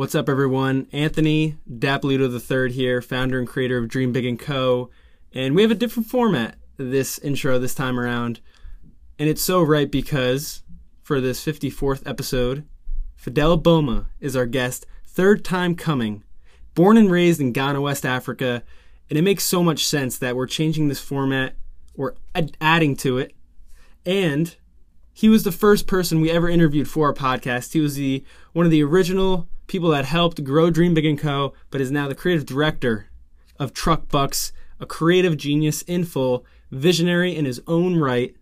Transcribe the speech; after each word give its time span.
What's 0.00 0.14
up, 0.14 0.30
everyone? 0.30 0.86
Anthony 0.92 1.58
Dapolito 1.70 2.32
III 2.32 2.72
here, 2.72 3.02
founder 3.02 3.38
and 3.38 3.46
creator 3.46 3.76
of 3.76 3.88
Dream 3.88 4.12
Big 4.12 4.38
& 4.38 4.40
Co. 4.40 4.88
And 5.34 5.54
we 5.54 5.60
have 5.60 5.70
a 5.70 5.74
different 5.74 6.08
format 6.08 6.56
this 6.78 7.18
intro 7.18 7.58
this 7.58 7.74
time 7.74 8.00
around. 8.00 8.40
And 9.18 9.28
it's 9.28 9.42
so 9.42 9.60
right 9.60 9.90
because 9.90 10.62
for 11.02 11.20
this 11.20 11.44
54th 11.44 12.08
episode, 12.08 12.64
Fidel 13.14 13.58
Boma 13.58 14.06
is 14.20 14.34
our 14.34 14.46
guest, 14.46 14.86
third 15.04 15.44
time 15.44 15.74
coming. 15.74 16.24
Born 16.74 16.96
and 16.96 17.10
raised 17.10 17.38
in 17.38 17.52
Ghana, 17.52 17.82
West 17.82 18.06
Africa, 18.06 18.62
and 19.10 19.18
it 19.18 19.22
makes 19.22 19.44
so 19.44 19.62
much 19.62 19.86
sense 19.86 20.16
that 20.16 20.34
we're 20.34 20.46
changing 20.46 20.88
this 20.88 21.00
format, 21.00 21.56
we're 21.94 22.14
ad- 22.34 22.56
adding 22.58 22.96
to 22.96 23.18
it. 23.18 23.34
And 24.06 24.56
he 25.12 25.28
was 25.28 25.44
the 25.44 25.52
first 25.52 25.86
person 25.86 26.22
we 26.22 26.30
ever 26.30 26.48
interviewed 26.48 26.88
for 26.88 27.08
our 27.08 27.12
podcast. 27.12 27.74
He 27.74 27.80
was 27.80 27.96
the 27.96 28.24
one 28.54 28.64
of 28.64 28.72
the 28.72 28.82
original 28.82 29.46
people 29.70 29.90
that 29.90 30.04
helped 30.04 30.42
grow 30.42 30.68
Dream 30.68 30.94
Big 30.94 31.16
& 31.18 31.20
Co., 31.20 31.54
but 31.70 31.80
is 31.80 31.92
now 31.92 32.08
the 32.08 32.14
creative 32.16 32.44
director 32.44 33.06
of 33.56 33.72
Truck 33.72 34.08
Bucks, 34.08 34.52
a 34.80 34.84
creative 34.84 35.36
genius 35.36 35.82
in 35.82 36.04
full, 36.04 36.44
visionary 36.72 37.36
in 37.36 37.44
his 37.44 37.62
own 37.68 37.96
right, 37.96 38.34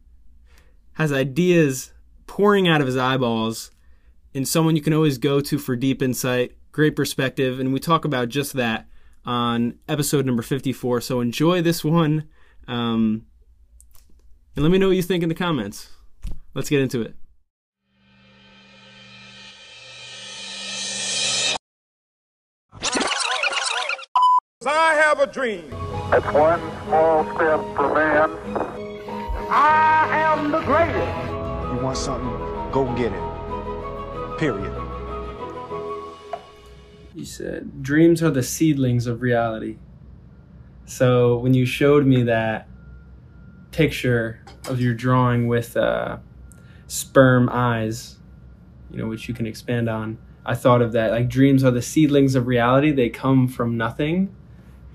has 0.94 1.12
ideas 1.12 1.92
pouring 2.26 2.66
out 2.66 2.80
of 2.80 2.86
his 2.86 2.96
eyeballs, 2.96 3.70
and 4.34 4.48
someone 4.48 4.74
you 4.74 4.80
can 4.80 4.94
always 4.94 5.18
go 5.18 5.42
to 5.42 5.58
for 5.58 5.76
deep 5.76 6.00
insight, 6.00 6.52
great 6.72 6.96
perspective, 6.96 7.60
and 7.60 7.74
we 7.74 7.78
talk 7.78 8.06
about 8.06 8.30
just 8.30 8.54
that 8.54 8.86
on 9.26 9.78
episode 9.86 10.24
number 10.24 10.42
54. 10.42 11.02
So 11.02 11.20
enjoy 11.20 11.60
this 11.60 11.84
one, 11.84 12.26
um, 12.66 13.26
and 14.56 14.62
let 14.62 14.72
me 14.72 14.78
know 14.78 14.88
what 14.88 14.96
you 14.96 15.02
think 15.02 15.22
in 15.22 15.28
the 15.28 15.34
comments. 15.34 15.90
Let's 16.54 16.70
get 16.70 16.80
into 16.80 17.02
it. 17.02 17.14
I 24.70 24.94
have 24.94 25.20
a 25.20 25.26
dream. 25.26 25.64
It's 26.12 26.26
one 26.26 26.60
small 26.84 27.24
step 27.34 27.60
for 27.74 27.94
man. 27.94 28.30
I 29.50 30.08
am 30.12 30.50
the 30.50 30.60
greatest. 30.60 31.72
You 31.72 31.82
want 31.82 31.96
something, 31.96 32.70
go 32.70 32.84
get 32.94 33.12
it. 33.12 34.38
Period. 34.38 34.74
You 37.14 37.24
said 37.24 37.82
dreams 37.82 38.22
are 38.22 38.30
the 38.30 38.42
seedlings 38.42 39.06
of 39.06 39.22
reality. 39.22 39.78
So 40.84 41.38
when 41.38 41.54
you 41.54 41.64
showed 41.64 42.06
me 42.06 42.24
that 42.24 42.68
picture 43.70 44.44
of 44.68 44.80
your 44.80 44.92
drawing 44.92 45.48
with 45.48 45.78
uh, 45.78 46.18
sperm 46.88 47.48
eyes, 47.50 48.18
you 48.90 48.98
know, 48.98 49.06
which 49.08 49.28
you 49.28 49.34
can 49.34 49.46
expand 49.46 49.88
on, 49.88 50.18
I 50.44 50.54
thought 50.54 50.82
of 50.82 50.92
that. 50.92 51.10
Like 51.10 51.28
dreams 51.28 51.64
are 51.64 51.70
the 51.70 51.82
seedlings 51.82 52.34
of 52.34 52.46
reality. 52.46 52.90
They 52.90 53.08
come 53.08 53.48
from 53.48 53.76
nothing, 53.76 54.34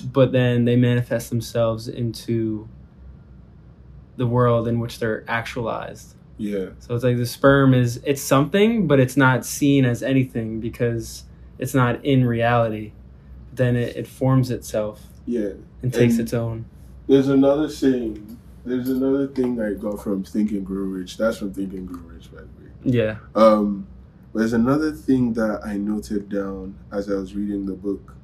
but 0.04 0.32
then 0.32 0.66
they 0.66 0.76
manifest 0.76 1.30
themselves 1.30 1.88
into 1.88 2.68
the 4.18 4.28
world 4.28 4.68
in 4.68 4.80
which 4.80 5.00
they're 5.00 5.24
actualized. 5.28 6.16
Yeah, 6.38 6.70
So 6.80 6.96
it's 6.96 7.04
like 7.04 7.18
the 7.18 7.26
sperm 7.26 7.74
is 7.74 8.02
it's 8.06 8.22
something, 8.22 8.88
but 8.88 9.00
it's 9.00 9.16
not 9.16 9.46
seen 9.46 9.86
as 9.86 10.02
anything 10.04 10.60
because 10.60 11.24
it's 11.60 11.74
not 11.74 12.04
in 12.04 12.26
reality. 12.26 12.92
Then 13.54 13.76
it, 13.76 13.96
it 13.96 14.08
forms 14.08 14.50
itself 14.50 15.02
yeah. 15.26 15.50
and 15.82 15.94
takes 15.94 16.14
And- 16.14 16.22
its 16.22 16.34
own. 16.34 16.66
There's 17.08 17.28
another 17.28 17.68
thing. 17.68 18.40
There's 18.66 18.90
another 18.90 19.28
thing 19.28 19.62
I 19.62 19.74
got 19.74 20.02
from 20.02 20.24
Think 20.24 20.52
and 20.52 20.66
Grow 20.66 20.84
Rich. 20.84 21.18
That's 21.18 21.38
from 21.38 21.54
Think 21.54 21.74
and 21.74 21.88
Grow 21.88 22.02
Rich, 22.02 22.32
by 22.32 22.40
the 22.40 22.46
way. 22.46 22.72
Yeah. 22.84 23.18
Um, 23.36 23.88
there's 24.34 24.54
another 24.54 24.92
thing 24.92 25.34
that 25.34 25.62
I 25.66 25.76
noted 25.78 26.30
down 26.30 26.76
as 26.92 27.12
I 27.12 27.16
was 27.16 27.36
reading 27.36 27.66
the 27.66 27.74
book, 27.74 28.16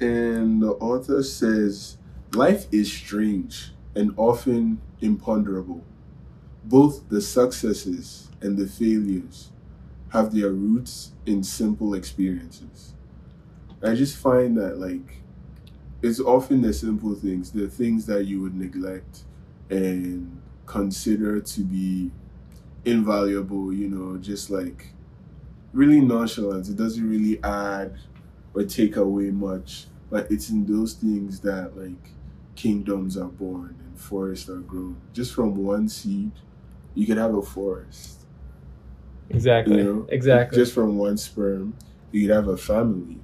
and 0.00 0.62
the 0.62 0.72
author 0.72 1.22
says 1.22 1.98
life 2.34 2.66
is 2.72 2.92
strange 2.92 3.72
and 3.94 4.12
often 4.16 4.80
imponderable. 5.00 5.84
Both 6.64 7.08
the 7.08 7.20
successes 7.20 8.30
and 8.40 8.56
the 8.58 8.66
failures 8.66 9.50
have 10.10 10.34
their 10.34 10.50
roots 10.50 11.12
in 11.26 11.42
simple 11.44 11.94
experiences. 11.94 12.94
I 13.82 13.94
just 13.94 14.16
find 14.16 14.56
that 14.58 14.78
like 14.78 15.22
it's 16.02 16.20
often 16.20 16.62
the 16.62 16.72
simple 16.72 17.14
things, 17.14 17.52
the 17.52 17.68
things 17.68 18.06
that 18.06 18.24
you 18.26 18.40
would 18.42 18.54
neglect 18.54 19.24
and 19.70 20.40
consider 20.66 21.40
to 21.40 21.60
be 21.62 22.10
invaluable, 22.84 23.72
you 23.72 23.88
know, 23.88 24.18
just 24.18 24.50
like 24.50 24.92
really 25.72 26.00
nonchalant. 26.00 26.68
It 26.68 26.76
doesn't 26.76 27.08
really 27.08 27.42
add 27.42 27.96
or 28.54 28.64
take 28.64 28.96
away 28.96 29.30
much, 29.30 29.86
but 30.10 30.30
it's 30.30 30.50
in 30.50 30.64
those 30.66 30.94
things 30.94 31.40
that 31.40 31.76
like 31.76 32.10
kingdoms 32.54 33.16
are 33.16 33.28
born 33.28 33.76
and 33.84 33.98
forests 33.98 34.48
are 34.48 34.60
grown. 34.60 34.96
Just 35.12 35.34
from 35.34 35.56
one 35.56 35.88
seed, 35.88 36.30
you 36.94 37.06
could 37.06 37.18
have 37.18 37.34
a 37.34 37.42
forest. 37.42 38.20
Exactly. 39.30 39.78
You 39.78 39.84
know, 39.84 40.06
exactly. 40.08 40.56
Just 40.58 40.72
from 40.74 40.96
one 40.98 41.16
sperm, 41.16 41.74
you 42.12 42.26
could 42.26 42.34
have 42.34 42.48
a 42.48 42.56
family. 42.56 43.18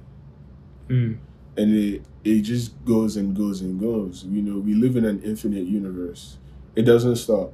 Mm. 0.89 1.19
and 1.57 1.73
it 1.73 2.03
it 2.25 2.41
just 2.41 2.83
goes 2.83 3.15
and 3.17 3.35
goes 3.35 3.61
and 3.61 3.79
goes. 3.79 4.25
You 4.25 4.41
know, 4.41 4.59
we 4.59 4.73
live 4.73 4.95
in 4.97 5.05
an 5.05 5.21
infinite 5.23 5.65
universe. 5.65 6.37
It 6.75 6.83
doesn't 6.83 7.15
stop. 7.17 7.53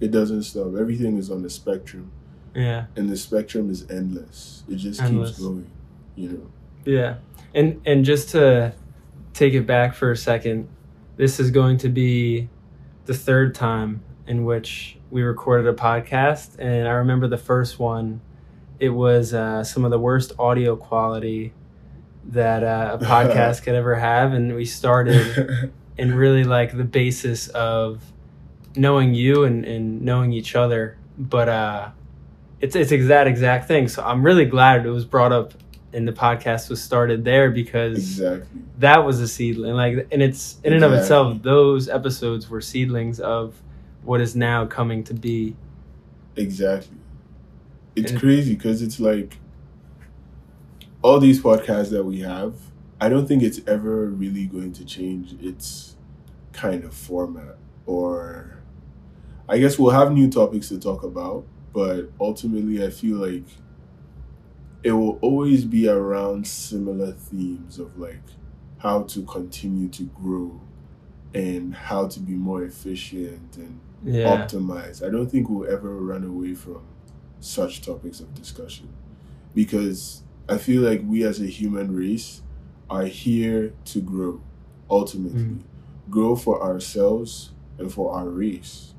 It 0.00 0.10
doesn't 0.12 0.44
stop. 0.44 0.74
Everything 0.78 1.16
is 1.18 1.30
on 1.30 1.42
the 1.42 1.50
spectrum, 1.50 2.10
Yeah. 2.54 2.86
and 2.96 3.10
the 3.10 3.16
spectrum 3.16 3.68
is 3.70 3.88
endless. 3.90 4.62
It 4.68 4.76
just 4.76 5.00
Endless. 5.02 5.30
keeps 5.30 5.40
going. 5.40 5.66
Know. 6.18 6.50
Yeah. 6.84 7.16
And 7.54 7.80
and 7.86 8.04
just 8.04 8.30
to 8.30 8.74
take 9.32 9.54
it 9.54 9.66
back 9.66 9.94
for 9.94 10.10
a 10.10 10.16
second, 10.16 10.68
this 11.16 11.40
is 11.40 11.50
going 11.50 11.78
to 11.78 11.88
be 11.88 12.48
the 13.06 13.14
third 13.14 13.54
time 13.54 14.02
in 14.26 14.44
which 14.44 14.98
we 15.10 15.22
recorded 15.22 15.66
a 15.66 15.72
podcast 15.72 16.58
and 16.58 16.86
I 16.86 16.92
remember 16.92 17.26
the 17.26 17.38
first 17.38 17.78
one 17.78 18.20
it 18.78 18.90
was 18.90 19.32
uh, 19.32 19.64
some 19.64 19.84
of 19.86 19.90
the 19.90 19.98
worst 19.98 20.32
audio 20.38 20.76
quality 20.76 21.54
that 22.26 22.62
uh, 22.62 22.98
a 23.00 23.04
podcast 23.04 23.62
could 23.62 23.74
ever 23.74 23.94
have 23.94 24.34
and 24.34 24.54
we 24.54 24.66
started 24.66 25.72
and 25.98 26.14
really 26.14 26.44
like 26.44 26.76
the 26.76 26.84
basis 26.84 27.48
of 27.48 28.12
knowing 28.76 29.14
you 29.14 29.44
and, 29.44 29.64
and 29.64 30.02
knowing 30.02 30.32
each 30.32 30.54
other. 30.54 30.96
But 31.18 31.48
uh, 31.48 31.90
it's 32.60 32.76
it's 32.76 32.90
that 33.08 33.26
exact 33.26 33.66
thing. 33.66 33.88
So 33.88 34.04
I'm 34.04 34.22
really 34.22 34.44
glad 34.44 34.86
it 34.86 34.90
was 34.90 35.04
brought 35.04 35.32
up 35.32 35.54
and 35.92 36.06
the 36.06 36.12
podcast 36.12 36.68
was 36.68 36.82
started 36.82 37.24
there 37.24 37.50
because 37.50 37.96
exactly. 37.96 38.60
that 38.78 39.04
was 39.04 39.20
a 39.20 39.28
seedling. 39.28 39.74
Like, 39.74 40.06
and 40.12 40.22
it's 40.22 40.58
in 40.64 40.72
and 40.74 40.84
of 40.84 40.92
itself, 40.92 41.42
those 41.42 41.88
episodes 41.88 42.48
were 42.50 42.60
seedlings 42.60 43.20
of 43.20 43.60
what 44.02 44.20
is 44.20 44.36
now 44.36 44.66
coming 44.66 45.02
to 45.04 45.14
be. 45.14 45.56
Exactly. 46.36 46.98
It's 47.96 48.12
And- 48.12 48.20
crazy 48.20 48.54
because 48.54 48.82
it's 48.82 49.00
like 49.00 49.38
all 51.02 51.18
these 51.20 51.40
podcasts 51.40 51.90
that 51.90 52.04
we 52.04 52.20
have. 52.20 52.54
I 53.00 53.08
don't 53.08 53.26
think 53.26 53.42
it's 53.42 53.60
ever 53.66 54.06
really 54.06 54.46
going 54.46 54.72
to 54.72 54.84
change 54.84 55.34
its 55.40 55.96
kind 56.52 56.82
of 56.84 56.92
format, 56.92 57.56
or 57.86 58.58
I 59.48 59.58
guess 59.58 59.78
we'll 59.78 59.92
have 59.92 60.12
new 60.12 60.28
topics 60.28 60.68
to 60.68 60.78
talk 60.78 61.04
about, 61.04 61.46
but 61.72 62.10
ultimately, 62.20 62.84
I 62.84 62.90
feel 62.90 63.16
like 63.18 63.44
it 64.82 64.92
will 64.92 65.18
always 65.20 65.64
be 65.64 65.88
around 65.88 66.46
similar 66.46 67.12
themes 67.12 67.78
of 67.78 67.98
like 67.98 68.22
how 68.78 69.02
to 69.02 69.22
continue 69.24 69.88
to 69.88 70.04
grow 70.04 70.60
and 71.34 71.74
how 71.74 72.06
to 72.06 72.20
be 72.20 72.32
more 72.32 72.62
efficient 72.62 73.56
and 73.56 73.80
Yeah. 74.04 74.46
optimize. 74.46 75.04
I 75.04 75.10
don't 75.10 75.28
think 75.30 75.50
we'll 75.50 75.68
ever 75.68 75.96
run 75.96 76.22
away 76.24 76.54
from 76.54 76.82
such 77.40 77.82
topics 77.82 78.20
of 78.20 78.32
discussion 78.34 78.88
because 79.54 80.22
I 80.48 80.58
feel 80.58 80.82
like 80.82 81.02
we 81.06 81.24
as 81.24 81.40
a 81.40 81.46
human 81.46 81.94
race 81.94 82.42
are 82.88 83.04
here 83.06 83.74
to 83.86 84.00
grow 84.00 84.40
ultimately. 84.88 85.42
Mm. 85.42 85.62
Grow 86.08 86.36
for 86.36 86.62
ourselves 86.62 87.52
and 87.78 87.92
for 87.92 88.14
our 88.14 88.28
race, 88.28 88.94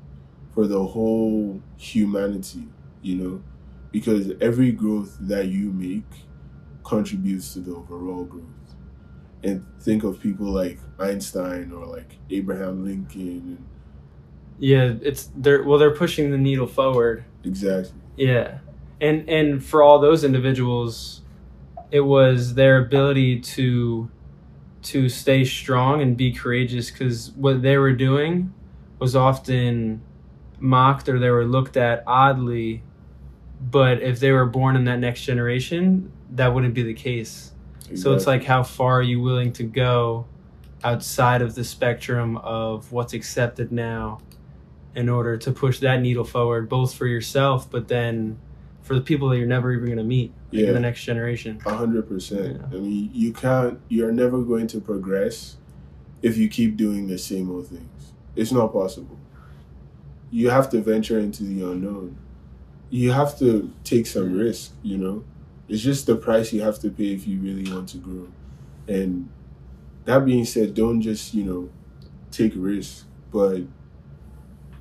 for 0.54 0.66
the 0.68 0.84
whole 0.84 1.60
humanity, 1.76 2.68
you 3.02 3.16
know, 3.16 3.42
because 3.92 4.32
every 4.40 4.72
growth 4.72 5.16
that 5.20 5.48
you 5.48 5.72
make 5.72 6.04
contributes 6.84 7.52
to 7.54 7.60
the 7.60 7.74
overall 7.74 8.24
growth. 8.24 8.44
And 9.42 9.64
think 9.80 10.04
of 10.04 10.20
people 10.20 10.46
like 10.46 10.78
Einstein 10.98 11.72
or 11.72 11.86
like 11.86 12.18
Abraham 12.30 12.84
Lincoln 12.84 13.20
and 13.58 13.68
Yeah, 14.58 14.94
it's 15.02 15.30
they're 15.36 15.62
well, 15.62 15.78
they're 15.78 15.94
pushing 15.94 16.30
the 16.30 16.38
needle 16.38 16.66
forward. 16.66 17.24
exactly. 17.44 17.94
Yeah, 18.16 18.58
and 19.00 19.28
and 19.28 19.64
for 19.64 19.82
all 19.82 19.98
those 19.98 20.24
individuals, 20.24 21.22
it 21.90 22.00
was 22.00 22.54
their 22.54 22.78
ability 22.84 23.40
to 23.40 24.10
to 24.82 25.08
stay 25.08 25.44
strong 25.44 26.02
and 26.02 26.16
be 26.16 26.32
courageous 26.32 26.90
because 26.90 27.32
what 27.32 27.62
they 27.62 27.76
were 27.78 27.92
doing 27.92 28.52
was 28.98 29.16
often 29.16 30.02
mocked 30.58 31.08
or 31.08 31.18
they 31.18 31.30
were 31.30 31.44
looked 31.44 31.76
at 31.76 32.02
oddly 32.06 32.82
But 33.60 34.00
if 34.02 34.20
they 34.20 34.32
were 34.32 34.46
born 34.46 34.76
in 34.76 34.84
that 34.84 34.98
next 34.98 35.22
generation, 35.22 36.10
that 36.30 36.54
wouldn't 36.54 36.74
be 36.74 36.82
the 36.82 36.94
case. 36.94 37.52
So 37.96 38.14
it's 38.14 38.26
like 38.26 38.44
how 38.44 38.62
far 38.62 39.00
are 39.00 39.02
you 39.02 39.20
willing 39.20 39.52
to 39.54 39.64
go 39.64 40.26
outside 40.84 41.42
of 41.42 41.54
the 41.56 41.64
spectrum 41.64 42.36
of 42.38 42.92
what's 42.92 43.12
accepted 43.12 43.72
now 43.72 44.20
in 44.94 45.08
order 45.08 45.36
to 45.36 45.50
push 45.52 45.80
that 45.80 46.00
needle 46.00 46.24
forward 46.24 46.68
both 46.68 46.94
for 46.94 47.06
yourself 47.06 47.70
but 47.70 47.86
then 47.88 48.38
for 48.82 48.94
the 48.94 49.00
people 49.00 49.28
that 49.28 49.36
you're 49.36 49.46
never 49.46 49.72
even 49.72 49.84
going 49.86 49.98
to 49.98 50.02
meet 50.04 50.32
like 50.52 50.62
Yeah. 50.62 50.72
the 50.72 50.80
next 50.80 51.04
generation. 51.04 51.60
A 51.66 51.74
hundred 51.74 52.08
percent. 52.08 52.60
Yeah. 52.60 52.78
I 52.78 52.80
mean, 52.80 53.10
you 53.12 53.32
can't. 53.32 53.78
You're 53.88 54.10
never 54.12 54.40
going 54.42 54.66
to 54.68 54.80
progress 54.80 55.56
if 56.22 56.36
you 56.36 56.48
keep 56.48 56.76
doing 56.76 57.06
the 57.08 57.18
same 57.18 57.50
old 57.50 57.66
things. 57.68 58.12
It's 58.34 58.50
not 58.52 58.72
possible. 58.72 59.18
You 60.30 60.50
have 60.50 60.70
to 60.70 60.80
venture 60.80 61.18
into 61.18 61.42
the 61.44 61.62
unknown. 61.70 62.16
You 62.90 63.12
have 63.12 63.38
to 63.38 63.70
take 63.84 64.06
some 64.06 64.36
risk. 64.36 64.72
You 64.82 64.98
know, 64.98 65.24
it's 65.68 65.82
just 65.82 66.06
the 66.06 66.16
price 66.16 66.52
you 66.52 66.60
have 66.62 66.78
to 66.80 66.90
pay 66.90 67.12
if 67.14 67.26
you 67.26 67.38
really 67.38 67.70
want 67.72 67.88
to 67.90 67.98
grow. 67.98 68.28
And 68.88 69.28
that 70.04 70.24
being 70.24 70.44
said, 70.44 70.74
don't 70.74 71.00
just 71.00 71.32
you 71.34 71.44
know 71.44 71.70
take 72.30 72.52
risks, 72.56 73.04
but 73.30 73.62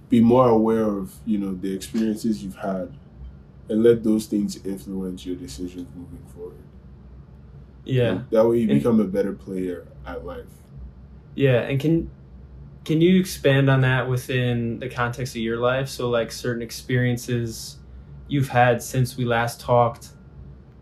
be 0.09 0.21
more 0.21 0.49
aware 0.49 0.83
of 0.85 1.13
you 1.25 1.37
know 1.37 1.53
the 1.53 1.73
experiences 1.73 2.43
you've 2.43 2.55
had 2.55 2.91
and 3.69 3.83
let 3.83 4.03
those 4.03 4.25
things 4.25 4.57
influence 4.65 5.25
your 5.25 5.35
decisions 5.35 5.87
moving 5.95 6.25
forward. 6.33 6.55
Yeah. 7.85 8.21
That 8.31 8.47
way 8.47 8.57
you 8.59 8.69
And- 8.69 8.79
become 8.79 8.99
a 8.99 9.05
better 9.05 9.33
player 9.33 9.85
at 10.05 10.25
life. 10.25 10.45
Yeah, 11.35 11.61
and 11.61 11.79
can 11.79 12.09
can 12.85 13.01
you 13.01 13.19
expand 13.19 13.69
on 13.69 13.81
that 13.81 14.09
within 14.09 14.79
the 14.79 14.89
context 14.89 15.35
of 15.35 15.41
your 15.41 15.57
life? 15.59 15.87
So 15.89 16.09
like 16.09 16.31
certain 16.31 16.63
experiences 16.63 17.77
you've 18.29 18.49
had 18.49 18.81
since 18.81 19.17
we 19.17 19.25
last 19.25 19.59
talked 19.59 20.09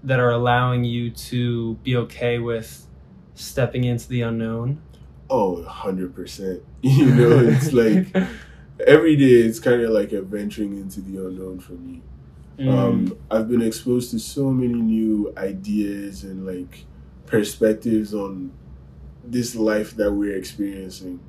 that 0.03 0.19
are 0.19 0.31
allowing 0.31 0.83
you 0.83 1.09
to 1.09 1.75
be 1.75 1.95
okay 1.95 2.39
with 2.39 2.85
stepping 3.35 3.83
into 3.83 4.07
the 4.09 4.21
unknown. 4.21 4.81
Oh, 5.29 5.63
100%. 5.67 6.61
You 6.81 7.05
know, 7.07 7.39
it's 7.39 7.73
like 7.73 8.15
every 8.85 9.15
day 9.15 9.47
it's 9.47 9.59
kind 9.59 9.81
of 9.81 9.89
like 9.89 10.11
a 10.11 10.21
venturing 10.21 10.77
into 10.77 11.01
the 11.01 11.17
unknown 11.25 11.59
for 11.59 11.73
me. 11.73 12.01
Mm. 12.59 12.69
Um, 12.69 13.17
I've 13.29 13.49
been 13.49 13.61
exposed 13.61 14.11
to 14.11 14.19
so 14.19 14.51
many 14.51 14.75
new 14.75 15.33
ideas 15.37 16.23
and 16.23 16.45
like 16.45 16.85
perspectives 17.25 18.13
on 18.13 18.51
this 19.23 19.55
life 19.55 19.95
that 19.95 20.11
we're 20.11 20.35
experiencing. 20.35 21.19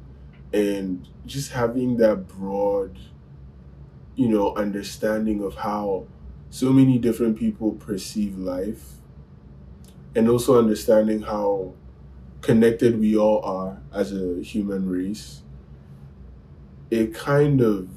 And 0.53 1.07
just 1.27 1.53
having 1.53 1.97
that 1.99 2.29
broad, 2.29 2.99
you 4.19 4.29
know, 4.29 4.55
understanding 4.57 5.45
of 5.45 5.55
how 5.57 6.05
so 6.51 6.73
many 6.73 6.99
different 6.99 7.39
people 7.39 7.73
perceive 7.73 8.37
life. 8.39 8.95
And 10.17 10.29
also 10.29 10.59
understanding 10.59 11.23
how 11.23 11.75
connected 12.41 12.99
we 13.01 13.17
all 13.17 13.43
are 13.45 13.81
as 13.95 14.13
a 14.13 14.43
human 14.43 14.89
race. 14.89 15.43
It 16.91 17.15
kind 17.15 17.61
of 17.61 17.89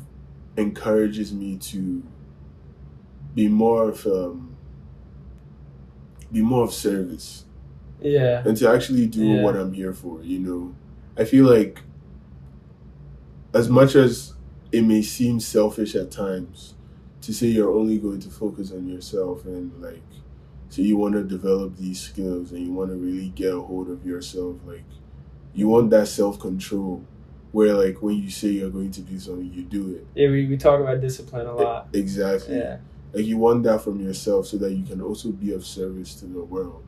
encourages 0.57 1.33
me 1.33 1.57
to 1.57 2.03
be 3.35 3.47
more 3.47 3.89
of 3.89 4.05
um, 4.05 4.55
be 6.31 6.41
more 6.41 6.63
of 6.63 6.73
service 6.73 7.45
yeah. 8.01 8.43
and 8.45 8.57
to 8.57 8.69
actually 8.69 9.07
do 9.07 9.25
Yeah. 9.25 9.43
what 9.43 9.55
I'm 9.55 9.73
here 9.73 9.93
for. 9.93 10.21
You 10.23 10.39
know, 10.39 10.75
I 11.17 11.25
feel 11.25 11.45
like 11.45 11.81
as 13.53 13.69
much 13.69 13.95
as 13.95 14.33
it 14.71 14.83
may 14.83 15.01
seem 15.01 15.39
selfish 15.39 15.95
at 15.95 16.11
times 16.11 16.75
to 17.21 17.33
say 17.33 17.47
you're 17.47 17.73
only 17.73 17.97
going 17.97 18.19
to 18.19 18.29
focus 18.29 18.71
on 18.71 18.87
yourself 18.87 19.45
and 19.45 19.71
like 19.81 20.01
so 20.69 20.81
you 20.81 20.95
want 20.97 21.13
to 21.13 21.23
develop 21.23 21.75
these 21.77 21.99
skills 21.99 22.51
and 22.51 22.65
you 22.65 22.71
want 22.71 22.89
to 22.89 22.95
really 22.95 23.29
get 23.29 23.53
a 23.53 23.59
hold 23.61 23.89
of 23.89 24.05
yourself 24.05 24.55
like 24.65 24.83
you 25.53 25.67
want 25.67 25.89
that 25.89 26.07
self-control 26.07 27.03
where 27.51 27.73
like 27.73 28.01
when 28.01 28.15
you 28.15 28.29
say 28.29 28.47
you're 28.47 28.69
going 28.69 28.89
to 28.91 29.01
do 29.01 29.19
something 29.19 29.51
you 29.53 29.63
do 29.63 29.93
it 29.95 30.07
Yeah, 30.15 30.29
we, 30.29 30.47
we 30.47 30.57
talk 30.57 30.79
about 30.79 31.01
discipline 31.01 31.45
a 31.45 31.53
lot. 31.55 31.87
exactly 31.93 32.57
Yeah. 32.57 32.77
like 33.13 33.25
you 33.25 33.37
want 33.37 33.63
that 33.63 33.81
from 33.81 33.99
yourself 33.99 34.47
so 34.47 34.57
that 34.59 34.71
you 34.71 34.83
can 34.85 35.01
also 35.01 35.31
be 35.31 35.51
of 35.53 35.65
service 35.65 36.15
to 36.15 36.25
the 36.25 36.43
world 36.43 36.83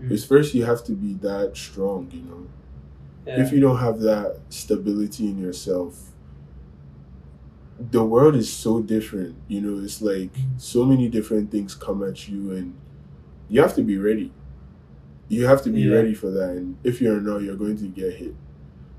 Mm. 0.00 0.08
because 0.08 0.24
first 0.24 0.54
you 0.54 0.64
have 0.64 0.82
to 0.84 0.92
be 0.92 1.14
that 1.14 1.56
strong 1.56 2.10
you 2.12 2.22
know 2.22 2.46
Yeah. 3.26 3.42
if 3.42 3.52
you 3.52 3.60
don't 3.60 3.78
have 3.78 4.00
that 4.00 4.40
stability 4.48 5.26
in 5.28 5.38
yourself 5.38 6.11
the 7.90 8.04
world 8.04 8.36
is 8.36 8.52
so 8.52 8.80
different 8.80 9.34
you 9.48 9.60
know 9.60 9.82
it's 9.82 10.00
like 10.02 10.30
so 10.56 10.84
many 10.84 11.08
different 11.08 11.50
things 11.50 11.74
come 11.74 12.02
at 12.02 12.28
you 12.28 12.52
and 12.52 12.74
you 13.48 13.60
have 13.60 13.74
to 13.74 13.82
be 13.82 13.98
ready. 13.98 14.32
You 15.28 15.46
have 15.46 15.62
to 15.62 15.70
be 15.70 15.82
Yeah. 15.82 15.94
ready 15.96 16.14
for 16.14 16.30
that 16.30 16.50
and 16.50 16.76
if 16.84 17.00
you're 17.00 17.20
not 17.20 17.38
you're 17.42 17.56
going 17.56 17.76
to 17.78 17.86
get 17.88 18.14
hit. 18.14 18.34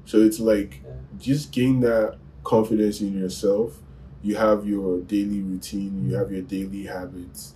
So 0.06 0.20
it's 0.22 0.40
like 0.40 0.82
Yeah. 0.84 0.92
just 1.20 1.52
gain 1.52 1.80
that 1.82 2.18
confidence 2.44 3.02
in 3.02 3.18
yourself. 3.18 3.82
You 4.22 4.36
have 4.36 4.68
your 4.68 5.00
daily 5.02 5.42
routine 5.42 6.08
you 6.10 6.16
have 6.16 6.32
your 6.32 6.42
daily 6.42 6.84
habits. 6.84 7.54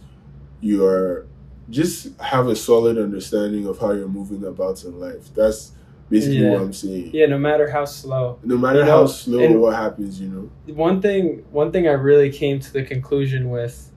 You 0.61 0.85
are 0.85 1.25
just 1.69 2.17
have 2.19 2.47
a 2.47 2.55
solid 2.55 2.97
understanding 2.97 3.65
of 3.67 3.79
how 3.79 3.91
you're 3.91 4.07
moving 4.07 4.43
about 4.45 4.83
in 4.85 4.99
life. 4.99 5.33
That's 5.35 5.71
basically 6.09 6.37
Yeah. 6.39 6.51
what 6.51 6.61
i'm 6.61 6.73
saying 6.73 7.09
yeah, 7.13 7.25
no 7.25 7.37
matter 7.37 7.69
how 7.69 7.85
slow. 7.85 8.39
no 8.43 8.57
matter 8.57 8.79
You 8.79 8.85
how 8.85 9.05
slow 9.07 9.39
and- 9.43 9.61
what 9.61 9.75
happens 9.75 10.19
you 10.21 10.29
know 10.29 10.49
one 10.73 11.01
thing 11.01 11.43
one 11.51 11.71
thing 11.71 11.87
I 11.87 11.91
really 11.91 12.29
came 12.31 12.59
to 12.59 12.71
the 12.73 12.83
conclusion 12.83 13.49
with 13.49 13.91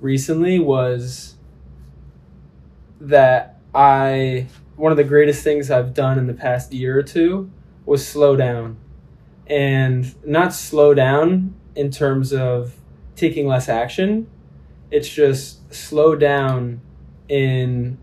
recently 0.00 0.58
was 0.58 1.36
that 3.00 3.58
I 3.74 4.46
one 4.76 4.90
of 4.92 4.96
the 4.96 5.04
greatest 5.04 5.42
things 5.44 5.70
I've 5.70 5.94
done 5.94 6.18
in 6.18 6.26
the 6.26 6.34
past 6.34 6.72
year 6.72 6.98
or 6.98 7.02
two 7.02 7.50
was 7.84 8.06
slow 8.06 8.36
down. 8.36 8.76
And 9.46 10.14
not 10.24 10.54
slow 10.54 10.94
down 10.94 11.54
in 11.74 11.90
terms 11.90 12.32
of 12.32 12.74
taking 13.16 13.46
less 13.46 13.68
action. 13.68 14.26
It's 14.90 15.08
just 15.08 15.72
slow 15.74 16.14
down 16.16 16.80
in 17.28 17.98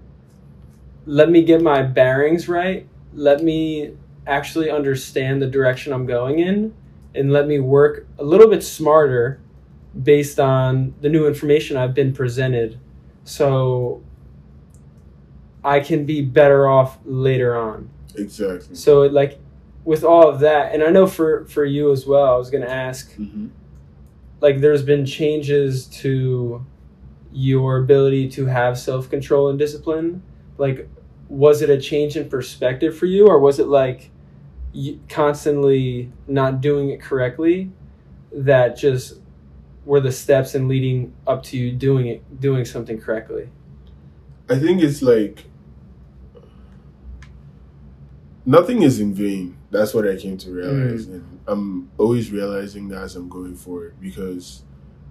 let 1.05 1.29
me 1.29 1.43
get 1.43 1.61
my 1.61 1.81
bearings 1.81 2.47
right. 2.47 2.87
Let 3.19 3.43
me 3.43 3.93
actually 4.25 4.69
understand 4.69 5.41
the 5.41 5.47
direction 5.47 5.91
I'm 5.93 6.05
going 6.05 6.39
in 6.39 6.73
and 7.15 7.33
let 7.33 7.47
me 7.47 7.59
work 7.59 8.07
a 8.17 8.23
little 8.23 8.47
bit 8.47 8.63
smarter 8.63 9.39
based 10.03 10.39
on 10.39 10.93
the 11.01 11.09
new 11.09 11.27
information 11.27 11.75
I've 11.77 11.93
been 11.95 12.13
presented. 12.13 12.79
So 13.23 14.01
I 15.63 15.79
can 15.79 16.05
be 16.05 16.21
better 16.21 16.67
off 16.67 16.97
later 17.05 17.55
on. 17.57 17.89
exactly. 18.15 18.75
So 18.75 19.01
like 19.01 19.39
with 19.83 20.03
all 20.03 20.29
of 20.29 20.39
that 20.41 20.73
and 20.73 20.83
I 20.83 20.89
know 20.89 21.07
for 21.07 21.45
for 21.45 21.65
you 21.65 21.91
as 21.91 22.05
well 22.05 22.33
I 22.35 22.37
was 22.37 22.49
going 22.49 22.63
to 22.63 22.71
ask 22.71 23.13
hmm 23.15 23.47
like 24.41 24.61
there's 24.61 24.83
been 24.83 25.05
changes 25.05 25.85
to 25.87 26.65
your 27.33 27.77
ability 27.79 28.29
to 28.29 28.45
have 28.45 28.79
self-control 28.79 29.49
and 29.49 29.59
discipline. 29.59 30.23
Like 30.57 30.87
was 31.29 31.61
it 31.61 31.69
a 31.69 31.79
change 31.79 32.17
in 32.17 32.27
perspective 32.27 32.97
for 32.97 33.05
you 33.05 33.27
or 33.27 33.39
was 33.39 33.59
it 33.59 33.67
like 33.67 34.09
constantly 35.07 36.11
not 36.27 36.59
doing 36.59 36.89
it 36.89 36.99
correctly 36.99 37.71
that 38.31 38.75
just 38.75 39.19
were 39.85 39.99
the 39.99 40.11
steps 40.11 40.55
in 40.55 40.67
leading 40.67 41.13
up 41.25 41.41
to 41.43 41.57
you 41.57 41.71
doing 41.71 42.07
it 42.07 42.39
doing 42.41 42.65
something 42.65 42.99
correctly? 42.99 43.49
I 44.49 44.57
think 44.57 44.81
it's 44.81 45.01
like 45.01 45.45
nothing 48.45 48.81
is 48.81 48.99
in 48.99 49.13
vain. 49.13 49.55
That's 49.71 49.93
what 49.93 50.07
i 50.07 50.15
came 50.15 50.37
to 50.39 50.51
realize. 50.51 51.05
Mm. 51.05 51.13
And 51.13 51.39
i'm 51.47 51.91
always 51.97 52.31
realizing 52.31 52.87
that 52.89 53.03
as 53.03 53.15
i'm 53.15 53.29
going 53.29 53.55
forward 53.55 53.95
because 53.99 54.63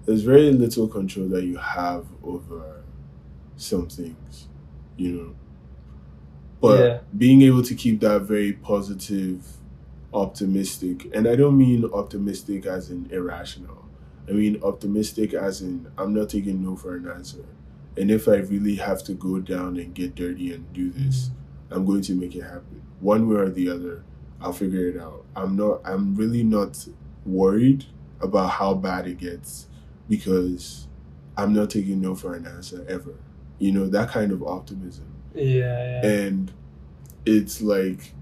there's 0.05 0.23
very 0.23 0.51
little 0.53 0.89
control 0.89 1.29
that 1.29 1.45
you 1.45 1.57
have 1.57 2.07
over 2.23 2.83
some 3.57 3.89
things 3.89 4.47
you 4.97 5.13
know 5.13 5.35
but 6.61 6.81
Yeah. 6.81 6.99
being 7.17 7.43
able 7.43 7.63
to 7.63 7.75
keep 7.75 8.01
that 8.01 8.23
very 8.23 8.53
positive 8.53 9.47
optimistic 10.13 11.09
and 11.15 11.29
i 11.29 11.37
don't 11.37 11.57
mean 11.59 11.85
optimistic 11.93 12.65
as 12.67 12.91
in 12.91 13.07
irrational. 13.11 13.85
I 14.29 14.33
mean 14.33 14.61
optimistic 14.63 15.35
as 15.35 15.61
in 15.63 15.87
i'm 15.99 16.13
not 16.15 16.29
taking 16.31 16.63
no 16.63 16.77
for 16.77 16.97
an 16.97 17.09
answer. 17.09 17.45
And 17.97 18.11
if 18.11 18.27
i 18.29 18.37
really 18.37 18.77
have 18.77 19.03
to 19.05 19.13
go 19.15 19.39
down 19.41 19.77
and 19.77 19.95
get 19.95 20.15
dirty 20.15 20.53
and 20.53 20.71
do 20.73 20.91
this 20.91 21.31
i'm 21.71 21.85
going 21.85 22.03
to 22.03 22.15
make 22.15 22.35
it 22.35 22.43
happen. 22.43 22.83
One 23.01 23.29
way 23.29 23.37
or 23.37 23.51
the 23.51 23.69
other 23.71 24.05
i'll 24.41 24.53
figure 24.53 24.89
it 24.89 24.97
out. 24.99 25.25
I'm 25.37 25.57
not 25.57 25.81
i'm 25.85 26.15
really 26.15 26.43
not 26.43 26.87
worried 27.27 27.85
about 28.21 28.51
how 28.53 28.75
bad 28.75 29.07
it 29.07 29.19
gets 29.19 29.69
because 30.09 30.89
i'm 31.37 31.53
not 31.53 31.69
taking 31.71 32.01
no 32.01 32.15
for 32.15 32.35
an 32.35 32.47
answer 32.47 32.85
ever. 32.89 33.15
You 33.59 33.73
know 33.73 33.87
that 33.89 34.09
kind 34.11 34.33
of 34.33 34.43
optimism 34.43 35.07
yeah, 35.39 36.01
yeah. 36.03 36.07
and 36.07 36.53
it's 37.25 37.61
like 37.61 38.13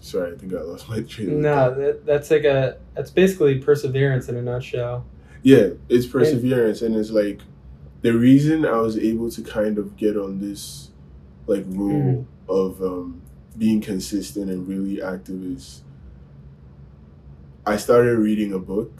sorry 0.00 0.32
i 0.32 0.36
think 0.36 0.52
i 0.54 0.60
lost 0.60 0.88
my 0.88 1.00
train 1.00 1.30
of 1.30 1.36
no 1.38 1.54
thought. 1.54 1.76
that, 1.76 2.06
that's 2.06 2.30
like 2.30 2.44
a 2.44 2.78
that's 2.94 3.10
basically 3.10 3.58
perseverance 3.58 4.28
in 4.28 4.36
a 4.36 4.42
nutshell 4.42 5.04
yeah 5.42 5.68
it's 5.88 6.06
perseverance 6.06 6.82
and 6.82 6.96
it's 6.96 7.10
like 7.10 7.40
the 8.06 8.12
reason 8.12 8.64
I 8.64 8.76
was 8.76 8.96
able 8.96 9.32
to 9.32 9.42
kind 9.42 9.78
of 9.78 9.96
get 9.96 10.16
on 10.16 10.38
this 10.38 10.90
like 11.48 11.64
roll 11.66 12.26
of 12.48 12.80
um, 12.80 13.20
being 13.58 13.80
consistent 13.80 14.48
and 14.48 14.68
really 14.68 15.02
active 15.02 15.42
is 15.42 15.82
I 17.66 17.78
started 17.78 18.16
reading 18.18 18.52
a 18.52 18.60
book 18.60 18.92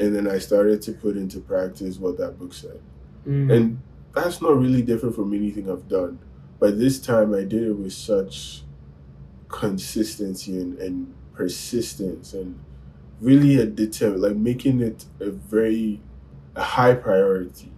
and 0.00 0.16
then 0.16 0.28
I 0.28 0.38
started 0.38 0.82
to 0.82 0.92
put 0.92 1.16
into 1.16 1.38
practice 1.38 1.98
what 1.98 2.18
that 2.18 2.40
book 2.40 2.52
said. 2.52 2.80
Mm. 3.24 3.52
And 3.52 3.82
that's 4.14 4.40
not 4.42 4.58
really 4.58 4.82
different 4.82 5.14
from 5.14 5.32
anything 5.34 5.70
I've 5.70 5.88
done. 5.88 6.18
But 6.58 6.78
this 6.78 7.00
time 7.00 7.34
I 7.34 7.42
did 7.42 7.62
it 7.62 7.72
with 7.72 7.92
such 7.92 8.62
consistency 9.48 10.60
and, 10.60 10.78
and 10.78 11.14
persistence 11.32 12.34
and 12.34 12.58
really 13.20 13.60
a 13.60 13.66
determined, 13.66 14.22
like 14.22 14.36
making 14.36 14.80
it 14.80 15.04
a 15.20 15.30
very 15.30 16.00
a 16.58 16.62
high 16.62 16.94
priority. 16.94 17.72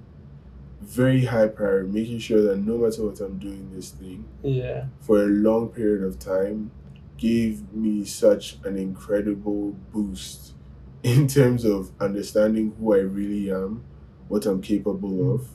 Very 0.80 1.26
high 1.26 1.48
priority, 1.48 1.90
making 1.90 2.18
sure 2.18 2.40
that 2.42 2.56
no 2.56 2.78
matter 2.78 3.04
what 3.04 3.20
I'm 3.20 3.38
doing 3.38 3.70
this 3.74 3.90
thing 3.90 4.24
yeah. 4.42 4.86
for 5.00 5.22
a 5.22 5.26
long 5.26 5.68
period 5.68 6.02
of 6.02 6.18
time 6.18 6.70
gave 7.18 7.70
me 7.72 8.04
such 8.04 8.56
an 8.64 8.78
incredible 8.78 9.76
boost 9.92 10.54
in 11.02 11.28
terms 11.28 11.64
of 11.64 11.92
understanding 12.00 12.74
who 12.78 12.94
I 12.94 13.00
really 13.00 13.50
am, 13.50 13.84
what 14.28 14.46
I'm 14.46 14.62
capable 14.62 15.10
mm. 15.10 15.34
of, 15.34 15.48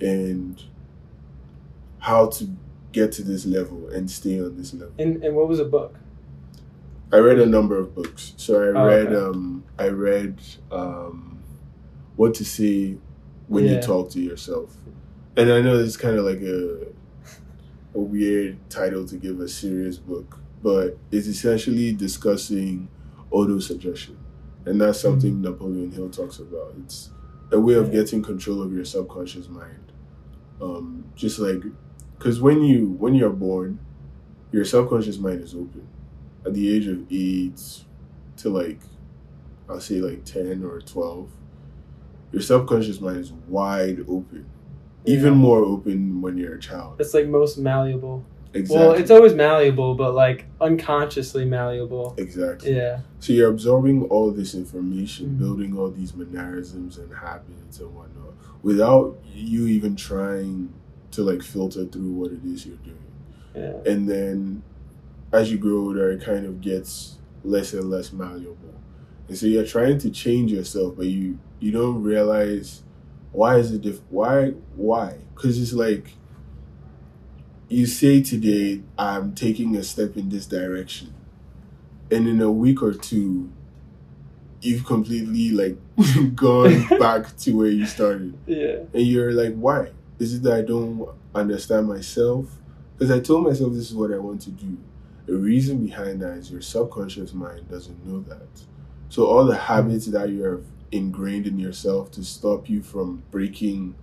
and 0.00 0.62
how 2.00 2.26
to 2.26 2.48
get 2.92 3.12
to 3.12 3.22
this 3.22 3.46
level 3.46 3.88
and 3.90 4.10
stay 4.10 4.40
on 4.40 4.56
this 4.56 4.72
level. 4.74 4.94
And 4.98 5.22
and 5.24 5.34
what 5.36 5.48
was 5.48 5.60
a 5.60 5.64
book? 5.64 5.96
I 7.12 7.18
read 7.18 7.38
a 7.40 7.46
number 7.46 7.76
of 7.76 7.94
books. 7.94 8.34
So 8.36 8.54
I 8.62 8.66
Oh, 8.78 8.86
read 8.86 9.06
okay. 9.08 9.16
um 9.16 9.64
I 9.78 9.88
read 9.88 10.40
um 10.70 11.38
What 12.16 12.34
to 12.34 12.44
Say 12.44 12.96
When 13.48 13.64
Yeah. 13.64 13.72
You 13.76 13.82
Talk 13.82 14.10
to 14.10 14.20
Yourself. 14.20 14.76
And 15.36 15.50
I 15.52 15.60
know 15.60 15.78
it's 15.78 15.96
kind 15.96 16.16
of 16.16 16.24
like 16.24 16.40
a 16.42 16.86
a 17.94 18.00
weird 18.00 18.58
title 18.70 19.04
to 19.06 19.16
give 19.16 19.40
a 19.40 19.48
serious 19.48 19.98
book, 19.98 20.38
but 20.62 20.96
it's 21.10 21.26
essentially 21.26 21.92
discussing 21.92 22.88
auto 23.32 23.58
suggestion. 23.58 24.16
And 24.64 24.80
that's 24.80 25.00
something 25.00 25.40
Napoleon 25.42 25.90
Hill 25.90 26.10
talks 26.10 26.38
about. 26.38 26.74
It's 26.84 27.10
a 27.50 27.58
way 27.58 27.74
of 27.74 27.86
Mm-hmm. 27.86 27.94
Yeah. 27.94 28.02
getting 28.02 28.22
control 28.22 28.62
of 28.62 28.72
your 28.72 28.84
subconscious 28.84 29.48
mind. 29.48 29.89
Um, 30.60 31.04
just 31.14 31.38
like 31.38 31.62
because 32.18 32.40
when 32.40 32.62
you 32.62 32.88
when 32.98 33.14
you're 33.14 33.30
born, 33.30 33.78
your 34.52 34.64
subconscious 34.64 35.18
mind 35.18 35.42
is 35.42 35.54
open. 35.54 35.86
At 36.44 36.54
the 36.54 36.74
age 36.74 36.86
of 36.86 37.04
eight 37.10 37.60
to 38.38 38.50
like 38.50 38.80
I'll 39.68 39.80
say 39.80 40.00
like 40.00 40.24
ten 40.24 40.64
or 40.64 40.80
twelve, 40.80 41.30
your 42.32 42.42
subconscious 42.42 43.00
mind 43.00 43.18
is 43.18 43.32
wide 43.48 44.00
open. 44.08 44.46
Even 45.06 45.34
more 45.34 45.64
open 45.64 46.20
when 46.20 46.36
you're 46.36 46.54
a 46.54 46.60
child. 46.60 47.00
It's 47.00 47.14
like 47.14 47.26
most 47.26 47.56
malleable. 47.56 48.24
Exactly. 48.52 48.86
Well, 48.88 48.96
it's 48.96 49.10
always 49.12 49.34
malleable, 49.34 49.94
but 49.94 50.14
like 50.14 50.46
unconsciously 50.60 51.44
malleable. 51.44 52.14
exactly. 52.18 52.74
Yeah. 52.74 53.00
So 53.20 53.32
you're 53.32 53.50
absorbing 53.50 54.04
all 54.04 54.30
this 54.32 54.54
information, 54.54 55.30
Mhm. 55.30 55.38
building 55.38 55.78
all 55.78 55.90
these 55.90 56.14
mannerisms 56.16 56.98
and 56.98 57.12
habits 57.14 57.78
and 57.80 57.94
whatnot, 57.94 58.34
without 58.62 59.16
you 59.32 59.66
even 59.66 59.94
trying 59.94 60.70
to 61.12 61.22
like 61.22 61.42
filter 61.42 61.84
through 61.84 62.10
what 62.12 62.32
it 62.32 62.44
is 62.44 62.66
you're 62.66 62.76
doing. 62.78 62.96
Yeah. 63.54 63.90
And 63.92 64.08
then 64.08 64.62
as 65.32 65.50
you 65.52 65.58
grow 65.58 65.78
older, 65.78 66.10
it 66.10 66.20
kind 66.22 66.44
of 66.46 66.60
gets 66.60 67.18
less 67.44 67.72
and 67.72 67.88
less 67.88 68.12
malleable. 68.12 68.74
And 69.28 69.36
so 69.38 69.46
you're 69.46 69.64
trying 69.64 69.98
to 69.98 70.10
change 70.10 70.50
yourself, 70.52 70.96
but 70.96 71.06
you 71.06 71.38
you 71.60 71.70
don't 71.70 72.02
realize 72.02 72.82
why 73.32 73.58
is 73.58 73.70
it 73.70 73.82
diff- 73.82 74.00
why 74.10 74.54
why? 74.74 75.18
Because 75.36 75.60
it's 75.60 75.72
like 75.72 76.14
you 77.70 77.86
say 77.86 78.20
today 78.20 78.82
I'm 78.98 79.34
taking 79.34 79.76
a 79.76 79.82
step 79.82 80.16
in 80.16 80.28
this 80.28 80.44
direction, 80.46 81.14
and 82.10 82.26
in 82.28 82.40
a 82.42 82.50
week 82.50 82.82
or 82.82 82.92
two, 82.92 83.50
you've 84.60 84.84
completely 84.84 85.50
like 85.50 85.78
gone 86.34 86.86
back 86.98 87.34
to 87.38 87.52
where 87.52 87.68
you 87.68 87.86
started 87.86 88.36
Yeah. 88.46 88.80
and 88.92 89.02
you're 89.06 89.32
like, 89.32 89.54
why? 89.54 89.90
Is 90.18 90.34
it 90.34 90.42
that 90.42 90.52
I 90.52 90.62
don't 90.62 91.08
understand 91.34 91.88
myself? 91.88 92.58
Because 92.98 93.10
I 93.10 93.20
told 93.20 93.44
myself 93.44 93.72
this 93.72 93.88
is 93.90 93.94
what 93.94 94.12
I 94.12 94.18
want 94.18 94.42
to 94.42 94.50
do. 94.50 94.76
The 95.26 95.36
reason 95.36 95.78
behind 95.86 96.20
that 96.22 96.32
is 96.36 96.50
your 96.50 96.60
subconscious 96.60 97.32
mind 97.32 97.70
doesn't 97.70 98.04
know 98.04 98.20
that. 98.28 98.48
So 99.08 99.26
all 99.26 99.46
the 99.46 99.56
habits 99.56 100.06
that 100.06 100.28
you 100.28 100.42
have 100.42 100.64
ingrained 100.92 101.46
in 101.46 101.58
yourself 101.58 102.10
to 102.12 102.24
stop 102.24 102.68
you 102.68 102.82
from 102.82 103.22
breaking 103.30 103.94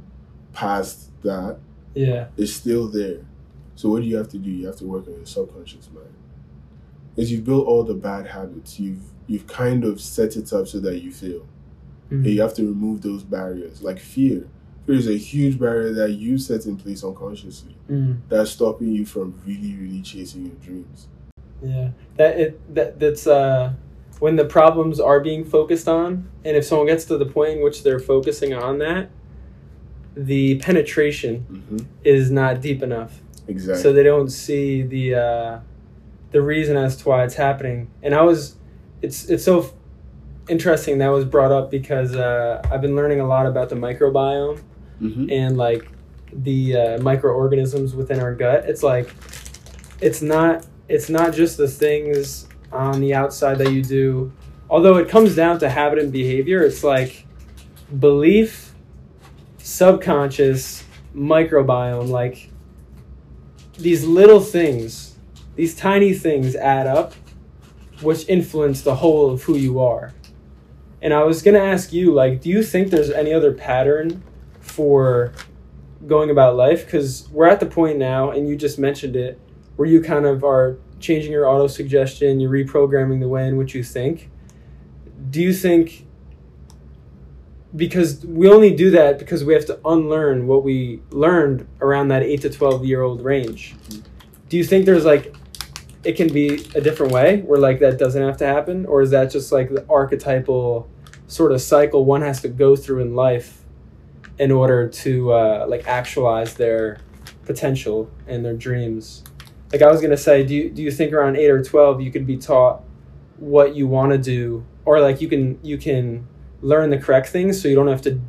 past 0.53 1.12
that 1.21 1.59
Yeah. 1.93 2.27
is 2.38 2.55
still 2.55 2.88
there. 2.88 3.19
So 3.77 3.89
what 3.89 4.01
do 4.01 4.07
you 4.07 4.17
have 4.17 4.27
to 4.29 4.38
do? 4.39 4.50
You 4.50 4.65
have 4.65 4.75
to 4.77 4.86
work 4.86 5.07
on 5.07 5.13
your 5.13 5.25
subconscious 5.25 5.88
mind. 5.93 6.07
As 7.17 7.31
you've 7.31 7.46
built 7.46 7.65
all 7.67 7.84
the 7.84 7.93
bad 7.93 8.27
habits, 8.27 8.79
you've 8.79 9.01
you've 9.27 9.46
kind 9.48 9.84
of 9.86 10.01
set 10.01 10.36
it 10.36 10.51
up 10.51 10.67
so 10.67 10.79
that 10.79 11.00
you 11.03 11.12
fail. 11.12 11.46
Mhm. 12.12 12.25
You 12.25 12.41
have 12.41 12.53
to 12.55 12.63
remove 12.63 13.01
those 13.01 13.24
barriers, 13.24 13.81
like 13.84 14.00
fear. 14.00 14.48
Fear 14.86 14.96
is 14.96 15.07
a 15.07 15.17
huge 15.17 15.60
barrier 15.60 15.93
that 15.93 16.12
you 16.13 16.38
set 16.38 16.65
in 16.65 16.75
place 16.77 17.03
unconsciously 17.03 17.75
Mm. 17.89 18.17
that's 18.29 18.51
stopping 18.51 18.91
you 18.91 19.05
from 19.05 19.34
really, 19.46 19.75
really 19.79 20.01
chasing 20.01 20.46
your 20.48 20.55
dreams. 20.55 21.07
Yeah, 21.63 21.89
that 22.17 22.39
it 22.39 22.74
that 22.75 23.00
that's 23.00 23.27
uh 23.27 23.74
when 24.19 24.36
the 24.38 24.46
problems 24.46 25.00
are 25.00 25.19
being 25.19 25.43
focused 25.46 25.88
on, 25.88 26.27
and 26.43 26.57
if 26.57 26.65
someone 26.65 26.88
gets 26.88 27.05
to 27.05 27.17
the 27.19 27.25
point 27.25 27.57
in 27.57 27.63
which 27.63 27.84
they're 27.84 28.00
focusing 28.00 28.53
on 28.53 28.79
that, 28.79 29.10
the 30.15 30.55
penetration 30.60 31.46
Mm-hmm. 31.51 31.77
is 32.03 32.31
not 32.31 32.62
deep 32.62 32.81
enough, 32.81 33.22
Exactly. 33.48 33.82
so 33.82 33.94
they 33.94 34.04
don't 34.04 34.30
see 34.30 34.82
the 34.82 35.16
uh, 35.16 35.60
the 36.32 36.42
reason 36.42 36.77
as 36.77 36.98
to 36.98 37.10
why 37.10 37.24
it's 37.24 37.36
happening. 37.36 37.89
And 38.04 38.13
I 38.13 38.22
was, 38.22 38.56
it's 39.01 39.25
it's 39.30 39.44
so 39.44 39.62
f- 39.62 39.72
interesting 40.50 40.98
that 41.00 41.10
was 41.10 41.25
brought 41.25 41.51
up 41.51 41.72
because 41.72 42.16
uh, 42.16 42.62
I've 42.72 42.82
been 42.82 42.96
learning 42.96 43.20
a 43.20 43.27
lot 43.27 43.46
about 43.46 43.70
the 43.70 43.75
microbiome 43.75 44.62
mm-hmm. 45.01 45.30
and 45.30 45.58
like 45.58 45.89
the 46.32 46.75
uh, 46.75 47.01
microorganisms 47.01 47.96
within 47.96 48.20
our 48.20 48.34
gut 48.36 48.66
it's 48.66 48.84
like 48.84 49.13
it's 50.01 50.22
not 50.22 50.66
it's 50.88 51.10
not 51.10 51.34
just 51.34 51.58
the 51.58 51.68
things 51.68 52.48
on 52.72 53.00
the 53.00 53.13
outside 53.13 53.58
that 53.58 53.72
you 53.72 53.82
do 53.82 54.32
although 54.70 54.98
it 54.98 55.08
comes 55.08 55.36
down 55.36 55.58
to 55.60 55.70
habit 55.70 56.00
and 56.00 56.12
behavior 56.12 56.62
it's 56.62 56.84
like 56.84 57.25
belief 58.00 58.74
subconscious 59.58 60.84
microbiome 61.16 62.10
like 62.10 62.51
these 63.77 64.05
little 64.05 64.39
things 64.39 65.15
these 65.55 65.75
tiny 65.75 66.13
things 66.13 66.55
add 66.55 66.88
up 66.88 67.13
which 68.01 68.29
influence 68.29 68.81
the 68.81 68.96
whole 68.96 69.31
of 69.31 69.43
who 69.43 69.57
you 69.57 69.79
are. 69.79 70.13
And 71.01 71.13
i 71.13 71.24
was 71.24 71.41
going 71.41 71.55
to 71.55 71.62
ask 71.62 71.91
you 71.91 72.13
like 72.13 72.41
do 72.41 72.50
you 72.50 72.63
think 72.63 72.89
there's 72.89 73.10
any 73.10 73.34
other 73.34 73.53
pattern 73.53 74.24
for 74.62 75.34
going 76.05 76.29
about 76.29 76.55
life? 76.55 76.86
Because 76.86 77.27
we're 77.31 77.48
at 77.48 77.60
the 77.60 77.65
point 77.65 77.98
now 77.98 78.31
and 78.31 78.48
you 78.48 78.55
just 78.55 78.79
mentioned 78.79 79.15
it 79.15 79.39
where 79.75 79.88
you 79.88 80.01
kind 80.01 80.25
of 80.25 80.43
are 80.43 80.77
changing 81.00 81.31
your 81.31 81.48
auto 81.48 81.67
suggestion 81.67 82.39
you're 82.39 82.51
reprogramming 82.51 83.19
the 83.19 83.27
way 83.27 83.48
in 83.48 83.57
which 83.57 83.75
you 83.75 83.84
think. 83.84 84.29
Do 85.29 85.41
you 85.41 85.53
think 85.53 86.06
because 87.77 88.25
we 88.25 88.50
only 88.50 88.75
do 88.75 88.91
that 88.91 89.19
because 89.19 89.46
we 89.46 89.53
have 89.53 89.65
to 89.67 89.79
unlearn 89.86 90.48
what 90.48 90.63
we 90.63 91.01
learned 91.12 91.67
around 91.79 92.10
that 92.10 92.24
8 92.24 92.41
to 92.41 92.50
12 92.50 92.86
year 92.86 93.01
old 93.01 93.24
range. 93.24 93.75
Do 94.50 94.57
you 94.57 94.63
think 94.63 94.86
there's 94.86 95.05
like 95.05 95.36
it 96.03 96.13
can 96.13 96.31
be 96.31 96.65
a 96.75 96.81
different 96.81 97.12
way 97.12 97.41
where 97.41 97.60
like 97.60 97.79
that 97.79 97.98
doesn't 97.98 98.22
have 98.22 98.38
to 98.38 98.46
happen? 98.46 98.86
Or 98.86 99.01
is 99.01 99.12
that 99.12 99.31
just 99.31 99.51
like 99.51 99.69
the 99.69 99.86
archetypal 99.89 100.89
sort 101.27 101.51
of 101.51 101.62
cycle 101.62 102.05
one 102.05 102.22
has 102.22 102.41
to 102.41 102.50
go 102.50 102.75
through 102.75 103.01
in 103.01 103.15
life 103.15 103.63
in 104.39 104.51
order 104.51 104.88
to 104.88 105.34
uh, 105.34 105.65
like 105.67 105.88
actualize 105.88 106.53
their 106.55 107.00
potential 107.46 108.10
and 108.27 108.43
their 108.46 108.53
dreams. 108.53 109.24
Like 109.72 109.81
I 109.81 109.91
was 109.91 110.01
gonna 110.01 110.17
say, 110.17 110.46
do 110.46 110.55
you 110.55 110.69
do 110.69 110.81
you 110.81 110.91
think 110.91 111.13
around 111.13 111.36
eight 111.36 111.50
or 111.50 111.63
twelve 111.63 112.01
you 112.01 112.12
could 112.12 112.25
be 112.25 112.38
taught 112.38 112.84
what 113.38 113.75
you 113.75 113.88
want 113.88 114.12
to 114.12 114.17
do, 114.17 114.65
or 114.86 115.01
like 115.01 115.19
you 115.22 115.27
can 115.27 115.60
you 115.63 115.77
can 115.77 116.27
learn 116.61 116.89
the 116.89 116.97
correct 116.97 117.27
things 117.29 117.61
so 117.61 117.67
you 117.67 117.75
don't 117.75 117.87
have 117.87 118.01
to 118.03 118.19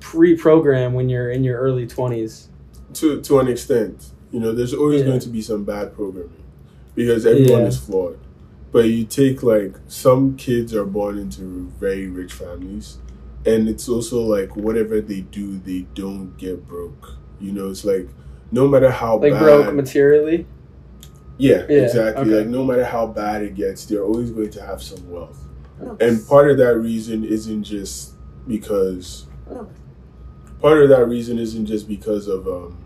pre-program 0.00 0.94
when 0.94 1.08
you're 1.08 1.30
in 1.30 1.44
your 1.44 1.58
early 1.58 1.86
twenties. 1.86 2.48
to 2.94 3.20
to 3.20 3.38
an 3.38 3.48
extent, 3.48 4.12
you 4.30 4.40
know, 4.40 4.52
there's 4.52 4.72
always 4.72 5.00
Yeah. 5.00 5.08
going 5.08 5.20
to 5.20 5.28
be 5.28 5.42
some 5.42 5.64
bad 5.64 5.94
programming 5.94 6.44
because 6.94 7.26
everyone 7.26 7.62
Yeah. 7.62 7.66
is 7.68 7.76
flawed. 7.76 8.16
But 8.72 8.88
you 8.88 9.04
take 9.04 9.42
like 9.42 9.76
some 9.88 10.36
kids 10.36 10.74
are 10.74 10.84
born 10.84 11.18
into 11.18 11.70
very 11.78 12.06
rich 12.08 12.32
families, 12.32 12.98
and 13.44 13.68
it's 13.68 13.88
also 13.88 14.20
like 14.22 14.56
whatever 14.56 15.00
they 15.00 15.20
do, 15.20 15.58
they 15.58 15.86
don't 15.94 16.36
get 16.38 16.66
broke. 16.66 17.16
You 17.40 17.52
know, 17.52 17.68
it's 17.70 17.84
like 17.84 18.08
no 18.50 18.66
matter 18.66 18.90
how 18.90 19.18
Like 19.18 19.32
bad, 19.32 19.42
broke 19.42 19.74
materially. 19.74 20.46
yeah, 21.36 21.64
Yeah, 21.68 21.82
exactly. 21.84 22.22
okay. 22.22 22.38
Like 22.40 22.48
no 22.48 22.64
matter 22.64 22.84
how 22.84 23.06
bad 23.06 23.42
it 23.42 23.54
gets, 23.54 23.84
they're 23.86 24.02
always 24.04 24.30
going 24.30 24.50
to 24.50 24.62
have 24.62 24.82
some 24.82 25.10
wealth. 25.10 25.38
And 26.00 26.26
part 26.26 26.50
of 26.50 26.58
that 26.58 26.76
reason 26.76 27.24
isn't 27.24 27.64
just 27.64 28.12
because 28.46 29.26
part 30.60 30.82
of 30.82 30.88
that 30.88 31.06
reason 31.06 31.38
isn't 31.38 31.66
just 31.66 31.86
because 31.86 32.26
of 32.26 32.46
um 32.48 32.76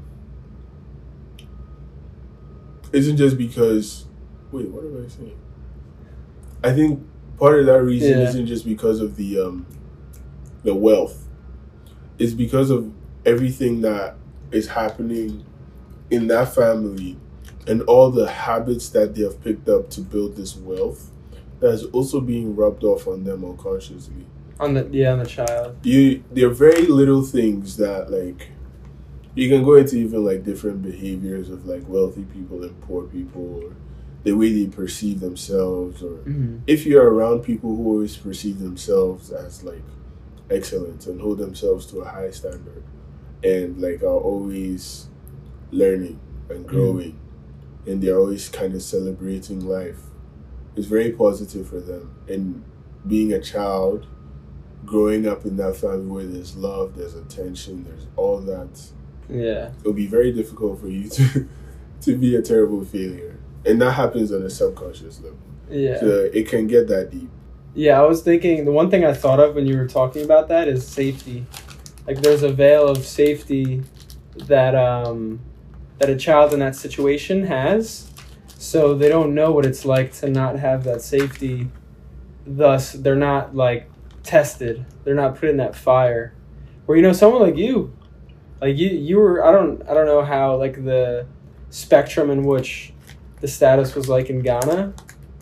isn't 2.93 3.17
just 3.17 3.39
because 3.39 4.07
wait 4.51 4.69
what 4.69 4.85
am 4.85 5.05
i 5.05 5.09
saying? 5.09 5.39
I 6.63 6.73
think 6.73 7.03
part 7.39 7.59
of 7.61 7.67
that 7.67 7.83
reason 7.83 8.19
Yeah. 8.19 8.29
isn't 8.29 8.47
just 8.47 8.65
because 8.65 9.01
of 9.01 9.17
the 9.17 9.41
um 9.41 9.67
the 10.65 10.75
wealth. 10.75 11.27
It's 12.19 12.35
because 12.35 12.71
of 12.71 12.93
everything 13.25 13.81
that 13.81 14.17
is 14.53 14.69
happening 14.69 15.45
in 16.11 16.27
that 16.29 16.55
family 16.55 17.17
and 17.67 17.81
all 17.83 18.11
the 18.11 18.29
habits 18.29 18.91
that 18.91 19.15
they 19.15 19.23
have 19.23 19.43
picked 19.43 19.69
up 19.69 19.89
to 19.91 20.01
build 20.03 20.37
this 20.37 20.57
wealth 20.57 21.11
that's 21.63 21.85
also 21.97 22.21
being 22.21 22.55
rubbed 22.57 22.85
off 22.85 23.07
on 23.07 23.25
them 23.25 23.45
unconsciously 23.45 24.27
On 24.61 24.75
the 24.75 24.87
yeah, 24.93 25.13
on 25.13 25.21
the 25.21 25.27
child. 25.27 25.77
you 25.85 26.23
there 26.31 26.49
are 26.51 26.55
very 26.69 26.87
little 26.87 27.23
things 27.23 27.77
that 27.79 28.11
like 28.11 28.49
you 29.35 29.49
can 29.49 29.65
go 29.65 29.75
into 29.77 29.97
even 29.97 30.25
like 30.25 30.45
different 30.45 30.83
behaviors 30.83 31.49
of 31.49 31.65
like 31.67 31.85
wealthy 31.89 32.25
people 32.25 32.63
and 32.65 32.79
poor 32.83 33.05
people 33.05 33.63
or 33.65 33.77
the 34.25 34.33
way 34.33 34.53
they 34.53 34.67
perceive 34.71 35.21
themselves 35.21 36.03
or 36.03 36.17
Mm-hmm. 36.29 36.59
if 36.67 36.85
you're 36.87 37.09
around 37.15 37.43
people 37.43 37.75
who 37.77 37.85
always 37.93 38.17
perceive 38.17 38.59
themselves 38.61 39.31
as 39.33 39.65
like 39.65 39.83
excellent 40.51 41.07
and 41.07 41.21
hold 41.21 41.39
themselves 41.39 41.87
to 41.87 42.01
a 42.01 42.09
high 42.09 42.31
standard 42.31 42.83
and 43.43 43.81
like 43.81 44.03
are 44.03 44.21
always 44.33 45.09
learning 45.71 46.21
and 46.51 46.67
growing 46.67 47.19
and 47.87 48.03
they're 48.03 48.19
always 48.19 48.49
kind 48.49 48.75
of 48.75 48.83
celebrating 48.83 49.61
life 49.67 50.03
it's 50.77 50.87
very 50.87 51.13
positive 51.13 51.69
for 51.69 51.81
them 51.81 52.15
and 52.29 52.63
being 53.07 53.33
a 53.33 53.41
child 53.41 54.07
growing 54.85 55.27
up 55.29 55.45
in 55.45 55.57
that 55.57 55.77
family 55.77 56.07
where 56.07 56.25
there's 56.27 56.57
love 56.57 56.97
there's 56.97 57.15
attention 57.15 57.85
there's 57.85 58.07
all 58.17 58.39
that 58.41 58.81
Yeah. 59.29 59.71
it'll 59.81 59.93
be 59.93 60.07
very 60.07 60.33
difficult 60.33 60.81
for 60.81 60.89
you 60.89 61.09
to 61.11 61.49
to 62.03 62.17
be 62.17 62.35
a 62.37 62.43
terrible 62.43 62.85
failure 62.85 63.39
and 63.65 63.81
that 63.81 63.93
happens 63.93 64.33
on 64.33 64.43
a 64.43 64.51
subconscious 64.51 65.21
level 65.21 65.39
Yeah. 65.71 66.01
so 66.01 66.31
it 66.33 66.49
can 66.49 66.67
get 66.67 66.89
that 66.89 67.11
deep 67.11 67.31
Yeah, 67.75 68.01
I 68.03 68.07
was 68.07 68.23
thinking 68.23 68.65
the 68.65 68.73
one 68.73 68.91
thing 68.91 69.05
I 69.05 69.15
thought 69.15 69.41
of 69.41 69.55
when 69.55 69.67
you 69.67 69.77
were 69.79 69.89
talking 69.89 70.23
about 70.25 70.49
that 70.49 70.69
is 70.69 70.87
safety. 70.87 71.47
Like 72.07 72.21
there's 72.21 72.43
a 72.43 72.53
veil 72.53 72.87
of 72.89 72.99
safety 73.07 73.83
that 74.49 74.75
um 74.75 75.41
that 75.99 76.11
a 76.11 76.17
child 76.17 76.53
in 76.53 76.59
that 76.59 76.75
situation 76.75 77.47
has. 77.47 78.11
So 78.63 78.95
they 78.95 79.09
don't 79.09 79.35
know 79.35 79.51
what 79.51 79.67
it's 79.67 79.85
like 79.85 80.13
to 80.21 80.31
not 80.31 80.57
have 80.57 80.85
that 80.85 81.03
safety. 81.03 81.69
Thus 82.47 82.93
they're 82.93 83.17
not 83.17 83.57
like 83.57 83.91
tested. 84.23 84.87
They're 85.03 85.17
not 85.17 85.35
put 85.35 85.49
in 85.49 85.57
that 85.57 85.75
fire. 85.75 86.33
Where 86.87 86.97
you 86.97 87.03
know 87.03 87.13
someone 87.13 87.43
like 87.43 87.57
you 87.57 87.93
like 88.61 88.79
you 88.79 88.91
you 88.91 89.19
were 89.19 89.45
I 89.45 89.51
don't 89.51 89.83
I 89.89 89.95
don't 89.95 90.07
know 90.07 90.23
how 90.23 90.55
like 90.59 90.85
the 90.85 91.27
spectrum 91.71 92.31
in 92.31 92.45
which 92.45 92.93
the 93.41 93.49
status 93.49 93.97
was 93.97 94.09
like 94.09 94.31
in 94.31 94.43
Ghana, 94.43 94.95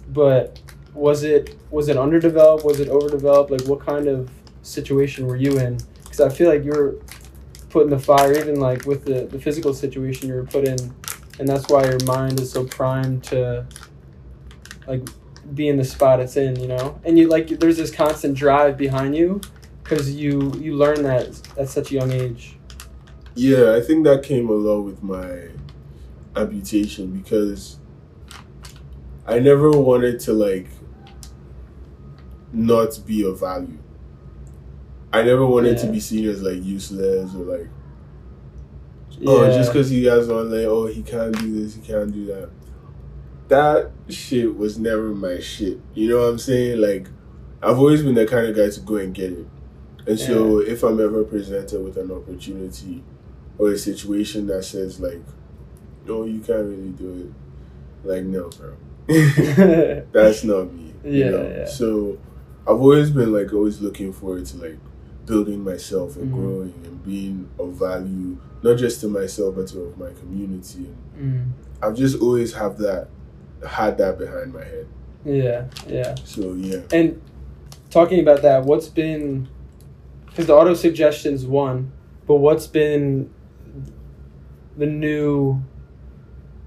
but 0.09 0.59
was 0.95 1.23
it 1.23 1.59
was 1.71 1.91
it 1.91 1.99
underdeveloped 1.99 2.65
was 2.65 2.81
it 2.81 2.89
overdeveloped 2.89 3.51
like 3.51 3.65
what 3.69 3.81
kind 3.81 4.09
of 4.09 4.31
situation 4.63 5.27
were 5.27 5.37
you 5.37 5.59
in 5.59 5.79
because 6.03 6.21
i 6.21 6.29
feel 6.29 6.51
like 6.51 6.65
you 6.65 6.73
were 6.73 6.97
put 7.69 7.85
in 7.85 7.91
the 7.91 7.99
fire 7.99 8.33
even 8.33 8.59
like 8.59 8.85
with 8.87 9.05
the, 9.05 9.27
the 9.27 9.39
physical 9.39 9.73
situation 9.73 10.29
you 10.29 10.35
were 10.35 10.45
put 10.45 10.67
in 10.67 10.93
and 11.41 11.49
that's 11.49 11.69
why 11.71 11.83
your 11.85 11.99
mind 12.05 12.39
is 12.39 12.53
so 12.53 12.65
primed 12.65 13.25
to 13.25 13.67
like 14.87 15.09
be 15.55 15.69
in 15.69 15.79
the 15.79 15.85
spot 15.85 16.21
it's 16.21 16.37
in 16.37 16.55
you 16.61 16.69
know? 16.69 17.01
And 17.03 17.19
you 17.19 17.29
like 17.29 17.49
there's 17.49 17.79
this 17.79 17.91
constant 17.91 18.37
drive 18.37 18.77
behind 18.77 19.17
you 19.17 19.41
because 19.83 20.15
you 20.15 20.53
you 20.61 20.77
learn 20.77 21.03
that 21.03 21.41
at 21.59 21.69
such 21.71 21.91
a 21.91 21.95
young 21.95 22.13
age. 22.13 22.59
Yeah, 23.35 23.75
I 23.75 23.81
think 23.81 24.05
that 24.05 24.23
came 24.23 24.51
along 24.51 24.85
with 24.85 25.03
my 25.03 25.49
amputation 26.37 27.11
because 27.11 27.79
I 29.27 29.39
never 29.39 29.71
wanted 29.71 30.21
to 30.21 30.35
like 30.35 30.69
not 32.53 33.01
be 33.07 33.25
of 33.25 33.41
value. 33.41 33.79
I 35.11 35.23
never 35.23 35.47
wanted 35.47 35.79
to 35.79 35.87
be 35.91 36.01
seen 36.01 36.29
as 36.29 36.43
like 36.43 36.63
useless 36.63 37.35
or 37.35 37.57
like 37.57 37.69
oh 39.27 39.51
just 39.53 39.73
because 39.73 39.93
you 39.93 40.05
guys 40.09 40.29
on 40.29 40.51
like 40.51 40.67
oh 40.67 40.87
he 40.87 41.03
can't 41.03 41.37
do 41.39 41.63
this 41.63 41.75
he 41.75 41.81
can't 41.83 42.13
do 42.13 42.27
that. 42.27 42.51
That 43.49 43.91
shit 44.09 44.57
was 44.57 44.79
never 44.79 45.09
my 45.11 45.41
shit. 45.41 45.81
You 45.95 46.09
know 46.11 46.19
what 46.19 46.29
I'm 46.29 46.39
saying? 46.39 46.81
Like 46.81 47.09
I've 47.63 47.79
always 47.79 48.03
been 48.03 48.15
the 48.15 48.27
kind 48.27 48.47
of 48.47 48.57
guy 48.57 48.71
to 48.71 48.81
go 48.81 48.97
and 48.97 49.15
get 49.15 49.33
it. 49.33 49.47
And 50.07 50.19
so 50.19 50.59
if 50.61 50.83
I'm 50.83 51.01
ever 51.01 51.25
presented 51.25 51.83
with 51.85 51.97
an 51.97 52.11
opportunity 52.11 53.05
or 53.59 53.71
a 53.73 53.79
situation 53.79 54.47
that 54.47 54.65
says 54.65 54.99
like, 55.01 55.23
no, 56.07 56.25
you 56.25 56.41
can't 56.41 56.65
really 56.65 56.91
do 56.91 57.33
it, 58.05 58.09
like 58.09 58.25
no, 58.25 58.49
bro, 58.51 58.77
that's 60.13 60.43
not 60.45 60.73
me. 60.73 60.95
you 61.05 61.25
Yeah, 61.25 61.31
know? 61.31 61.55
yeah. 61.59 61.65
So 61.67 62.19
I've 62.67 62.81
always 62.81 63.11
been 63.11 63.33
like 63.33 63.53
always 63.53 63.81
looking 63.81 64.13
forward 64.13 64.47
to 64.47 64.57
like 64.57 64.79
building 65.31 65.63
myself 65.63 66.17
and 66.17 66.29
Mhm. 66.31 66.35
growing 66.35 66.75
and 66.85 67.05
being 67.05 67.49
of 67.59 67.69
value, 67.75 68.37
not 68.63 68.77
just 68.77 69.01
to 69.01 69.09
myself 69.09 69.55
but 69.57 69.67
to 69.69 69.95
my 69.99 70.11
community. 70.21 70.89
Mm. 71.19 71.45
I've 71.83 71.95
just 71.97 72.21
always 72.21 72.53
have 72.55 72.79
that 72.79 73.09
had 73.65 73.97
that 73.99 74.19
behind 74.19 74.53
my 74.53 74.65
head. 74.73 74.87
yeah 75.25 75.65
yeah 75.89 76.15
So 76.25 76.55
yeah. 76.55 76.81
And 76.93 77.21
talking 77.91 78.21
about 78.21 78.41
that, 78.43 78.65
what's 78.65 78.89
been 78.89 79.47
because 80.27 80.47
the 80.47 80.55
auto 80.55 80.75
suggestions 80.75 81.45
one, 81.47 81.93
but 82.27 82.37
what's 82.37 82.67
been 82.67 83.29
the 84.79 84.87
new 84.87 85.61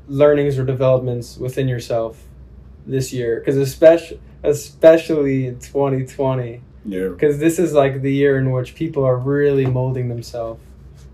learnings 0.07 0.57
or 0.59 0.65
developments 0.65 1.37
within 1.37 1.67
yourself 1.67 2.27
this 2.85 3.11
year? 3.13 3.39
Because 3.39 3.57
especially 3.57 4.19
especially 4.43 5.47
in 5.47 5.55
twenty 5.59 6.05
twenty, 6.05 6.61
Yeah. 6.85 7.09
because 7.09 7.39
this 7.39 7.59
is 7.59 7.73
like 7.73 8.01
the 8.01 8.11
year 8.11 8.37
in 8.37 8.51
which 8.51 8.75
people 8.75 9.05
are 9.05 9.17
really 9.17 9.65
molding 9.65 10.09
themselves, 10.09 10.61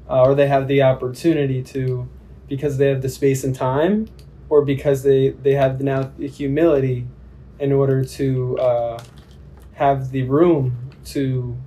uh, 0.09 0.23
or 0.23 0.35
they 0.35 0.47
have 0.47 0.67
the 0.67 0.81
opportunity 0.81 1.61
to, 1.63 2.07
because 2.47 2.77
they 2.77 2.87
have 2.87 3.01
the 3.01 3.09
space 3.09 3.43
and 3.43 3.55
time, 3.55 4.07
or 4.49 4.63
because 4.65 5.03
they 5.03 5.29
they 5.29 5.53
have 5.53 5.81
now 5.81 6.11
the 6.17 6.27
humility, 6.27 7.07
in 7.59 7.71
order 7.71 8.03
to 8.03 8.57
uh, 8.59 9.03
have 9.73 10.11
the 10.11 10.23
room 10.23 10.91
to 11.05 11.57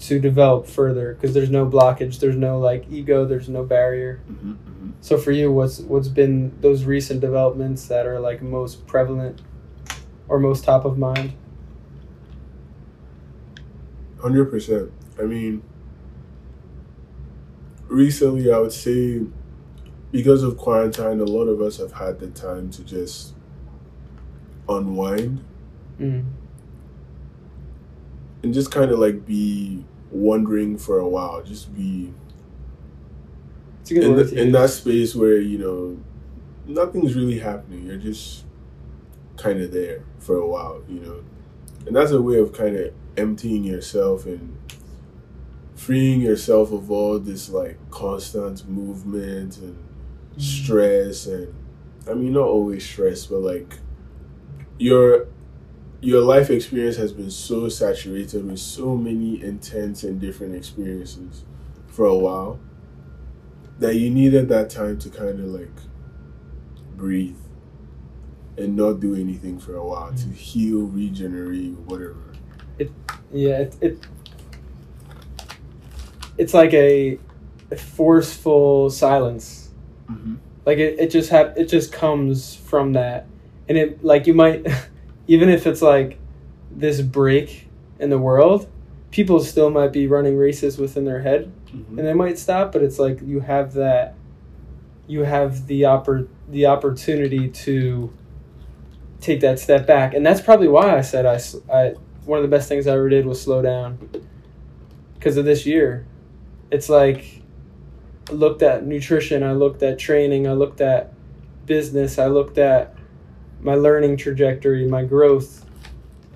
to 0.00 0.20
develop 0.20 0.66
further. 0.66 1.14
Because 1.14 1.34
there's 1.34 1.50
no 1.50 1.66
blockage, 1.66 2.20
there's 2.20 2.36
no 2.36 2.58
like 2.58 2.84
ego, 2.90 3.24
there's 3.24 3.48
no 3.48 3.64
barrier. 3.64 4.20
hmm 4.26 4.52
hmm 4.52 4.90
So 5.00 5.16
for 5.18 5.32
you, 5.32 5.50
what's 5.50 5.80
what's 5.80 6.08
been 6.08 6.52
those 6.60 6.84
recent 6.84 7.20
developments 7.20 7.88
that 7.88 8.06
are 8.06 8.20
like 8.20 8.42
most 8.42 8.86
prevalent 8.86 9.40
or 10.28 10.38
most 10.38 10.64
top 10.64 10.84
of 10.84 10.98
mind? 10.98 11.32
Hundred 14.24 14.46
percent. 14.46 14.90
I 15.20 15.24
mean, 15.24 15.62
recently 17.88 18.50
I 18.50 18.58
would 18.58 18.72
say 18.72 19.20
because 20.10 20.42
of 20.42 20.56
quarantine, 20.56 21.20
a 21.20 21.24
lot 21.24 21.44
of 21.44 21.60
us 21.60 21.76
have 21.76 21.92
had 21.92 22.20
the 22.20 22.28
time 22.28 22.70
to 22.70 22.82
just 22.84 23.34
unwind 24.68 25.44
Mm. 26.00 26.24
and 28.42 28.52
just 28.54 28.70
kind 28.72 28.90
of 28.90 28.98
like 28.98 29.24
be 29.26 29.84
wondering 30.10 30.76
for 30.78 30.98
a 30.98 31.08
while. 31.08 31.42
Just 31.42 31.72
be 31.74 32.12
It's 33.82 33.90
a 33.90 33.94
good 33.94 34.04
in, 34.04 34.16
the, 34.16 34.42
in 34.42 34.52
that 34.52 34.70
space 34.70 35.14
where 35.14 35.36
you 35.36 35.58
know 35.58 35.98
nothing's 36.66 37.14
really 37.14 37.38
happening. 37.38 37.86
You're 37.86 37.98
just 37.98 38.44
kind 39.36 39.60
of 39.60 39.70
there 39.70 40.02
for 40.18 40.36
a 40.36 40.46
while, 40.48 40.82
you 40.88 40.98
know, 41.00 41.22
and 41.86 41.94
that's 41.94 42.10
a 42.10 42.20
way 42.22 42.38
of 42.38 42.52
kind 42.52 42.74
of 42.76 42.92
emptying 43.16 43.64
yourself 43.64 44.26
and 44.26 44.56
freeing 45.74 46.20
yourself 46.20 46.72
of 46.72 46.90
all 46.90 47.18
this 47.18 47.48
like 47.48 47.78
constant 47.90 48.68
movement 48.68 49.58
and 49.58 49.76
mm. 49.76 50.40
stress 50.40 51.26
and 51.26 51.54
I 52.08 52.14
mean 52.14 52.32
not 52.32 52.46
always 52.46 52.84
stress, 52.84 53.26
but 53.26 53.40
like 53.40 53.78
your 54.78 55.26
your 56.00 56.20
life 56.20 56.50
experience 56.50 56.96
has 56.96 57.12
been 57.12 57.30
so 57.30 57.68
saturated 57.68 58.46
with 58.46 58.58
so 58.58 58.96
many 58.96 59.42
intense 59.42 60.04
and 60.04 60.20
different 60.20 60.54
experiences 60.54 61.44
for 61.86 62.04
a 62.04 62.14
while 62.14 62.60
that 63.78 63.96
you 63.96 64.10
needed 64.10 64.48
that 64.48 64.68
time 64.68 64.98
to 64.98 65.08
kind 65.08 65.40
of 65.40 65.46
like 65.46 65.72
breathe 66.94 67.38
and 68.58 68.76
not 68.76 69.00
do 69.00 69.14
anything 69.14 69.58
for 69.58 69.74
a 69.74 69.84
while 69.84 70.12
to 70.12 70.26
mm. 70.26 70.34
heal, 70.34 70.80
regenerate, 70.82 71.72
whatever. 71.80 72.33
Yeah, 73.32 73.58
it, 73.60 73.76
it 73.80 73.98
it's 76.38 76.54
like 76.54 76.72
a, 76.74 77.18
a 77.70 77.76
forceful 77.76 78.90
silence. 78.90 79.70
Mm-hmm. 80.10 80.36
Like 80.66 80.78
it, 80.78 80.98
it 80.98 81.10
just 81.10 81.30
hap- 81.30 81.56
it 81.56 81.66
just 81.68 81.92
comes 81.92 82.54
from 82.56 82.92
that, 82.94 83.26
and 83.68 83.76
it 83.78 84.04
like 84.04 84.26
you 84.26 84.34
might, 84.34 84.66
even 85.26 85.48
if 85.48 85.66
it's 85.66 85.82
like 85.82 86.18
this 86.70 87.00
break 87.00 87.68
in 87.98 88.10
the 88.10 88.18
world, 88.18 88.68
people 89.10 89.40
still 89.40 89.70
might 89.70 89.92
be 89.92 90.06
running 90.06 90.36
races 90.36 90.78
within 90.78 91.04
their 91.04 91.20
head 91.22 91.52
Mhm. 91.72 91.98
and 91.98 92.06
they 92.06 92.12
might 92.14 92.38
stop 92.38 92.70
but 92.72 92.82
it's 92.82 92.98
like 93.00 93.20
you 93.22 93.40
have 93.40 93.72
that 93.74 94.14
you 95.08 95.20
have 95.24 95.66
the 95.66 95.82
oppor- 95.82 96.28
the 96.48 96.66
opportunity 96.66 97.48
to 97.48 98.12
take 99.20 99.40
that 99.40 99.58
step 99.58 99.86
back 99.86 100.14
and 100.14 100.24
that's 100.26 100.40
probably 100.40 100.68
why 100.68 100.96
i 100.96 101.00
said 101.00 101.26
i, 101.26 101.40
I- 101.72 101.94
one 102.24 102.38
of 102.38 102.42
the 102.42 102.54
best 102.54 102.68
things 102.68 102.86
i 102.86 102.92
ever 102.92 103.08
did 103.08 103.26
was 103.26 103.40
slow 103.40 103.62
down. 103.62 103.98
Because 105.14 105.36
of 105.36 105.44
this 105.44 105.66
year. 105.66 106.06
It's 106.70 106.88
like 106.88 107.42
i 108.30 108.32
looked 108.32 108.62
at 108.62 108.86
nutrition 108.86 109.42
i 109.42 109.52
looked 109.52 109.82
at 109.82 109.98
training 109.98 110.48
i 110.48 110.52
looked 110.52 110.80
at 110.80 111.12
business 111.66 112.18
i 112.18 112.26
looked 112.26 112.56
at 112.56 112.96
my 113.60 113.74
learning 113.74 114.16
trajectory 114.16 114.88
my 114.88 115.04
growth 115.04 115.64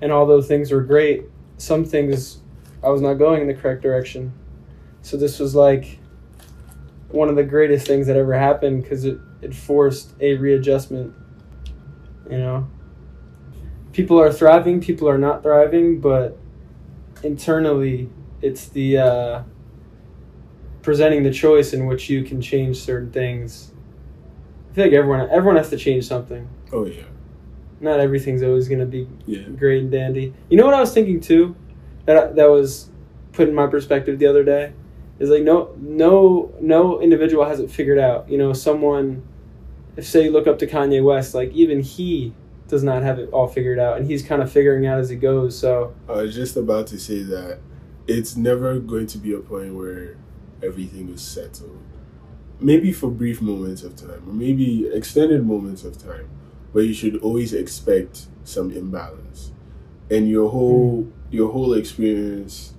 and 0.01 0.11
all 0.11 0.25
those 0.25 0.47
things 0.47 0.71
were 0.71 0.81
great. 0.81 1.25
Some 1.57 1.85
things 1.85 2.39
i 2.83 2.89
was 2.89 3.01
not 3.01 3.15
going 3.15 3.41
in 3.41 3.47
the 3.47 3.53
correct 3.53 3.81
direction. 3.81 4.33
So 5.01 5.17
this 5.17 5.39
was 5.39 5.55
like 5.55 5.99
one 7.09 7.29
of 7.29 7.35
the 7.35 7.43
greatest 7.43 7.87
things 7.87 8.07
that 8.07 8.15
ever 8.15 8.33
happened 8.33 8.83
because 8.83 9.05
it, 9.05 9.17
it 9.41 9.53
forced 9.53 10.13
a 10.21 10.35
readjustment. 10.35 11.13
You 12.29 12.37
know, 12.37 12.67
people 13.93 14.19
are 14.19 14.31
thriving, 14.31 14.81
people 14.81 15.09
are 15.09 15.17
not 15.17 15.43
thriving, 15.43 15.99
but 15.99 16.37
internally, 17.23 18.09
it's 18.41 18.67
the 18.69 18.97
uh, 18.97 19.43
presenting 20.81 21.23
the 21.23 21.31
choice 21.31 21.73
in 21.73 21.85
which 21.85 22.09
you 22.09 22.23
can 22.23 22.41
change 22.41 22.77
certain 22.77 23.11
things. 23.11 23.71
I 24.71 24.75
feel 24.75 24.83
like 24.85 24.93
everyone 24.93 25.29
everyone 25.29 25.57
has 25.57 25.69
to 25.71 25.77
change 25.77 26.05
something. 26.05 26.47
Oh 26.71 26.85
yeah, 26.85 27.03
Not 27.79 27.99
everything's 27.99 28.43
always 28.43 28.67
gonna 28.67 28.85
be 28.85 29.07
yeah. 29.25 29.43
great 29.43 29.81
and 29.83 29.91
dandy. 29.91 30.33
You 30.49 30.57
know 30.57 30.65
what 30.65 30.73
I 30.75 30.79
was 30.79 30.93
thinking 30.93 31.19
too, 31.19 31.55
that 32.05 32.35
that 32.35 32.49
was 32.49 32.89
put 33.33 33.49
in 33.49 33.55
my 33.55 33.67
perspective 33.67 34.19
the 34.19 34.27
other 34.27 34.43
day, 34.43 34.73
is 35.17 35.29
like 35.29 35.43
no 35.43 35.75
no 35.77 36.53
no 36.61 37.01
individual 37.01 37.45
has 37.45 37.59
it 37.59 37.71
figured 37.71 37.99
out. 37.99 38.29
You 38.29 38.37
know, 38.37 38.53
someone, 38.53 39.23
if 39.97 40.05
say 40.05 40.25
you 40.25 40.31
look 40.31 40.47
up 40.47 40.59
to 40.59 40.67
Kanye 40.67 41.03
West, 41.03 41.33
like 41.33 41.51
even 41.51 41.81
he 41.81 42.33
does 42.69 42.83
not 42.83 43.03
have 43.03 43.19
it 43.19 43.29
all 43.31 43.47
figured 43.47 43.79
out, 43.79 43.97
and 43.97 44.07
he's 44.07 44.23
kind 44.23 44.41
of 44.41 44.51
figuring 44.51 44.85
out 44.85 44.99
as 44.99 45.09
he 45.09 45.15
goes. 45.15 45.57
So 45.57 45.93
I 46.07 46.13
was 46.13 46.35
just 46.35 46.55
about 46.55 46.87
to 46.87 46.99
say 46.99 47.23
that 47.23 47.59
it's 48.07 48.35
never 48.35 48.79
going 48.79 49.07
to 49.07 49.17
be 49.17 49.33
a 49.33 49.39
point 49.39 49.75
where 49.75 50.17
everything 50.63 51.09
is 51.09 51.21
settled. 51.21 51.79
Maybe 52.59 52.91
for 52.91 53.09
brief 53.09 53.41
moments 53.41 53.83
of 53.83 53.95
time, 53.95 54.23
or 54.27 54.33
maybe 54.33 54.87
extended 54.87 55.45
moments 55.45 55.83
of 55.83 55.97
time, 55.97 56.29
but 56.73 56.81
you 56.81 56.93
should 56.93 57.17
always 57.17 57.53
expect 57.53 58.27
some 58.43 58.71
imbalance, 58.71 59.51
and 60.09 60.29
your 60.29 60.49
whole 60.49 61.03
hmm. 61.03 61.11
your 61.35 61.51
whole 61.51 61.73
experience 61.73 62.73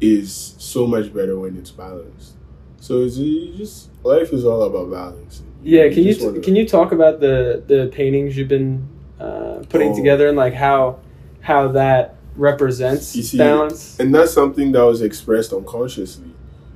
is 0.00 0.54
so 0.58 0.86
much 0.86 1.12
better 1.12 1.38
when 1.38 1.56
it's 1.56 1.70
balanced. 1.70 2.34
So 2.80 3.02
it's 3.02 3.16
you 3.16 3.54
just 3.56 3.90
life 4.04 4.32
is 4.32 4.44
all 4.44 4.62
about 4.62 4.90
balance. 4.90 5.42
yeah, 5.62 5.88
can 5.88 6.04
you 6.04 6.16
wanna- 6.20 6.40
can 6.40 6.56
you 6.56 6.66
talk 6.66 6.92
about 6.92 7.20
the 7.20 7.62
the 7.66 7.90
paintings 7.92 8.36
you've 8.36 8.48
been 8.48 8.88
uh, 9.20 9.60
putting 9.68 9.92
Oh. 9.92 9.96
together 9.96 10.28
and 10.28 10.36
like 10.36 10.54
how 10.54 10.98
how 11.40 11.68
that 11.68 12.14
represents 12.36 13.16
You 13.16 13.22
see, 13.22 13.38
balance? 13.38 13.98
and 13.98 14.14
that's 14.14 14.32
something 14.32 14.72
that 14.72 14.84
was 14.84 15.02
expressed 15.02 15.52
unconsciously. 15.52 16.30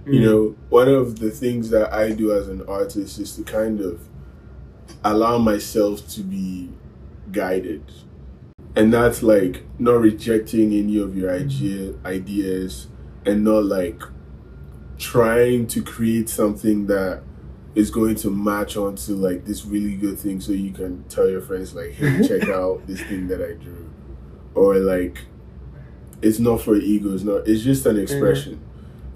You 0.07 0.21
Mm. 0.21 0.25
know, 0.25 0.55
one 0.69 0.89
of 0.89 1.19
the 1.21 1.31
things 1.31 1.71
that 1.71 1.93
I 1.93 2.11
do 2.13 2.33
as 2.33 2.49
an 2.49 2.63
artist 2.67 3.19
is 3.21 3.37
to 3.37 3.43
kind 3.43 3.81
of 3.81 4.01
allow 5.05 5.39
myself 5.39 6.09
to 6.11 6.21
be 6.23 6.71
guided. 7.31 7.83
And 8.75 8.93
that's 8.93 9.23
like 9.23 9.63
not 9.79 10.01
rejecting 10.01 10.73
any 10.73 10.99
of 10.99 11.17
your 11.17 11.31
idea 11.31 11.93
ideas 12.05 12.89
and 13.27 13.45
not 13.45 13.65
like 13.65 14.03
trying 14.99 15.67
to 15.69 15.83
create 15.83 16.29
something 16.29 16.87
that 16.87 17.23
is 17.75 17.91
going 17.91 18.15
to 18.15 18.31
match 18.31 18.77
onto 18.77 19.15
like 19.15 19.45
this 19.45 19.65
really 19.65 19.97
good 19.97 20.19
thing 20.19 20.41
so 20.41 20.53
you 20.53 20.73
can 20.73 21.03
tell 21.05 21.29
your 21.29 21.41
friends 21.41 21.75
like 21.75 21.93
hey 21.93 22.21
check 22.29 22.49
out 22.49 22.87
this 22.87 23.01
thing 23.03 23.29
that 23.29 23.41
I 23.41 23.55
drew 23.55 23.91
or 24.55 24.77
like 24.77 25.25
it's 26.21 26.39
not 26.39 26.61
for 26.61 26.77
ego 26.77 27.15
it's 27.15 27.25
not 27.25 27.49
it's 27.49 27.63
just 27.63 27.87
an 27.87 27.99
expression 27.99 28.61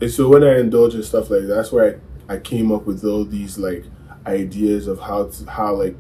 and 0.00 0.10
so 0.10 0.28
when 0.28 0.44
I 0.44 0.58
indulge 0.58 0.94
in 0.94 1.02
stuff 1.02 1.30
like 1.30 1.42
that, 1.42 1.54
that's 1.54 1.72
where 1.72 2.00
I, 2.28 2.34
I 2.34 2.38
came 2.38 2.70
up 2.70 2.84
with 2.84 3.04
all 3.04 3.24
these 3.24 3.58
like 3.58 3.84
ideas 4.26 4.86
of 4.86 5.00
how 5.00 5.26
to, 5.26 5.50
how 5.50 5.74
like 5.74 5.96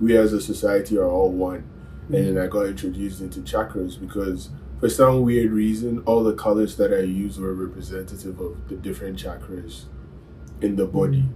we 0.00 0.16
as 0.16 0.32
a 0.32 0.40
society 0.40 0.96
are 0.96 1.08
all 1.08 1.30
one. 1.30 1.68
And 2.12 2.36
then 2.36 2.38
I 2.38 2.48
got 2.48 2.66
introduced 2.66 3.20
into 3.20 3.40
chakras 3.40 3.98
because 3.98 4.50
for 4.80 4.88
some 4.88 5.22
weird 5.22 5.52
reason, 5.52 6.00
all 6.06 6.24
the 6.24 6.34
colors 6.34 6.76
that 6.76 6.92
I 6.92 7.02
used 7.02 7.40
were 7.40 7.54
representative 7.54 8.40
of 8.40 8.68
the 8.68 8.74
different 8.74 9.16
chakras 9.16 9.84
in 10.60 10.74
the 10.74 10.86
body. 10.86 11.22
Mm. 11.22 11.32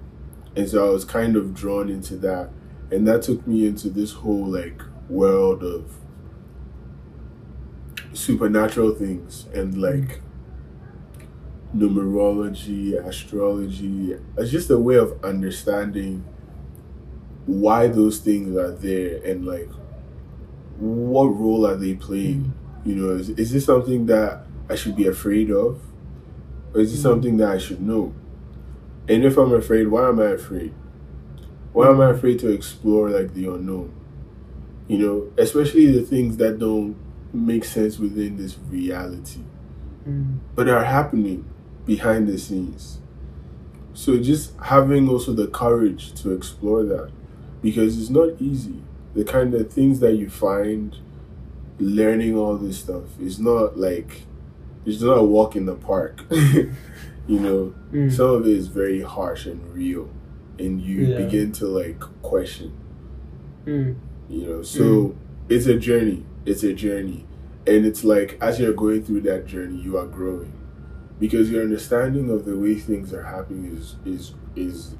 And 0.57 0.69
so 0.69 0.87
I 0.87 0.90
was 0.90 1.05
kind 1.05 1.37
of 1.37 1.55
drawn 1.55 1.88
into 1.88 2.17
that. 2.19 2.51
And 2.90 3.07
that 3.09 3.23
took 3.23 3.47
me 3.47 3.67
into 3.67 3.88
this 3.88 4.12
whole 4.12 4.47
like 4.47 4.81
world 5.09 5.62
of 5.62 5.95
supernatural 8.12 8.95
things 8.95 9.47
and 9.53 9.81
like 9.81 10.21
numerology, 11.75 12.95
astrology. 13.05 14.17
It's 14.37 14.51
just 14.51 14.71
a 14.71 14.79
way 14.79 14.95
of 14.97 15.23
understanding 15.25 16.25
why 17.47 17.88
those 17.88 18.19
things 18.19 18.57
are 18.57 18.71
there 18.71 19.21
and 19.25 19.45
like 19.45 19.69
what 20.79 21.27
role 21.27 21.67
are 21.67 21.77
they 21.77 21.95
playing. 21.95 22.53
You 22.85 22.95
know, 22.95 23.17
is, 23.17 23.31
is 23.31 23.53
this 23.53 23.64
something 23.64 24.07
that 24.07 24.45
I 24.69 24.75
should 24.77 24.97
be 24.97 25.07
afraid 25.07 25.51
of? 25.51 25.81
Or 26.75 26.81
is 26.81 26.93
this 26.93 27.01
mm. 27.01 27.05
something 27.05 27.37
that 27.38 27.49
I 27.49 27.59
should 27.59 27.81
know? 27.81 28.14
And 29.09 29.25
if 29.25 29.37
I'm 29.37 29.53
afraid, 29.53 29.88
why 29.88 30.09
am 30.09 30.21
I 30.21 30.27
afraid? 30.31 30.73
Why 31.73 31.88
am 31.88 32.01
I 32.01 32.11
afraid 32.11 32.38
to 32.40 32.51
explore 32.51 33.11
like 33.11 33.35
the 33.35 33.47
unknown? 33.47 33.93
You 34.88 34.99
know, 34.99 35.33
especially 35.38 35.90
the 35.90 36.03
things 36.03 36.37
that 36.38 36.59
don't 36.59 36.97
make 37.33 37.64
sense 37.64 37.99
within 37.99 38.37
this 38.37 38.57
reality 38.71 39.40
Mm. 40.09 40.37
but 40.55 40.69
are 40.69 40.85
happening 40.85 41.47
behind 41.87 42.29
the 42.29 42.37
scenes. 42.38 42.99
So 43.95 44.19
just 44.19 44.53
having 44.61 45.09
also 45.09 45.33
the 45.33 45.47
courage 45.47 46.12
to 46.21 46.33
explore 46.33 46.83
that 46.85 47.11
because 47.62 47.99
it's 47.99 48.11
not 48.11 48.31
easy. 48.38 48.83
The 49.14 49.25
kind 49.25 49.55
of 49.55 49.73
things 49.73 50.01
that 50.01 50.17
you 50.17 50.29
find 50.29 50.95
learning 51.79 52.37
all 52.37 52.57
this 52.59 52.81
stuff 52.81 53.19
is 53.19 53.38
not 53.38 53.79
like 53.79 54.23
it's 54.85 55.01
not 55.01 55.17
a 55.17 55.25
walk 55.25 55.57
in 55.57 55.64
the 55.64 55.75
park. 55.75 56.21
you 57.26 57.40
know, 57.40 57.72
Mm. 57.92 58.12
some 58.12 58.30
of 58.30 58.46
it 58.46 58.52
is 58.52 58.66
very 58.68 59.00
harsh 59.00 59.46
and 59.46 59.60
real 59.74 60.08
and 60.58 60.80
you 60.80 61.06
Yeah. 61.06 61.18
begin 61.24 61.52
to 61.52 61.66
like 61.66 62.00
question 62.22 62.72
Mm. 63.66 63.94
you 64.28 64.46
know 64.46 64.62
so 64.62 65.14
it's 65.48 65.66
a 65.66 65.78
journey 65.78 66.24
it's 66.44 66.62
a 66.62 66.72
journey 66.74 67.24
and 67.66 67.87
it's 67.87 68.04
like 68.04 68.37
as 68.40 68.60
you're 68.60 68.74
going 68.74 69.02
through 69.02 69.22
that 69.22 69.46
journey 69.46 69.80
you 69.80 69.96
are 69.96 70.06
growing 70.06 70.52
because 71.18 71.50
your 71.50 71.62
understanding 71.62 72.28
of 72.30 72.44
the 72.44 72.58
way 72.58 72.74
things 72.74 73.12
are 73.14 73.22
happening 73.24 73.74
is 73.76 73.96
is 74.04 74.34
is 74.54 74.94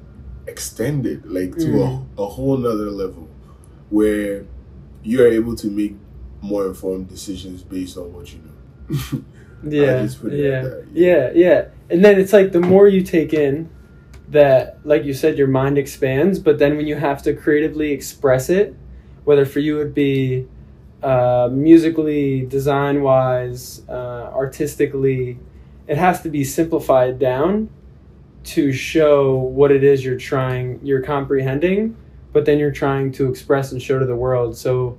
extended 0.47 1.25
like 1.25 1.55
to 1.57 1.67
Mm. 1.67 2.05
a, 2.17 2.21
a 2.23 2.25
whole 2.25 2.57
nother 2.57 2.89
level 2.91 3.27
where 3.89 4.45
you 5.03 5.21
are 5.23 5.27
able 5.27 5.55
to 5.55 5.69
make 5.69 5.95
more 6.41 6.65
informed 6.67 7.07
decisions 7.07 7.61
based 7.63 7.97
on 7.97 8.11
what 8.13 8.33
you 8.33 8.39
know 8.45 9.23
Yeah, 9.67 10.03
it 10.03 10.15
yeah, 10.31 10.61
that, 10.61 10.85
yeah, 10.93 11.31
yeah. 11.33 11.65
And 11.89 12.03
then 12.03 12.19
it's 12.19 12.33
like 12.33 12.51
the 12.51 12.59
more 12.59 12.87
you 12.87 13.01
take 13.01 13.33
in, 13.33 13.69
that 14.29 14.79
like 14.83 15.05
you 15.05 15.13
said, 15.13 15.37
your 15.37 15.47
mind 15.47 15.77
expands. 15.77 16.39
But 16.39 16.59
then 16.59 16.77
when 16.77 16.87
you 16.87 16.95
have 16.95 17.21
to 17.23 17.33
creatively 17.33 17.91
express 17.91 18.49
it, 18.49 18.75
whether 19.23 19.45
for 19.45 19.59
you 19.59 19.79
it 19.81 19.93
be 19.93 20.47
uh, 21.03 21.49
musically, 21.51 22.45
design 22.45 23.01
wise, 23.01 23.83
uh, 23.87 24.31
artistically, 24.33 25.39
it 25.87 25.97
has 25.97 26.21
to 26.21 26.29
be 26.29 26.43
simplified 26.43 27.19
down 27.19 27.69
to 28.43 28.71
show 28.71 29.35
what 29.35 29.71
it 29.71 29.83
is 29.83 30.03
you're 30.03 30.17
trying, 30.17 30.79
you're 30.83 31.01
comprehending, 31.01 31.95
but 32.33 32.45
then 32.45 32.59
you're 32.59 32.71
trying 32.71 33.11
to 33.11 33.29
express 33.29 33.71
and 33.71 33.81
show 33.81 33.99
to 33.99 34.05
the 34.05 34.15
world. 34.15 34.57
So 34.57 34.97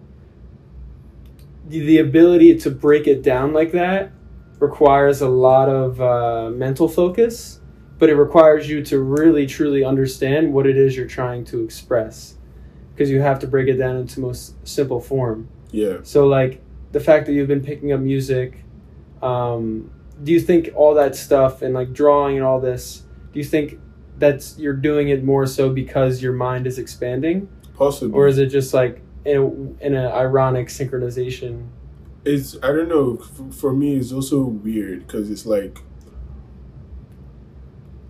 the, 1.68 1.81
the 1.81 1.99
ability 1.99 2.59
to 2.59 2.70
break 2.70 3.07
it 3.07 3.22
down 3.22 3.53
like 3.53 3.72
that 3.72 4.11
requires 4.59 5.21
a 5.21 5.29
lot 5.29 5.69
of 5.69 6.01
uh, 6.01 6.51
mental 6.51 6.88
focus, 6.88 7.61
but 7.99 8.09
it 8.09 8.14
requires 8.14 8.69
you 8.69 8.83
to 8.85 9.01
really 9.01 9.47
truly 9.47 9.85
understand 9.85 10.53
what 10.53 10.66
it 10.66 10.77
is 10.77 10.97
you're 10.97 11.07
trying 11.07 11.45
to 11.47 11.62
express 11.62 12.37
because 12.95 13.11
you 13.11 13.21
have 13.21 13.38
to 13.38 13.47
break 13.47 13.69
it 13.69 13.77
down 13.77 13.97
into 13.97 14.21
most 14.21 14.55
simple 14.66 15.01
form. 15.01 15.49
yeah 15.71 15.99
So, 16.03 16.27
like 16.27 16.62
the 16.92 17.01
fact 17.01 17.27
that 17.27 17.33
you've 17.33 17.49
been 17.49 17.62
picking 17.62 17.92
up 17.92 18.01
music, 18.01 18.64
um, 19.23 19.90
do 20.23 20.33
you 20.33 20.40
think 20.40 20.71
all 20.75 20.95
that 20.95 21.14
stuff 21.14 21.61
and 21.62 21.75
like 21.75 21.92
drawing 21.92 22.37
and 22.37 22.45
all 22.45 22.61
this, 22.61 23.03
do 23.33 23.38
you 23.38 23.45
think 23.45 23.79
that's 24.19 24.59
you're 24.59 24.73
doing 24.73 25.09
it 25.09 25.23
more 25.23 25.47
so 25.47 25.69
because 25.69 26.23
your 26.23 26.33
mind 26.33 26.66
is 26.66 26.79
expanding, 26.79 27.49
possibly 27.75 28.14
or 28.16 28.27
is 28.27 28.38
it 28.38 28.47
just 28.47 28.73
like 28.73 29.03
in 29.27 29.37
a, 29.37 29.85
in 29.87 29.95
an 29.95 30.11
ironic 30.12 30.69
synchronization? 30.69 31.69
It's 32.26 32.56
I 32.62 32.68
don't 32.72 32.88
know. 32.88 33.18
f- 33.20 33.54
For 33.54 33.72
me, 33.72 33.96
it's 33.96 34.12
also 34.12 34.42
weird 34.44 35.06
because 35.06 35.30
it's 35.30 35.46
like 35.46 35.78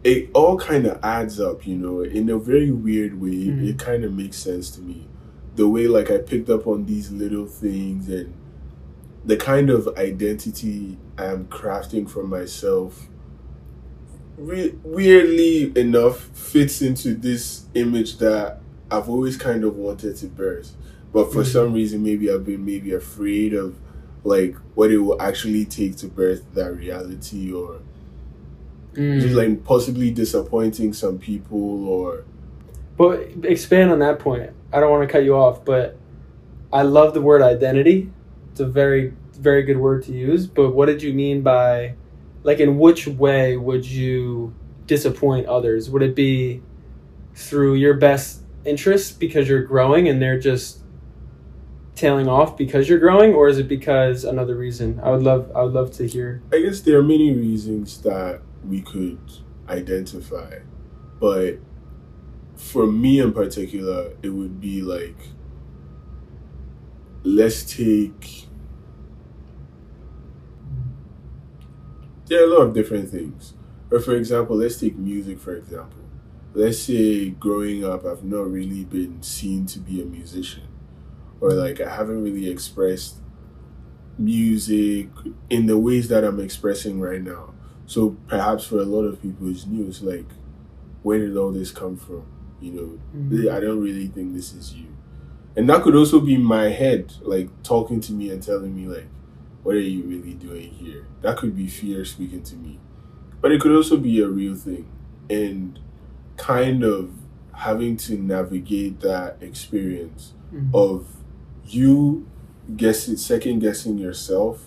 it 0.04 0.30
all 0.34 0.56
kind 0.56 0.86
of 0.86 0.98
adds 1.02 1.40
up, 1.40 1.66
you 1.66 1.76
know, 1.76 2.00
in 2.02 2.28
a 2.30 2.38
very 2.38 2.70
weird 2.70 3.20
way. 3.20 3.46
Mhm. 3.48 3.68
It 3.68 3.78
kind 3.78 4.04
of 4.04 4.12
makes 4.14 4.36
sense 4.36 4.70
to 4.72 4.80
me. 4.80 5.08
The 5.56 5.68
way 5.68 5.88
like 5.88 6.10
I 6.10 6.18
picked 6.18 6.48
up 6.50 6.66
on 6.66 6.86
these 6.86 7.10
little 7.10 7.46
things 7.46 8.08
and 8.08 8.32
the 9.24 9.36
kind 9.36 9.70
of 9.70 9.88
identity 9.96 10.98
I'm 11.18 11.46
crafting 11.46 12.08
for 12.08 12.22
myself. 12.22 13.08
Re- 14.38 14.74
weirdly 14.84 15.72
enough, 15.76 16.30
fits 16.34 16.82
into 16.82 17.14
this 17.14 17.64
image 17.74 18.18
that 18.18 18.60
I've 18.90 19.08
always 19.08 19.36
kind 19.36 19.64
of 19.64 19.76
wanted 19.76 20.14
to 20.16 20.26
birth, 20.26 20.76
but 21.12 21.32
for 21.32 21.42
Mhm. 21.42 21.46
some 21.46 21.72
reason, 21.72 22.02
maybe 22.04 22.30
I've 22.30 22.44
been 22.44 22.64
maybe 22.64 22.92
afraid 22.92 23.54
of 23.54 23.74
like 24.26 24.56
what 24.74 24.90
it 24.90 24.98
will 24.98 25.20
actually 25.22 25.64
take 25.64 25.96
to 25.98 26.06
birth 26.08 26.42
that 26.54 26.74
reality, 26.74 27.52
or 27.52 27.80
Mm. 28.94 29.20
just 29.20 29.34
like 29.34 29.62
possibly 29.62 30.10
disappointing 30.10 30.92
some 30.94 31.18
people, 31.18 31.86
or 31.86 32.24
But 32.96 33.28
expand 33.44 33.90
on 33.90 33.98
that 33.98 34.18
point. 34.18 34.50
I 34.72 34.80
don't 34.80 34.90
want 34.90 35.06
to 35.06 35.12
cut 35.12 35.22
you 35.22 35.36
off, 35.36 35.64
but 35.64 35.96
I 36.72 36.82
love 36.82 37.12
the 37.12 37.20
word 37.20 37.42
identity. 37.42 38.10
It's 38.50 38.60
a 38.60 38.66
very, 38.66 39.12
very 39.38 39.62
good 39.64 39.76
word 39.76 40.02
to 40.04 40.12
use. 40.12 40.46
But 40.46 40.74
what 40.74 40.86
did 40.86 41.02
you 41.02 41.12
mean 41.12 41.42
by, 41.42 41.94
like, 42.42 42.58
in 42.58 42.78
which 42.78 43.06
way 43.06 43.58
would 43.58 43.84
you 43.84 44.54
disappoint 44.86 45.46
others? 45.46 45.90
Would 45.90 46.02
it 46.02 46.14
be 46.14 46.62
through 47.34 47.74
your 47.74 47.94
best 47.94 48.40
interests 48.64 49.12
because 49.12 49.46
you're 49.46 49.62
growing 49.62 50.08
and 50.08 50.20
they're 50.22 50.40
just 50.40 50.80
tailing 51.96 52.28
off 52.28 52.56
because 52.56 52.88
you're 52.88 53.00
growing, 53.00 53.34
or 53.34 53.48
is 53.48 53.58
it 53.58 53.66
because 53.66 54.24
another 54.24 54.54
reason? 54.54 55.00
I 55.02 55.10
would 55.10 55.22
love, 55.22 55.50
I 55.56 55.62
would 55.62 55.72
love 55.72 55.90
to 55.92 56.06
hear. 56.06 56.42
I 56.52 56.60
guess 56.60 56.80
there 56.80 56.98
are 56.98 57.02
many 57.02 57.34
reasons 57.34 58.00
that 58.02 58.42
we 58.64 58.82
could 58.82 59.18
identify, 59.68 60.60
but 61.18 61.58
for 62.54 62.86
me 62.86 63.20
in 63.20 63.32
particular, 63.32 64.12
it 64.22 64.28
would 64.28 64.60
be 64.60 64.82
like, 64.82 65.16
let's 67.22 67.64
take. 67.64 68.46
There 72.26 72.42
are 72.42 72.44
a 72.44 72.48
lot 72.48 72.62
of 72.62 72.74
different 72.74 73.08
things. 73.10 73.54
Or 73.90 74.00
for 74.00 74.16
example, 74.16 74.56
let's 74.56 74.78
take 74.80 74.96
music 74.96 75.38
for 75.38 75.54
example. 75.54 76.00
Let's 76.54 76.78
say 76.78 77.30
growing 77.30 77.84
up, 77.84 78.04
I've 78.04 78.24
not 78.24 78.50
really 78.50 78.84
been 78.84 79.22
seen 79.22 79.66
to 79.66 79.78
be 79.78 80.00
a 80.00 80.04
musician, 80.04 80.64
or 81.40 81.52
like 81.52 81.80
I 81.80 81.94
haven't 81.94 82.22
really 82.22 82.50
expressed 82.50 83.16
music 84.18 85.08
in 85.50 85.66
the 85.66 85.78
ways 85.78 86.08
that 86.08 86.24
I'm 86.24 86.40
expressing 86.40 87.00
right 87.00 87.22
now. 87.22 87.54
So 87.86 88.16
perhaps 88.26 88.64
for 88.64 88.78
a 88.78 88.84
lot 88.84 89.02
of 89.02 89.22
people, 89.22 89.48
it's 89.50 89.66
new. 89.66 89.86
It's 89.86 90.02
like, 90.02 90.26
where 91.02 91.18
did 91.18 91.36
all 91.36 91.52
this 91.52 91.70
come 91.70 91.96
from? 91.96 92.26
You 92.60 92.72
know, 92.72 93.00
mm-hmm. 93.16 93.54
I 93.54 93.60
don't 93.60 93.80
really 93.80 94.08
think 94.08 94.34
this 94.34 94.52
is 94.52 94.74
you. 94.74 94.96
And 95.56 95.68
that 95.70 95.82
could 95.82 95.94
also 95.94 96.20
be 96.20 96.36
my 96.36 96.68
head, 96.68 97.12
like 97.22 97.48
talking 97.62 98.00
to 98.00 98.12
me 98.12 98.30
and 98.30 98.42
telling 98.42 98.74
me, 98.74 98.86
like, 98.88 99.08
what 99.62 99.74
are 99.74 99.80
you 99.80 100.02
really 100.02 100.34
doing 100.34 100.70
here? 100.70 101.06
That 101.22 101.36
could 101.36 101.56
be 101.56 101.66
fear 101.66 102.04
speaking 102.04 102.42
to 102.44 102.56
me. 102.56 102.78
But 103.40 103.52
it 103.52 103.60
could 103.60 103.72
also 103.72 103.96
be 103.96 104.20
a 104.20 104.28
real 104.28 104.54
thing. 104.54 104.88
And 105.30 105.78
kind 106.36 106.82
of 106.82 107.10
having 107.54 107.96
to 107.96 108.18
navigate 108.18 109.00
that 109.00 109.38
experience 109.40 110.34
mm-hmm. 110.52 110.74
of 110.74 111.15
you 111.68 112.28
guessing 112.76 113.16
second 113.16 113.60
guessing 113.60 113.98
yourself 113.98 114.66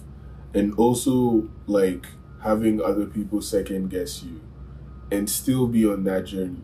and 0.54 0.74
also 0.76 1.50
like 1.68 2.08
having 2.44 2.82
other 2.82 3.06
people 3.06 3.42
second 3.42 3.90
guess 3.90 4.24
you 4.24 4.42
and 5.12 5.30
still 5.30 5.68
be 5.68 5.86
on 5.86 6.04
that 6.04 6.26
journey 6.26 6.62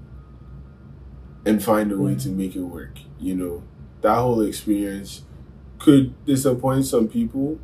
and 1.45 1.63
find 1.63 1.91
a 1.91 1.97
way 1.97 2.15
mm. 2.15 2.23
to 2.23 2.29
make 2.29 2.55
it 2.55 2.61
work 2.61 2.99
you 3.19 3.35
know? 3.35 3.63
That 4.01 4.15
whole 4.15 4.41
experience 4.41 5.23
could 5.79 6.13
disappoint 6.25 6.85
some 6.85 7.07
people 7.07 7.59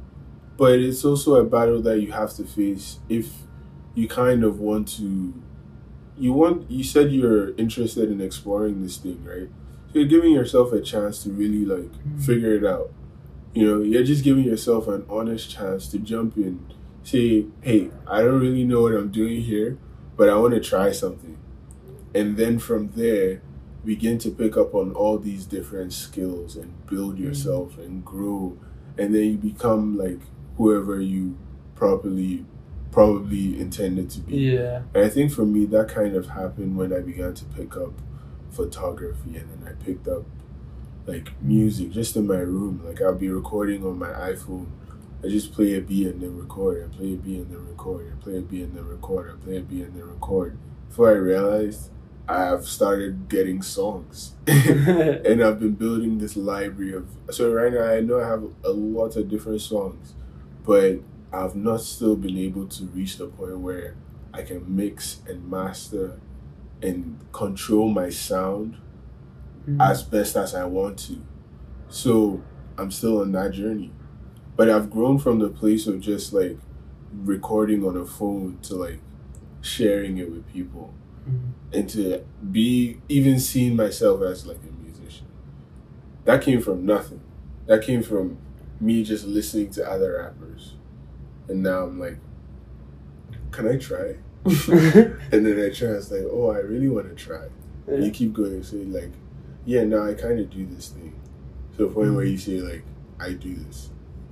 but 0.58 0.80
it's 0.80 1.06
also 1.06 1.36
a 1.36 1.44
battle 1.44 1.82
that 1.82 2.00
you 2.00 2.12
have 2.12 2.34
to 2.36 2.44
face 2.44 3.00
if 3.10 3.32
you 3.96 4.08
kind 4.08 4.44
of 4.44 4.60
want 4.60 4.88
to 4.88 5.34
you 6.18 6.34
want 6.34 6.70
you 6.70 6.84
said 6.84 7.12
you're 7.12 7.56
interested 7.56 8.12
in 8.12 8.22
exploring 8.22 8.82
this 8.84 8.98
thing 8.98 9.24
right 9.24 9.50
you're 9.94 10.06
giving 10.06 10.32
yourself 10.32 10.72
a 10.74 10.82
chance 10.82 11.24
to 11.24 11.30
really 11.32 11.66
like 11.66 11.92
figure 12.20 12.54
it 12.56 12.66
out. 12.66 12.92
You 13.54 13.68
know 13.68 13.82
you're 13.82 14.04
just 14.04 14.24
giving 14.24 14.46
yourself 14.46 14.88
an 14.88 15.06
honest 15.10 15.50
chance 15.50 15.88
to 15.90 16.00
jump 16.00 16.38
in 16.38 16.66
say 17.04 17.46
hey 17.62 17.90
i 18.08 18.22
don't 18.22 18.40
really 18.40 18.64
know 18.64 18.84
what 18.84 18.94
i'm 18.94 19.10
doing 19.10 19.42
here 19.42 19.76
but 20.16 20.30
i 20.30 20.36
want 20.36 20.54
to 20.54 20.60
try 20.60 20.92
something. 20.92 21.38
And 22.14 22.38
then 22.38 22.60
from 22.60 22.92
there 22.92 23.42
begin 23.84 24.18
to 24.20 24.30
pick 24.30 24.58
up 24.58 24.76
on 24.76 24.92
all 24.92 25.18
these 25.18 25.46
different 25.46 25.94
skills 25.94 26.56
and 26.56 26.86
build 26.86 27.18
mm. 27.18 27.22
yourself 27.22 27.78
and 27.78 28.06
grow. 28.06 28.58
And 28.98 29.16
then 29.16 29.24
you 29.24 29.38
become 29.38 29.98
like 29.98 30.20
whoever 30.58 31.02
you 31.02 31.38
properly 31.76 32.46
probably 32.92 33.60
intended 33.60 34.10
to 34.12 34.20
be. 34.20 34.38
Yeah. 34.38 34.84
and 34.94 35.06
I 35.06 35.10
think 35.10 35.32
for 35.32 35.46
me, 35.46 35.66
that 35.68 35.88
kind 35.88 36.16
of 36.16 36.28
happened 36.28 36.78
when 36.78 36.94
I 36.94 37.00
began 37.00 37.34
to 37.34 37.46
pick 37.46 37.78
up 37.78 37.94
photography 38.52 39.38
and 39.38 39.50
then 39.50 39.68
I 39.68 39.84
picked 39.84 40.08
up 40.08 40.26
like 41.06 41.42
music 41.42 41.92
just 41.92 42.16
in 42.16 42.28
my 42.28 42.40
room. 42.40 42.82
Like 42.86 43.02
I'll 43.02 43.16
be 43.16 43.30
recording 43.30 43.86
on 43.86 43.98
my 43.98 44.10
iPhone. 44.10 44.68
I 45.24 45.28
just 45.28 45.54
play 45.54 45.76
a 45.76 45.82
beat 45.82 46.08
and 46.08 46.22
then 46.22 46.38
record. 46.38 46.84
I 46.84 46.96
play 46.96 47.14
a 47.14 47.18
beat 47.18 47.40
and 47.40 47.52
then 47.52 47.68
record. 47.68 48.12
I 48.12 48.24
play 48.24 48.38
a 48.38 48.42
beat 48.42 48.64
and 48.64 48.76
then 48.76 48.88
record. 48.88 49.32
I 49.32 49.44
play 49.44 49.58
a 49.58 49.62
beat 49.62 49.84
and 49.84 49.96
then 49.96 50.08
record. 50.08 50.58
Before 50.90 51.10
I 51.10 51.14
realized, 51.14 51.92
I've 52.28 52.66
started 52.66 53.30
getting 53.30 53.62
songs. 53.62 54.36
and 54.48 55.44
I've 55.44 55.60
been 55.60 55.76
building 55.76 56.18
this 56.18 56.36
library 56.36 56.94
of. 56.94 57.08
So 57.30 57.52
right 57.52 57.72
now, 57.72 57.86
I 57.86 58.00
know 58.00 58.20
I 58.20 58.28
have 58.28 58.44
a 58.64 58.72
lot 58.72 59.16
of 59.16 59.30
different 59.30 59.62
songs, 59.62 60.16
but 60.66 61.00
I've 61.32 61.56
not 61.56 61.82
still 61.82 62.16
been 62.16 62.38
able 62.38 62.68
to 62.68 62.86
reach 62.86 63.18
the 63.18 63.28
point 63.28 63.60
where 63.60 63.96
I 64.34 64.44
can 64.44 64.76
mix 64.76 65.20
and 65.28 65.50
master 65.50 66.20
and 66.82 67.20
control 67.32 67.90
my 67.90 68.10
sound 68.10 68.78
mm. 69.68 69.82
as 69.82 70.04
best 70.04 70.36
as 70.36 70.56
I 70.56 70.66
want 70.66 70.98
to. 71.00 71.22
So 71.90 72.42
I'm 72.78 72.92
still 72.92 73.22
on 73.22 73.32
that 73.34 73.52
journey. 73.52 73.92
But 74.56 74.70
I've 74.70 74.90
grown 74.90 75.18
from 75.20 75.40
the 75.40 75.50
place 75.50 75.88
of 75.88 76.00
just 76.00 76.34
like 76.34 76.58
recording 77.14 77.86
on 77.86 77.98
a 77.98 78.06
phone 78.06 78.60
to 78.64 78.76
like 78.76 79.00
sharing 79.62 80.18
it 80.18 80.32
with 80.32 80.48
people 80.52 80.94
mm-hmm. 81.28 81.78
and 81.78 81.90
to 81.90 82.24
be 82.52 83.00
even 83.10 83.40
seeing 83.40 83.76
myself 83.76 84.22
as 84.22 84.46
like 84.46 84.60
a 84.68 84.84
musician. 84.84 85.28
That 86.26 86.42
came 86.42 86.62
from 86.62 86.86
nothing. 86.86 87.22
That 87.68 87.84
came 87.84 88.04
from 88.04 88.38
me 88.80 89.04
just 89.04 89.26
listening 89.26 89.72
to 89.72 89.90
other 89.90 90.18
rappers. 90.18 90.76
And 91.48 91.64
now 91.64 91.84
I'm 91.84 92.00
like, 92.00 92.18
can 93.52 93.68
I 93.68 93.78
try? 93.78 94.16
And 94.46 95.46
then 95.46 95.64
I 95.64 95.70
try, 95.74 95.90
it's 95.90 96.12
like, 96.12 96.24
oh, 96.32 96.52
I 96.52 96.60
really 96.60 96.90
want 96.90 97.10
to 97.10 97.16
try. 97.16 97.48
And 97.88 98.04
you 98.04 98.12
keep 98.12 98.34
going, 98.34 98.64
say 98.64 98.78
like, 98.78 99.12
yeah, 99.66 99.84
no, 99.84 100.08
I 100.10 100.14
kind 100.14 100.40
of 100.40 100.50
do 100.50 100.66
this 100.66 100.90
thing. 100.90 101.14
To 101.78 101.86
the 101.86 101.94
point 101.94 102.14
where 102.16 102.26
you 102.26 102.38
say 102.38 102.60
like, 102.60 102.84
I 103.20 103.34
do 103.34 103.54
this. 103.56 103.90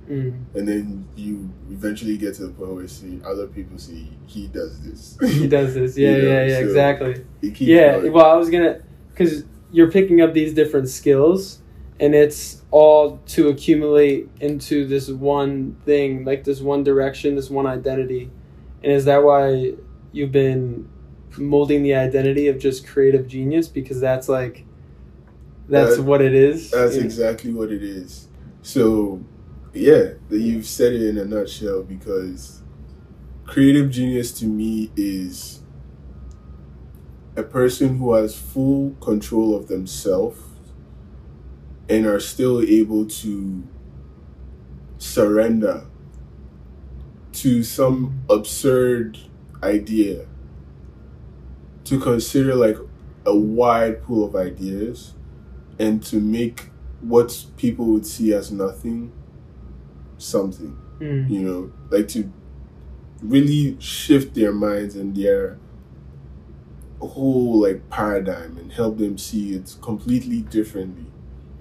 Mm. 0.08 0.44
And 0.54 0.68
then 0.68 1.08
you 1.14 1.48
eventually 1.70 2.18
get 2.18 2.34
to 2.34 2.46
the 2.46 2.52
point 2.52 2.72
where 2.72 2.82
you 2.82 2.88
see 2.88 3.20
other 3.24 3.46
people 3.46 3.78
see 3.78 4.10
he 4.26 4.48
does 4.48 4.80
this. 4.80 5.16
He 5.32 5.46
does 5.46 5.74
this. 5.74 5.96
Yeah, 5.98 6.10
You 6.10 6.22
know, 6.22 6.28
yeah, 6.28 6.46
yeah, 6.46 6.58
so 6.58 6.64
exactly. 6.64 7.24
Yeah, 7.42 7.92
going. 7.98 8.12
well, 8.12 8.26
I 8.26 8.34
was 8.34 8.50
gonna, 8.50 8.80
because 9.10 9.44
you're 9.70 9.90
picking 9.90 10.20
up 10.20 10.34
these 10.34 10.52
different 10.52 10.88
skills, 10.88 11.60
and 12.00 12.14
it's 12.14 12.62
all 12.70 13.18
to 13.26 13.48
accumulate 13.48 14.28
into 14.40 14.86
this 14.86 15.08
one 15.08 15.76
thing, 15.84 16.24
like 16.24 16.42
this 16.44 16.60
one 16.60 16.82
direction, 16.82 17.36
this 17.36 17.50
one 17.50 17.66
identity. 17.66 18.30
And 18.82 18.92
is 18.92 19.04
that 19.04 19.22
why 19.22 19.74
you've 20.12 20.32
been 20.32 20.88
molding 21.38 21.82
the 21.82 21.94
identity 21.94 22.48
of 22.48 22.58
just 22.58 22.86
creative 22.86 23.26
genius? 23.26 23.68
Because 23.68 24.00
that's 24.00 24.28
like, 24.28 24.64
that's 25.68 25.96
That- 25.96 26.02
what 26.02 26.20
it 26.20 26.34
is. 26.34 26.70
That's 26.70 26.96
exactly 26.96 27.52
what 27.52 27.70
it 27.70 27.82
is. 27.82 28.28
So, 28.62 29.20
yeah, 29.72 30.14
that 30.28 30.40
you've 30.40 30.66
said 30.66 30.92
it 30.92 31.02
in 31.02 31.18
a 31.18 31.24
nutshell 31.24 31.82
because 31.82 32.62
creative 33.44 33.90
genius 33.90 34.32
to 34.32 34.46
me 34.46 34.90
is 34.96 35.60
a 37.36 37.42
person 37.42 37.98
who 37.98 38.14
has 38.14 38.36
full 38.36 38.90
control 39.00 39.54
of 39.54 39.68
themselves 39.68 40.40
and 41.88 42.04
are 42.06 42.20
still 42.20 42.60
able 42.60 43.06
to 43.06 43.62
surrender 44.98 45.84
to 47.32 47.62
some 47.62 48.20
absurd 48.28 49.18
idea 49.62 50.26
to 51.84 51.98
consider 51.98 52.54
like 52.54 52.76
a 53.26 53.36
wide 53.36 54.02
pool 54.02 54.24
of 54.24 54.34
ideas 54.36 55.14
and 55.78 56.02
to 56.04 56.16
make 56.20 56.70
what 57.00 57.44
people 57.56 57.86
would 57.86 58.06
see 58.06 58.32
as 58.34 58.50
nothing 58.50 59.12
something. 60.18 60.76
Mm. 61.00 61.30
You 61.30 61.40
know, 61.40 61.72
like 61.90 62.08
to 62.08 62.30
really 63.22 63.76
shift 63.80 64.34
their 64.34 64.52
minds 64.52 64.96
and 64.96 65.16
their 65.16 65.58
whole 67.00 67.60
like 67.62 67.88
paradigm 67.88 68.58
and 68.58 68.70
help 68.72 68.98
them 68.98 69.16
see 69.16 69.54
it 69.54 69.74
completely 69.80 70.42
differently. 70.42 71.06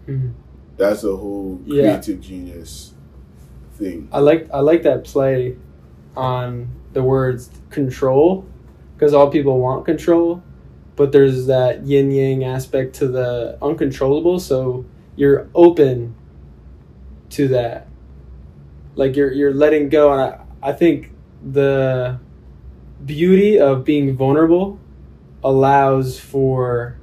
Mhm. 0.08 0.32
That's 0.78 1.04
a 1.04 1.16
whole 1.16 1.60
Yeah. 1.66 1.98
creative 2.00 2.22
genius 2.22 2.94
thing. 3.74 4.10
I 4.12 4.20
like 4.20 4.50
I 4.54 4.60
like 4.60 4.84
that 4.84 5.04
play 5.06 5.56
on 6.16 6.68
the 6.94 7.04
words 7.04 7.50
control 7.70 8.46
because 8.96 9.14
all 9.14 9.30
people 9.30 9.60
want 9.60 9.86
control, 9.86 10.44
but 10.96 11.12
there's 11.12 11.46
that 11.48 11.86
yin 11.86 12.12
yang 12.12 12.44
aspect 12.44 12.96
to 12.96 13.08
the 13.08 13.58
uncontrollable. 13.62 14.40
So 14.40 14.86
you're 15.16 15.48
open 15.56 16.16
to 17.32 17.48
that, 17.50 17.88
like 18.96 19.16
you're 19.16 19.32
you're 19.32 19.54
letting 19.54 19.90
go, 19.90 20.12
and 20.12 20.22
I 20.22 20.70
I 20.70 20.74
think 20.74 21.12
the 21.42 22.20
beauty 23.06 23.60
of 23.60 23.86
being 23.86 24.16
vulnerable 24.16 24.80
allows 25.44 26.20
for 26.20 26.98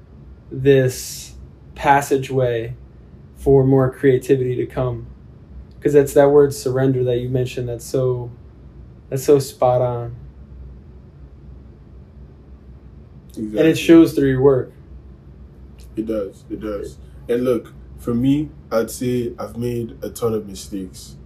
this 0.50 1.34
passageway 1.74 2.74
for 3.36 3.64
more 3.64 3.90
creativity 3.90 4.56
to 4.56 4.66
come 4.66 5.06
because 5.74 5.92
that's 5.92 6.14
that 6.14 6.30
word 6.30 6.52
surrender 6.52 7.04
that 7.04 7.18
you 7.18 7.28
mentioned 7.28 7.68
that's 7.68 7.84
so 7.84 8.30
that's 9.08 9.24
so 9.24 9.38
spot 9.38 9.80
on 9.80 10.14
Exactly. 13.30 13.58
and 13.58 13.68
it 13.68 13.76
shows 13.78 14.14
through 14.14 14.30
your 14.30 14.42
work 14.42 14.72
It 15.96 16.06
does. 16.06 16.44
It 16.50 16.60
does. 16.60 16.98
And 17.28 17.42
look, 17.44 17.72
for 17.98 18.12
me, 18.14 18.50
I'd 18.70 18.90
say 18.90 19.32
I've 19.38 19.56
made 19.56 19.96
a 20.02 20.10
ton 20.10 20.34
of 20.34 20.46
mistakes. 20.46 21.16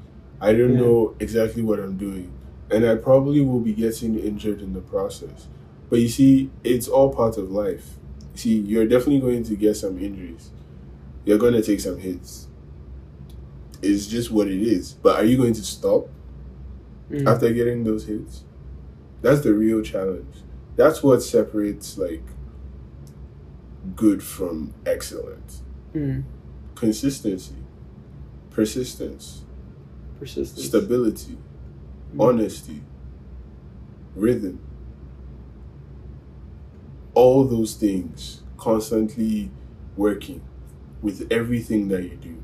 I 0.41 0.53
don't 0.53 0.75
Yeah. 0.75 0.81
know 0.81 1.15
exactly 1.19 1.63
what 1.63 1.81
I'm 1.81 1.97
doing. 1.97 2.31
And 2.71 2.87
I 2.87 2.95
probably 2.95 3.41
will 3.45 3.59
be 3.59 3.73
getting 3.73 4.17
injured 4.17 4.61
in 4.63 4.73
the 4.73 4.81
process. 4.81 5.49
But 5.89 5.99
you 5.99 6.09
see, 6.09 6.51
it's 6.63 6.87
all 6.87 7.13
part 7.13 7.37
of 7.37 7.51
life. 7.51 7.99
See, 8.35 8.59
you're 8.61 8.87
definitely 8.87 9.19
going 9.21 9.43
to 9.43 9.57
get 9.57 9.77
some 9.77 9.99
injuries. 9.99 10.51
You're 11.25 11.39
going 11.39 11.55
to 11.55 11.63
take 11.63 11.81
some 11.81 11.99
hits. 11.99 12.47
It's 13.83 14.07
just 14.07 14.31
what 14.31 14.47
it 14.47 14.63
is. 14.63 14.93
But 15.03 15.17
are 15.17 15.25
you 15.25 15.37
going 15.37 15.55
to 15.55 15.65
stop 15.65 16.09
Mm. 17.11 17.27
after 17.27 17.53
getting 17.53 17.85
those 17.85 18.07
hits? 18.07 18.45
That's 19.23 19.41
the 19.43 19.53
real 19.55 19.83
challenge. 19.83 20.37
That's 20.77 21.03
what 21.03 21.23
separates 21.23 21.99
like 21.99 22.23
good 23.97 24.23
from 24.23 24.75
excellent. 24.87 25.61
Mm. 25.95 26.23
Consistency, 26.75 27.57
persistence, 28.51 29.43
persistence 30.19 30.65
stability, 30.67 31.37
Mm. 32.15 32.21
honesty, 32.29 32.83
rhythm. 34.15 34.61
All 37.15 37.45
those 37.45 37.75
things 37.75 38.43
constantly 38.57 39.51
working 39.97 40.43
with 41.03 41.27
everything 41.31 41.89
that 41.89 42.03
you 42.05 42.17
do 42.17 42.43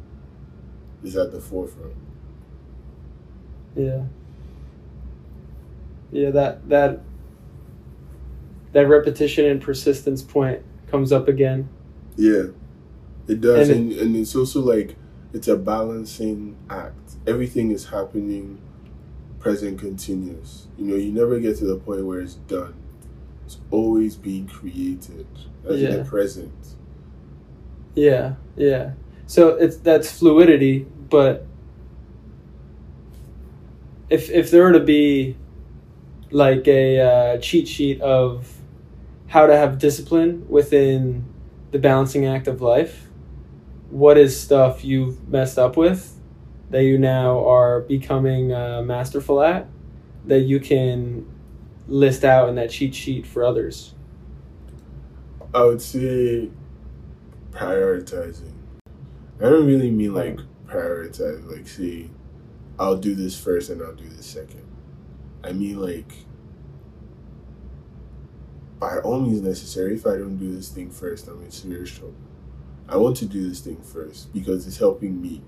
is 1.03 1.17
at 1.17 1.33
the 1.33 1.41
forefront. 1.41 1.95
yeah 3.77 4.05
yeah 6.13 6.31
that 6.31 6.69
that 6.69 7.01
that 8.73 8.89
repetition 8.89 9.45
and 9.47 9.61
persistence 9.63 10.23
point 10.23 10.63
comes 10.91 11.13
up 11.13 11.29
again 11.29 11.69
Yeah, 12.17 12.49
it 13.29 13.41
does, 13.41 13.69
And 13.69 13.93
and, 13.93 14.01
and 14.01 14.17
it's 14.17 14.35
also 14.37 14.61
like 14.61 14.97
it's 15.33 15.49
a 15.49 15.57
balancing 15.57 16.57
act. 16.71 17.17
Everything 17.27 17.71
is 17.71 17.87
happening 17.87 18.59
present 19.41 19.79
continuous. 19.79 20.67
You 20.79 20.85
know, 20.87 20.97
you 20.97 21.13
never 21.13 21.39
get 21.41 21.57
to 21.59 21.65
the 21.67 21.77
point 21.77 22.05
where 22.05 22.21
it's 22.21 22.35
done. 22.35 22.75
It's 23.45 23.59
always 23.71 24.17
being 24.17 24.47
created. 24.47 25.27
That's 25.65 25.81
in 25.81 25.99
the 25.99 26.05
present. 26.05 26.53
yeah 27.95 28.35
yeah 28.57 28.93
so 29.27 29.49
it's 29.57 29.79
that's 29.79 30.11
fluidity 30.19 30.87
but 31.11 31.45
if 34.11 34.31
if 34.31 34.51
there 34.51 34.63
were 34.65 34.73
to 34.73 34.81
be 34.81 35.37
like 36.31 36.67
a 36.69 37.01
uh, 37.01 37.39
cheat 37.39 37.69
sheet 37.69 38.01
of 38.01 38.53
how 39.29 39.47
to 39.47 39.57
have 39.57 39.79
discipline 39.79 40.47
within 40.49 41.25
the 41.71 41.79
balancing 41.79 42.27
act 42.27 42.49
of 42.49 42.61
life 42.61 43.09
what 43.91 44.19
is 44.19 44.39
stuff 44.39 44.85
you've 44.85 45.29
messed 45.29 45.59
up 45.59 45.77
with 45.77 46.19
that 46.71 46.83
you 46.83 46.99
now 46.99 47.47
are 47.47 47.81
becoming 47.83 48.53
uh, 48.53 48.83
masterful 48.83 49.41
at 49.41 49.69
that 50.25 50.41
you 50.41 50.59
can 50.59 51.27
list 51.87 52.25
out 52.25 52.49
in 52.49 52.57
that 52.57 52.71
cheat 52.71 52.95
sheet 52.95 53.27
for 53.27 53.45
others 53.45 53.95
I 55.55 55.65
would 55.65 55.81
say 55.81 56.51
prioritizing. 57.51 58.53
I 59.41 59.45
don't 59.45 59.67
really 59.67 59.91
mean 59.91 60.13
like 60.13 60.39
prioritize, 60.67 61.51
like 61.51 61.67
see, 61.67 62.11
I'll 62.79 62.97
do 62.99 63.15
this 63.15 63.39
first 63.39 63.71
and 63.71 63.83
I'll 63.83 63.95
do 63.95 64.09
this 64.09 64.27
second. 64.27 64.63
I 65.47 65.53
mean 65.53 65.81
like, 65.81 66.13
by 68.79 68.99
all 68.99 69.21
means 69.21 69.41
necessary, 69.41 69.95
if 69.95 70.07
I 70.07 70.17
don't 70.17 70.37
do 70.37 70.55
this 70.55 70.69
thing 70.69 70.91
first, 70.91 71.29
I'm 71.29 71.43
in 71.43 71.51
serious 71.51 71.91
trouble. 71.91 72.15
I 72.89 72.97
want 72.97 73.17
to 73.19 73.27
do 73.27 73.49
this 73.49 73.61
thing 73.61 73.81
first 73.81 74.33
because 74.33 74.67
it's 74.67 74.79
helping 74.79 75.21
me. 75.21 75.43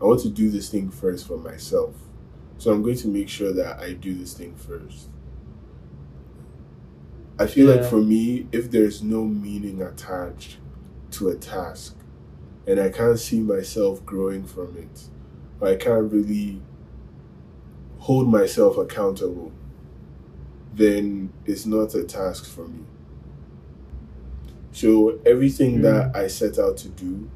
I 0.00 0.04
want 0.04 0.20
to 0.22 0.30
do 0.30 0.50
this 0.50 0.68
thing 0.68 0.90
first 0.90 1.26
for 1.26 1.36
myself. 1.36 1.94
So 2.58 2.72
I'm 2.72 2.82
going 2.82 2.96
to 2.98 3.08
make 3.08 3.28
sure 3.28 3.52
that 3.52 3.78
I 3.78 3.92
do 3.92 4.14
this 4.14 4.34
thing 4.34 4.54
first. 4.54 5.08
I 7.38 7.46
feel 7.46 7.68
like 7.74 7.84
for 7.84 8.00
me, 8.00 8.46
if 8.52 8.70
there's 8.70 9.02
no 9.02 9.24
meaning 9.24 9.82
attached 9.82 10.58
to 11.12 11.28
a 11.28 11.34
task 11.34 11.96
and 12.66 12.78
I 12.78 12.90
can't 12.90 13.18
see 13.18 13.40
myself 13.40 14.04
growing 14.06 14.44
from 14.44 14.76
it, 14.76 15.08
or 15.60 15.68
I 15.68 15.76
can't 15.76 16.12
really 16.12 16.62
hold 18.02 18.28
myself 18.28 18.76
accountable, 18.76 19.52
then 20.74 21.32
it's 21.46 21.64
not 21.66 21.94
a 21.94 22.02
task 22.02 22.44
for 22.44 22.66
me. 22.66 22.80
So 24.72 25.20
everything 25.24 25.76
hmm. 25.76 25.82
that 25.82 26.16
I 26.16 26.26
set 26.26 26.58
out 26.58 26.76
to 26.78 26.88
do, 26.88 27.30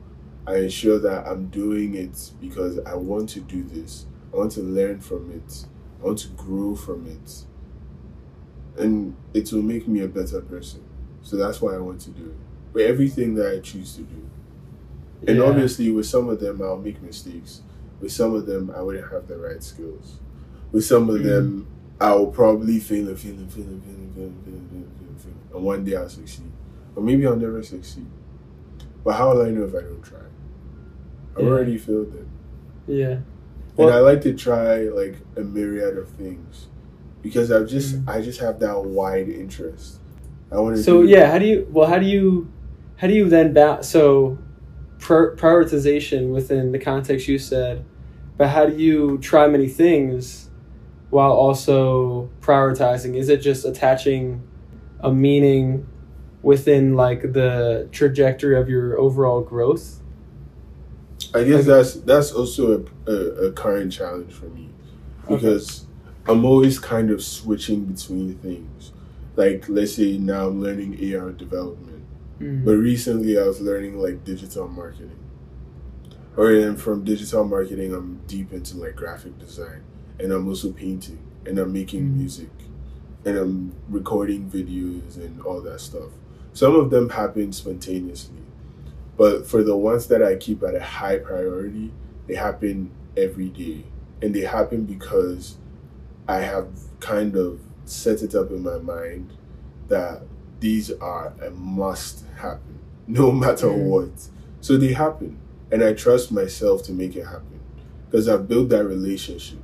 I 0.45 0.57
ensure 0.57 0.99
that 0.99 1.25
I'm 1.25 1.47
doing 1.47 1.95
it 1.95 2.33
because 2.41 2.81
I 2.81 2.95
want 2.95 3.29
to 3.31 3.41
do 3.41 3.63
this. 3.63 4.07
I 4.33 4.39
want 4.39 4.53
to 4.53 4.61
learn 4.61 5.01
from 5.01 5.31
it. 5.31 5.67
I 6.01 6.05
want 6.05 6.19
to 6.21 6.29
grow 6.31 6.75
from 6.75 7.07
it. 7.07 7.45
And 8.77 9.17
it 9.35 9.53
will 9.53 9.63
make 9.63 9.87
me 9.87 10.01
a 10.01 10.09
better 10.09 10.41
person. 10.41 10.85
So 11.23 11.37
that's 11.37 11.63
why 11.63 11.75
I 11.75 11.79
want 11.79 12.01
to 12.03 12.11
do 12.11 12.25
it. 12.25 12.37
With 12.73 12.87
everything 12.87 13.37
that 13.37 13.53
I 13.53 13.61
choose 13.61 13.95
to 13.95 14.03
do. 14.03 14.29
And 15.29 15.39
Yeah. 15.39 15.45
obviously, 15.45 15.93
with 15.93 16.07
some 16.07 16.29
of 16.29 16.41
them, 16.41 16.61
I'll 16.61 16.77
make 16.77 17.01
mistakes. 17.03 17.63
With 18.01 18.11
some 18.11 18.35
of 18.35 18.47
them, 18.47 18.73
I 18.75 18.83
wouldn't 18.83 19.13
have 19.13 19.29
the 19.29 19.39
right 19.39 19.63
skills 19.63 20.19
with 20.73 20.85
some 20.85 21.09
of 21.09 21.23
them, 21.23 21.67
I 22.01 22.15
will 22.15 22.29
probably 22.29 22.79
fail 22.81 23.09
and 23.09 23.19
fail 23.19 23.33
and 23.33 23.53
fail 23.53 23.65
and 23.65 23.83
fail 23.83 23.95
and 23.95 24.15
fail 24.15 24.25
and 24.25 24.45
fail 24.45 24.55
and 24.55 24.71
fail 24.71 25.09
and 25.09 25.21
fail. 25.21 25.33
And 25.57 25.65
one 25.65 25.85
day 25.85 25.97
I'll 25.97 26.09
succeed. 26.09 26.51
Or 26.95 27.03
maybe 27.03 27.27
I'll 27.27 27.37
never 27.37 27.63
succeed. 27.63 28.07
But 29.05 29.15
how 29.15 29.33
will 29.33 29.43
I 29.43 29.51
know 29.51 29.65
if 29.65 29.75
I 29.75 29.83
don't 29.83 30.03
try? 30.03 30.19
I've 31.37 31.45
yeah. 31.45 31.51
already 31.51 31.79
failed 31.79 32.15
it. 32.15 32.27
Yeah. 32.87 33.19
Well, 33.77 33.89
and 33.89 33.97
I 33.97 34.01
like 34.01 34.23
to 34.23 34.35
try 34.35 34.83
like 34.83 35.17
a 35.37 35.41
myriad 35.41 35.99
of 35.99 36.09
things 36.09 36.69
because 37.23 37.53
I've 37.53 37.69
just 37.69 37.97
mm. 37.97 38.09
I 38.09 38.23
just 38.23 38.41
have 38.41 38.59
that 38.61 38.85
wide 38.85 39.29
interest. 39.29 39.99
I 40.51 40.59
want 40.61 40.77
to. 40.77 40.83
So 40.83 41.03
yeah, 41.03 41.21
that. 41.21 41.33
how 41.33 41.39
do 41.39 41.47
you? 41.47 41.69
Well, 41.71 41.89
how 41.89 41.99
do 41.99 42.07
you? 42.07 42.51
How 42.97 43.07
do 43.07 43.15
you 43.15 43.29
then 43.29 43.53
ba- 43.53 43.83
so 43.83 44.39
prioritization 44.99 46.33
within 46.33 46.73
the 46.73 46.79
context 46.79 47.29
you 47.29 47.39
said, 47.39 47.85
but 48.39 48.49
how 48.49 48.67
do 48.67 48.77
you 48.77 49.19
try 49.19 49.47
many 49.47 49.69
things? 49.69 50.46
While 51.11 51.33
also 51.33 52.29
prioritizing? 52.41 53.17
Is 53.17 53.29
it 53.29 53.39
just 53.39 53.65
attaching 53.65 54.43
a 55.01 55.13
meaning 55.13 55.87
within 56.43 56.95
like 56.95 57.33
the 57.33 57.89
trajectory 57.93 58.59
of 58.59 58.69
your 58.69 58.99
overall 58.99 59.41
growth? 59.41 60.01
I 61.35 61.45
guess 61.45 61.67
that's 61.67 61.95
that's 61.95 62.33
also 62.33 62.85
a, 63.07 63.11
a, 63.11 63.15
a 63.49 63.53
current 63.53 63.93
challenge 63.93 64.33
for 64.33 64.47
me 64.47 64.71
because 65.29 65.87
I'm 66.29 66.45
always 66.45 66.79
kind 66.79 67.11
of 67.11 67.23
switching 67.23 67.85
between 67.85 68.35
things. 68.39 68.93
Like 69.35 69.69
let's 69.69 69.95
say 69.95 70.19
now 70.19 70.49
I'm 70.49 70.61
learning 70.63 70.95
AR 71.15 71.31
development, 71.33 72.05
Mm. 72.41 72.67
but 72.67 72.73
recently 72.73 73.39
I 73.39 73.45
was 73.45 73.63
learning 73.63 73.99
like 73.99 74.23
digital 74.25 74.69
marketing. 74.69 75.17
Or 76.37 76.53
then 76.55 76.77
from 76.77 77.03
digital 77.03 77.45
marketing, 77.45 77.95
I'm 77.95 78.21
deep 78.27 78.53
into 78.53 78.77
like 78.77 78.95
graphic 78.95 79.39
design, 79.39 79.83
and 80.19 80.33
I'm 80.33 80.49
also 80.49 80.71
painting, 80.73 81.19
and 81.45 81.59
I'm 81.59 81.73
making 81.73 82.03
Mm. 82.05 82.17
music, 82.17 82.51
and 83.25 83.37
I'm 83.37 83.73
recording 83.89 84.49
videos 84.51 85.17
and 85.17 85.41
all 85.43 85.61
that 85.63 85.81
stuff. 85.81 86.11
Some 86.53 86.75
of 86.75 86.91
them 86.91 87.11
happen 87.11 87.53
spontaneously, 87.53 88.43
but 89.17 89.47
for 89.47 89.63
the 89.63 89.77
ones 89.77 90.07
that 90.09 90.23
I 90.23 90.37
keep 90.37 90.63
at 90.63 90.75
a 90.75 90.81
high 90.83 91.19
priority, 91.19 91.93
they 92.27 92.35
happen 92.35 92.91
every 93.17 93.49
day. 93.49 93.85
and 94.23 94.35
they 94.35 94.41
happen 94.41 94.85
because 94.87 95.57
I 96.27 96.41
have 96.41 96.69
kind 97.01 97.37
of 97.37 97.61
set 97.85 98.23
it 98.23 98.35
up 98.35 98.51
in 98.51 98.63
my 98.63 98.79
mind 98.79 99.31
that 99.89 100.23
these 100.59 100.91
are 100.91 101.35
a 101.45 101.51
must 101.51 102.25
happen, 102.37 102.79
no 103.07 103.31
matter 103.31 103.67
Mm. 103.67 103.85
what. 103.91 104.29
So 104.63 104.79
they 104.79 104.95
happen, 104.95 105.37
and 105.71 105.85
I 105.85 105.93
trust 105.93 106.33
myself 106.33 106.83
to 106.85 106.93
make 106.93 107.15
it 107.15 107.27
happen 107.27 107.61
because 108.11 108.27
I've 108.27 108.49
built 108.49 108.71
that 108.71 108.85
relationship. 108.85 109.59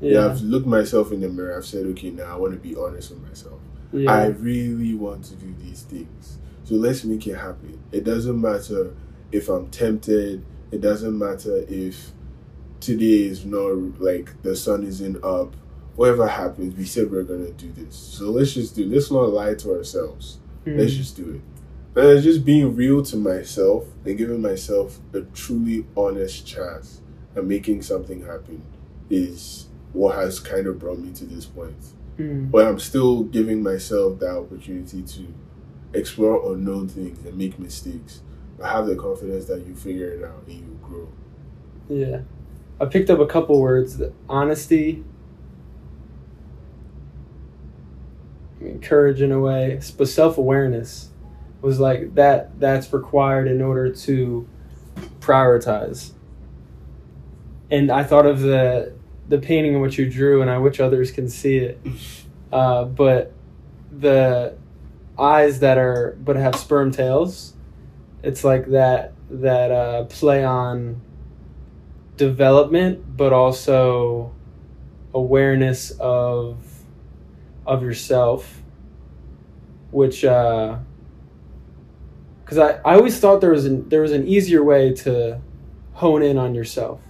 Yeah. 0.00 0.12
Yeah. 0.12 0.26
I've 0.26 0.40
looked 0.42 0.66
myself 0.66 1.12
in 1.12 1.20
the 1.20 1.28
mirror. 1.28 1.56
I've 1.56 1.66
said, 1.66 1.86
okay, 1.86 2.10
now 2.10 2.34
I 2.34 2.36
want 2.36 2.52
to 2.54 2.58
be 2.58 2.74
honest 2.76 3.10
with 3.10 3.22
myself. 3.26 3.60
Yeah. 3.92 4.12
I 4.12 4.26
really 4.26 4.94
want 4.94 5.24
to 5.26 5.34
do 5.36 5.54
these 5.62 5.82
things. 5.82 6.38
So 6.64 6.74
let's 6.74 7.04
make 7.04 7.26
it 7.26 7.36
happen. 7.36 7.78
It 7.92 8.04
doesn't 8.04 8.40
matter 8.40 8.94
if 9.32 9.48
I'm 9.48 9.68
tempted. 9.70 10.44
It 10.70 10.80
doesn't 10.80 11.16
matter 11.16 11.64
if 11.68 12.10
today 12.80 13.24
is 13.24 13.44
not 13.44 14.00
like 14.00 14.42
the 14.42 14.56
sun 14.56 14.84
isn't 14.84 15.22
up. 15.24 15.54
Whatever 15.94 16.26
happens, 16.26 16.76
we 16.76 16.84
said 16.84 17.10
we're 17.10 17.22
gonna 17.22 17.50
do 17.52 17.72
this. 17.72 17.94
So 17.96 18.30
let's 18.30 18.52
just 18.52 18.74
do. 18.76 18.84
Let's 18.84 19.10
not 19.10 19.30
lie 19.30 19.54
to 19.54 19.72
ourselves. 19.76 20.38
Let's 20.66 20.92
Mm. 20.92 20.96
just 20.96 21.16
do 21.16 21.30
it. 21.30 21.40
And 21.98 22.10
it's 22.10 22.24
just 22.24 22.44
being 22.44 22.76
real 22.76 23.02
to 23.04 23.16
myself 23.16 23.86
and 24.04 24.18
giving 24.18 24.42
myself 24.42 24.98
a 25.14 25.20
truly 25.22 25.86
honest 25.96 26.44
chance 26.46 27.00
at 27.34 27.46
making 27.46 27.80
something 27.82 28.22
happen 28.26 28.60
is 29.08 29.65
what 29.96 30.16
has 30.16 30.38
kind 30.38 30.66
of 30.66 30.78
brought 30.78 30.98
me 30.98 31.10
to 31.12 31.24
this 31.24 31.46
point 31.46 31.74
Mm. 32.18 32.50
but 32.50 32.66
I'm 32.66 32.78
still 32.78 33.24
giving 33.24 33.62
myself 33.62 34.20
that 34.20 34.30
opportunity 34.30 35.02
to 35.02 35.34
explore 35.92 36.50
unknown 36.52 36.88
things 36.88 37.24
and 37.26 37.36
make 37.36 37.58
mistakes. 37.58 38.22
But 38.56 38.70
have 38.70 38.86
the 38.86 38.96
confidence 38.96 39.44
that 39.46 39.66
you 39.66 39.74
figure 39.74 40.08
it 40.12 40.24
out 40.24 40.44
and 40.46 40.56
you 40.56 40.78
grow. 40.82 41.08
Yeah. 41.90 42.20
I 42.80 42.86
picked 42.86 43.10
up 43.10 43.18
a 43.18 43.26
couple 43.26 43.60
words 43.60 44.00
honesty, 44.30 45.04
I 48.58 48.64
mean, 48.64 48.80
courage 48.80 49.20
in 49.20 49.30
a 49.30 49.38
way, 49.40 49.78
but 49.98 50.08
self 50.08 50.38
awareness 50.38 51.10
was 51.60 51.78
like 51.78 52.14
that. 52.14 52.58
That's 52.58 52.90
required 52.94 53.46
in 53.46 53.60
order 53.60 53.90
to 53.92 54.48
prioritize. 55.20 56.12
And 57.70 57.90
I 57.90 58.04
thought 58.04 58.24
of 58.24 58.40
the 58.40 58.95
the 59.28 59.38
painting 59.38 59.74
in 59.74 59.80
which 59.80 59.98
you 59.98 60.10
drew, 60.10 60.40
and 60.42 60.50
I 60.50 60.58
wish 60.58 60.80
others 60.80 61.10
can 61.10 61.28
see 61.28 61.58
it. 61.58 61.80
Uh, 62.52 62.84
but 62.84 63.32
the 63.90 64.56
eyes 65.18 65.58
that 65.58 65.78
are 65.78 66.16
but 66.24 66.36
have 66.36 66.54
sperm 66.54 66.92
tails, 66.92 67.54
it's 68.22 68.44
like 68.44 68.66
that 68.66 69.14
that 69.28 69.72
uh, 69.72 70.04
play 70.04 70.44
on 70.44 71.00
development, 72.16 73.16
but 73.16 73.32
also 73.32 74.32
awareness 75.12 75.90
of 75.98 76.56
of 77.66 77.82
yourself, 77.82 78.62
which 79.90 80.20
because 80.20 80.84
I, 82.52 82.74
I 82.84 82.94
always 82.94 83.18
thought 83.18 83.40
there 83.40 83.50
was 83.50 83.66
an 83.66 83.88
there 83.88 84.02
was 84.02 84.12
an 84.12 84.26
easier 84.28 84.62
way 84.62 84.94
to 84.94 85.40
hone 85.94 86.22
in 86.22 86.38
on 86.38 86.54
yourself 86.54 87.00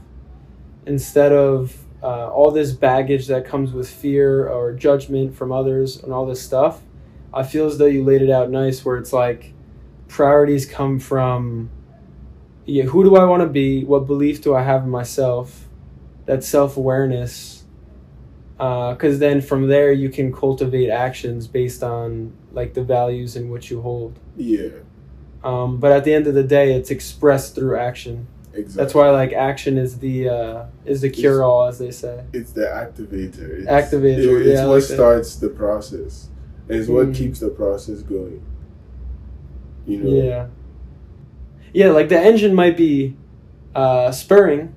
instead 0.87 1.33
of 1.33 1.86
uh, 2.03 2.28
all 2.30 2.51
this 2.51 2.72
baggage 2.72 3.26
that 3.26 3.44
comes 3.44 3.72
with 3.72 3.88
fear 3.88 4.49
or 4.49 4.72
judgment 4.72 5.34
from 5.34 5.53
others 5.53 6.03
and 6.03 6.12
all 6.12 6.26
this 6.26 6.40
stuff. 6.42 6.82
I 7.32 7.42
feel 7.42 7.66
as 7.66 7.78
though 7.78 7.86
you 7.86 8.05
laid 8.05 8.22
it 8.22 8.30
out 8.30 8.51
nice, 8.51 8.84
where 8.84 8.97
it's 8.97 9.12
like 9.12 9.53
priorities 10.09 10.66
come 10.66 10.99
from 10.99 11.70
yeah, 12.66 12.82
who 12.84 13.05
do 13.05 13.16
I 13.16 13.24
want 13.24 13.42
to 13.42 13.49
be? 13.49 13.84
What 13.84 14.07
belief 14.07 14.42
do 14.42 14.55
I 14.55 14.62
have 14.62 14.82
in 14.82 14.90
myself? 14.90 15.66
That 16.26 16.42
self 16.42 16.76
awareness. 16.76 17.62
Because 18.59 19.18
then 19.18 19.40
from 19.40 19.68
there 19.68 19.92
you 19.92 20.09
can 20.09 20.32
cultivate 20.32 20.90
actions 20.90 21.47
based 21.47 21.82
on 21.82 22.32
like 22.53 22.74
the 22.74 22.82
values 22.82 23.36
in 23.36 23.51
which 23.51 23.70
you 23.70 23.80
hold. 23.82 24.18
Yeah, 24.36 24.68
Um, 25.44 25.78
but 25.78 25.92
at 25.92 26.05
the 26.05 26.12
end 26.12 26.26
of 26.26 26.34
the 26.34 26.42
day, 26.42 26.72
it's 26.72 26.90
expressed 26.90 27.55
through 27.55 27.78
action. 27.78 28.26
Exactly. 28.57 28.83
That's 28.83 28.95
why 28.95 29.11
like 29.11 29.33
action 29.33 29.79
is 29.79 29.99
the 29.99 30.29
uh, 30.29 30.65
is 30.85 31.01
the 31.03 31.11
cure 31.11 31.45
all, 31.45 31.67
as 31.67 31.79
they 31.79 31.91
say. 31.91 32.25
it's 32.33 32.53
the 32.53 32.63
activator. 32.63 33.61
It's, 33.61 33.67
Activator, 33.69 34.41
it- 34.41 34.47
it's 34.47 34.59
yeah, 34.61 34.67
what 34.67 34.75
like 34.81 34.89
that. 34.89 34.95
starts 34.95 35.37
the 35.37 35.49
process. 35.49 36.29
It's 36.69 36.89
what 36.89 37.09
Mm. 37.09 37.15
keeps 37.15 37.41
the 37.41 37.49
process 37.51 38.03
going. 38.03 38.43
You 39.87 39.99
know. 39.99 40.11
Yeah. 40.11 40.47
Yeah, 41.73 41.91
like 41.91 42.09
the 42.09 42.19
engine 42.19 42.55
might 42.55 42.77
be 42.77 43.17
uh, 43.75 44.11
spurring, 44.11 44.75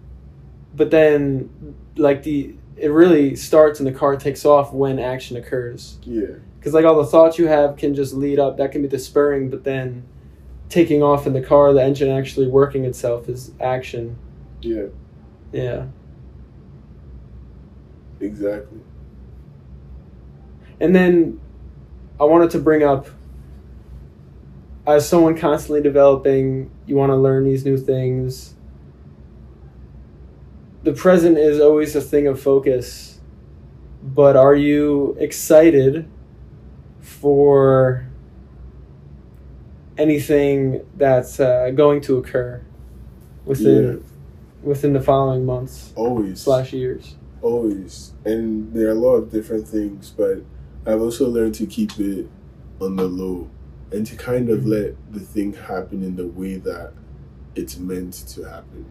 but 0.76 0.92
then 0.92 1.50
like 1.96 2.24
the 2.24 2.56
it 2.78 2.90
really 2.92 3.36
starts 3.36 3.80
and 3.80 3.88
the 3.88 3.92
car 3.92 4.16
takes 4.16 4.46
off 4.46 4.72
when 4.74 5.00
action 5.00 5.36
occurs. 5.38 5.98
Yeah. 6.04 6.36
Because 6.60 6.74
like 6.74 6.86
all 6.86 6.98
the 6.98 7.06
thoughts 7.08 7.40
you 7.40 7.48
have 7.48 7.76
can 7.78 7.96
just 7.96 8.14
lead 8.14 8.38
up. 8.40 8.58
That 8.58 8.72
can 8.72 8.82
be 8.82 8.88
the 8.88 9.00
spurring, 9.00 9.50
but 9.50 9.64
then 9.64 10.04
taking 10.70 11.02
off 11.04 11.28
in 11.28 11.34
the 11.34 11.42
car, 11.42 11.74
the 11.74 11.84
engine 11.84 12.10
actually 12.10 12.48
working 12.48 12.86
itself 12.86 13.28
is 13.28 13.52
action. 13.60 14.18
Yeah. 14.62 14.86
Yeah. 15.52 15.88
Exactly. 18.20 18.80
And 20.80 20.96
then 20.96 21.42
I 22.20 22.24
wanted 22.26 22.52
to 22.52 22.60
bring 22.60 22.84
up 22.84 23.08
as 24.86 25.08
someone 25.08 25.38
constantly 25.38 25.82
developing, 25.82 26.72
you 26.86 26.96
want 26.96 27.12
to 27.12 27.16
learn 27.16 27.44
these 27.44 27.64
new 27.64 27.78
things. 27.78 28.56
The 30.84 30.94
present 30.94 31.38
is 31.38 31.60
always 31.60 31.96
a 31.96 32.02
thing 32.02 32.26
of 32.28 32.42
focus, 32.42 33.20
but 34.02 34.36
are 34.36 34.56
you 34.56 35.16
excited 35.20 36.10
for 37.02 38.09
anything 40.00 40.82
that's 40.98 41.40
uh, 41.40 41.72
going 41.72 42.02
to 42.02 42.18
occur 42.18 42.62
within 43.46 44.04
within 44.64 44.94
the 44.94 45.02
following 45.02 45.46
months 45.46 45.94
Always. 45.96 46.42
slash 46.42 46.74
years? 46.74 47.16
Always. 47.42 48.14
And 48.26 48.74
there 48.74 48.88
are 48.88 48.92
a 48.92 48.96
lot 48.96 49.16
of 49.16 49.32
different 49.32 49.68
things, 49.68 50.14
but 50.16 50.42
I've 50.86 51.02
also 51.02 51.30
learned 51.30 51.56
to 51.56 51.66
keep 51.66 51.98
it 52.00 52.28
on 52.82 52.96
the 52.98 53.06
low 53.08 53.50
and 53.92 54.06
to 54.08 54.16
kind 54.18 54.50
of 54.50 54.62
Mhm. 54.62 54.68
let 54.68 54.96
the 55.14 55.20
thing 55.22 55.54
happen 55.54 56.04
in 56.04 56.16
the 56.18 56.28
way 56.28 56.56
that 56.58 56.92
it's 57.56 57.80
meant 57.80 58.14
to 58.34 58.44
happen. 58.44 58.86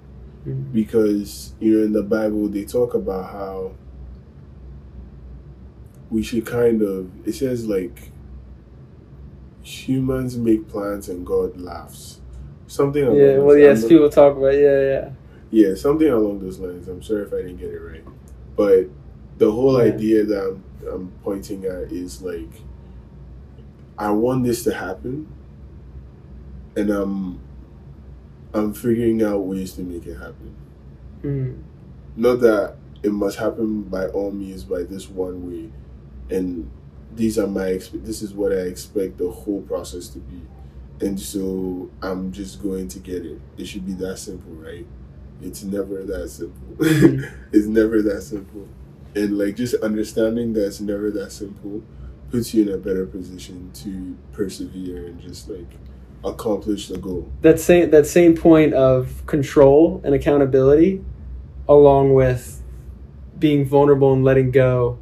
Mhm. 0.46 0.72
Because, 0.72 1.52
you 1.60 1.76
know, 1.78 1.84
in 1.84 1.92
the 1.92 2.02
Bible, 2.02 2.48
they 2.48 2.64
talk 2.64 2.94
about 2.94 3.30
how 3.30 3.72
we 6.10 6.22
should 6.22 6.46
kind 6.46 6.80
of, 6.82 7.08
it 7.26 7.34
says 7.34 7.66
like, 7.66 8.10
humans 9.68 10.36
make 10.36 10.68
plans 10.68 11.08
and 11.08 11.26
God 11.26 11.60
laughs. 11.60 12.20
Something 12.66 13.04
along 13.04 13.16
Yeah, 13.18 13.32
those- 13.34 13.44
well, 13.44 13.56
yes, 13.56 13.86
people 13.86 14.08
talk 14.10 14.36
about 14.36 14.54
yeah, 14.54 14.80
yeah. 14.80 15.10
yeah, 15.50 15.74
something 15.74 16.08
along 16.08 16.40
those 16.40 16.58
lines. 16.58 16.88
I'm 16.88 17.02
sorry 17.02 17.22
if 17.22 17.32
I 17.32 17.38
didn't 17.38 17.58
get 17.58 17.70
it 17.70 17.80
right. 17.80 18.04
But 18.56 18.88
the 19.38 19.50
whole 19.50 19.78
Yeah. 19.78 19.92
idea 19.92 20.24
that 20.24 20.42
I'm, 20.48 20.64
I'm 20.90 21.12
pointing 21.22 21.64
at 21.64 21.92
is 21.92 22.22
like, 22.22 22.50
I 23.98 24.10
want 24.10 24.44
this 24.44 24.64
to 24.64 24.74
happen, 24.74 25.26
and 26.76 26.90
I'm, 26.90 27.40
I'm 28.54 28.72
figuring 28.72 29.22
out 29.22 29.40
ways 29.44 29.72
to 29.74 29.82
make 29.82 30.06
it 30.06 30.14
happen. 30.14 30.54
Mm. 31.22 31.58
Not 32.16 32.40
that 32.40 32.76
it 33.02 33.12
must 33.12 33.38
happen 33.38 33.82
by 33.82 34.06
all 34.08 34.30
means 34.30 34.64
by 34.64 34.82
this 34.84 35.08
one 35.10 35.48
way, 35.50 35.70
and 36.36 36.70
these 37.18 37.36
are 37.36 37.48
my 37.48 37.80
this 37.92 38.22
is 38.22 38.32
what 38.32 38.52
I 38.52 38.62
expect 38.62 39.18
the 39.18 39.28
whole 39.28 39.62
process 39.62 40.06
to 40.10 40.20
be, 40.20 40.40
and 41.04 41.20
so 41.20 41.90
I'm 42.00 42.32
just 42.32 42.62
going 42.62 42.86
to 42.88 43.00
get 43.00 43.26
it. 43.26 43.40
It 43.58 43.66
should 43.66 43.84
be 43.84 43.92
that 43.94 44.18
simple, 44.18 44.52
right? 44.52 44.86
It's 45.42 45.64
never 45.64 46.04
that 46.04 46.28
simple. 46.28 46.76
it's 47.52 47.66
never 47.66 48.02
that 48.02 48.22
simple, 48.22 48.68
and 49.16 49.36
like 49.36 49.56
just 49.56 49.74
understanding 49.82 50.52
that 50.52 50.66
it's 50.66 50.80
never 50.80 51.10
that 51.10 51.32
simple 51.32 51.82
puts 52.30 52.54
you 52.54 52.62
in 52.62 52.72
a 52.72 52.78
better 52.78 53.04
position 53.04 53.70
to 53.72 54.16
persevere 54.32 55.06
and 55.06 55.20
just 55.20 55.48
like 55.48 55.70
accomplish 56.24 56.88
the 56.88 56.98
goal. 56.98 57.30
that 57.40 57.58
same 57.58 57.90
that 57.90 58.06
same 58.06 58.36
point 58.36 58.74
of 58.74 59.24
control 59.26 60.00
and 60.04 60.14
accountability 60.14 61.02
along 61.68 62.12
with 62.12 62.62
being 63.38 63.64
vulnerable 63.64 64.12
and 64.12 64.24
letting 64.24 64.50
go 64.50 64.98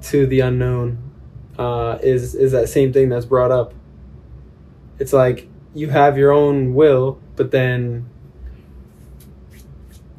to 0.00 0.26
the 0.26 0.40
unknown 0.40 1.11
uh, 1.58 1.98
is 2.02 2.34
is 2.34 2.52
that 2.52 2.68
same 2.68 2.92
thing 2.92 3.08
that's 3.08 3.26
brought 3.26 3.50
up. 3.50 3.74
It's 4.98 5.12
like 5.12 5.48
you 5.74 5.88
have 5.88 6.18
your 6.18 6.32
own 6.32 6.74
will 6.74 7.18
but 7.34 7.50
then 7.50 8.06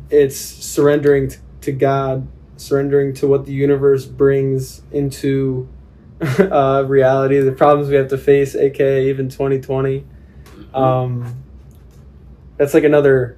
it's 0.10 0.36
surrendering 0.36 1.28
t- 1.28 1.38
to 1.62 1.72
god 1.72 2.28
surrendering 2.58 3.14
to 3.14 3.28
what 3.28 3.46
the 3.46 3.54
universe 3.54 4.06
brings 4.08 4.82
into 4.92 5.70
uh, 6.40 6.84
reality 6.88 7.40
the 7.40 7.52
problems 7.52 7.88
we 7.88 7.96
have 7.96 8.08
to 8.08 8.18
face 8.18 8.56
aka 8.56 9.08
even 9.08 9.30
2020 9.30 10.04
um, 10.74 11.44
that's 12.58 12.74
like 12.74 12.84
another 12.84 13.38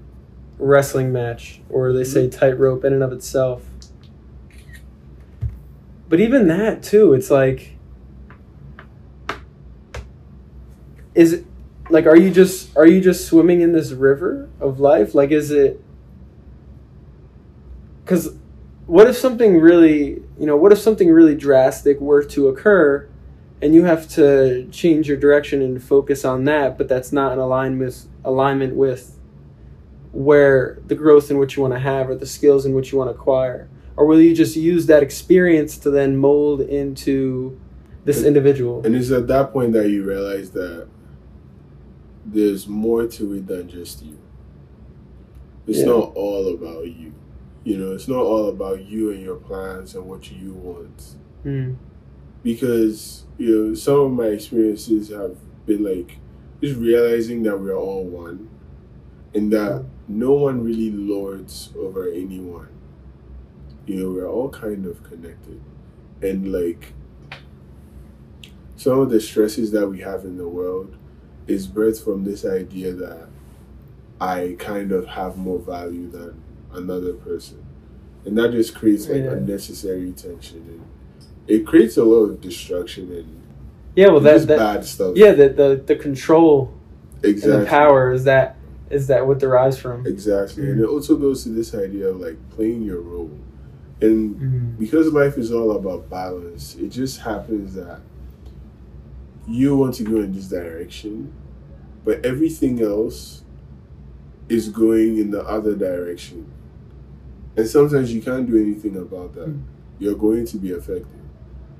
wrestling 0.58 1.12
match, 1.12 1.62
or 1.70 1.92
they 1.92 2.04
say 2.04 2.30
tightrope 2.30 2.84
in 2.86 2.94
and 2.94 3.04
of 3.04 3.12
itself. 3.12 3.64
but 6.08 6.20
even 6.20 6.48
that 6.48 6.84
too, 6.84 7.14
it's 7.14 7.32
like, 7.32 7.75
is 11.16 11.34
it 11.34 11.46
like 11.90 12.06
are 12.06 12.18
you 12.18 12.32
just 12.32 12.76
are 12.78 12.86
you 12.86 13.02
just 13.02 13.28
swimming 13.28 13.62
in 13.62 13.72
this 13.72 13.92
river 13.92 14.50
of 14.60 14.80
life? 14.80 15.16
Like, 15.16 15.32
is 15.32 15.52
it? 15.52 15.82
Because 18.04 18.36
what 18.86 19.08
if 19.08 19.18
something 19.18 19.60
really 19.60 20.22
you 20.38 20.46
know 20.46 20.56
what 20.56 20.72
if 20.72 20.78
something 20.78 21.10
really 21.10 21.36
drastic 21.36 22.00
were 22.00 22.24
to 22.24 22.48
occur 22.48 23.08
and 23.62 23.74
you 23.74 23.84
have 23.84 24.08
to 24.08 24.68
change 24.70 25.08
your 25.08 25.18
direction 25.18 25.62
and 25.62 25.82
focus 25.84 26.24
on 26.24 26.44
that 26.46 26.78
but 26.78 26.88
that's 26.88 27.12
not 27.12 27.34
in 27.34 27.40
alignment 27.40 27.80
with 27.80 28.08
alignment 28.24 28.76
with 28.76 29.18
where 30.12 30.80
the 30.86 30.96
growth 30.96 31.32
in 31.32 31.38
which 31.38 31.56
you 31.56 31.62
want 31.62 31.74
to 31.74 31.80
have 31.80 32.10
or 32.10 32.16
the 32.16 32.26
skills 32.26 32.66
in 32.66 32.74
which 32.74 32.92
you 32.92 32.98
want 32.98 33.10
to 33.10 33.16
acquire 33.16 33.68
or 33.98 34.06
will 34.06 34.22
you 34.22 34.36
just 34.36 34.56
use 34.56 34.86
that 34.86 35.02
experience 35.02 35.78
to 35.78 35.90
then 35.90 36.16
mold 36.16 36.62
into 36.62 37.60
this 38.04 38.24
individual 38.24 38.86
And 38.86 38.96
it's 38.96 39.10
at 39.10 39.28
that 39.28 39.52
point 39.52 39.74
that 39.74 39.90
you 39.90 40.04
realize 40.04 40.52
that 40.52 40.88
there's 42.36 42.68
more 42.68 43.08
to 43.08 43.34
it 43.34 43.48
than 43.48 43.70
just 43.70 44.04
you. 44.04 44.18
It's 45.68 45.80
Yeah. 45.80 45.86
not 45.86 46.12
all 46.16 46.54
about 46.54 46.86
you. 46.86 47.14
You 47.64 47.78
know, 47.78 47.94
it's 47.94 48.08
not 48.08 48.22
all 48.24 48.50
about 48.50 48.86
you 48.86 49.10
and 49.12 49.22
your 49.22 49.38
plans 49.38 49.96
and 49.96 50.06
what 50.08 50.32
you 50.32 50.54
want. 50.54 51.16
Mm, 51.46 51.76
Because, 52.44 53.24
you 53.40 53.50
know, 53.70 53.74
some 53.74 54.00
of 54.02 54.12
my 54.12 54.28
experiences 54.28 55.10
have 55.10 55.36
been 55.66 55.84
like 55.84 56.18
just 56.62 56.80
realizing 56.80 57.42
that 57.44 57.60
we're 57.60 57.76
all 57.76 58.04
one 58.04 58.50
and 59.34 59.52
that 59.52 59.84
no 60.08 60.34
one 60.34 60.64
really 60.64 60.92
lords 60.92 61.72
over 61.76 62.08
anyone. 62.08 62.68
You 63.88 63.96
know, 63.96 64.12
we're 64.12 64.30
all 64.30 64.50
kind 64.50 64.86
of 64.86 65.02
connected. 65.04 65.60
And 66.22 66.52
like 66.52 66.94
some 68.76 69.00
of 69.00 69.10
the 69.10 69.20
stresses 69.20 69.72
that 69.72 69.88
we 69.88 70.02
have 70.02 70.24
in 70.26 70.38
the 70.38 70.48
world 70.48 70.96
is 71.48 71.68
birthed 71.68 72.04
from 72.04 72.24
this 72.24 72.44
idea 72.46 72.92
that 72.94 73.28
I 74.20 74.56
kind 74.60 74.92
of 74.92 75.08
have 75.08 75.38
more 75.38 75.60
value 75.60 76.10
than 76.10 76.42
another 76.74 77.14
person. 77.14 77.64
And 78.26 78.38
that 78.38 78.52
just 78.52 78.74
creates 78.74 79.08
like 79.08 79.24
Yeah. 79.24 79.32
unnecessary 79.34 80.12
tension 80.12 80.58
and 80.68 80.82
it 81.48 81.66
creates 81.68 81.96
a 81.98 82.04
lot 82.04 82.24
of 82.26 82.42
destruction 82.42 83.12
and 83.12 83.28
yeah 83.96 84.08
well 84.08 84.20
that, 84.20 84.34
just 84.34 84.48
that 84.48 84.58
bad 84.58 84.84
stuff. 84.84 85.16
yeah 85.16 85.32
the, 85.32 85.48
the 85.50 85.84
the 85.86 85.96
control 85.96 86.74
exactly. 87.22 87.52
and 87.54 87.62
the 87.62 87.70
power 87.70 88.12
is 88.12 88.24
that 88.24 88.58
is 88.90 89.06
that 89.08 89.28
what 89.28 89.38
derives 89.38 89.78
from 89.78 90.06
Exactly. 90.08 90.70
And 90.70 90.80
it 90.82 90.86
also 90.88 91.16
goes 91.16 91.44
to 91.44 91.50
this 91.50 91.76
idea 91.76 92.08
of 92.08 92.20
like 92.20 92.38
playing 92.52 92.82
your 92.84 93.02
role. 93.02 93.32
And 94.02 94.36
Mhm. 94.36 94.78
because 94.80 95.12
life 95.14 95.38
is 95.38 95.52
all 95.52 95.72
about 95.76 96.10
balance, 96.10 96.76
it 96.76 96.90
just 96.90 97.20
happens 97.22 97.76
that 97.76 98.00
you 99.48 99.76
want 99.76 99.94
to 99.96 100.04
go 100.04 100.18
in 100.18 100.34
this 100.34 100.48
direction, 100.48 101.34
but 102.04 102.26
everything 102.26 102.82
else 102.82 103.44
is 104.50 104.70
going 104.70 105.18
in 105.18 105.32
the 105.32 105.44
other 105.44 105.76
direction. 105.76 106.52
And 107.58 107.68
sometimes 107.68 108.14
you 108.14 108.22
can't 108.22 108.48
do 108.48 108.58
anything 108.58 108.96
about 108.98 109.34
that. 109.36 109.48
Mm. 109.50 109.64
You're 109.98 110.16
going 110.16 110.46
to 110.48 110.58
be 110.58 110.72
affected. 110.74 111.08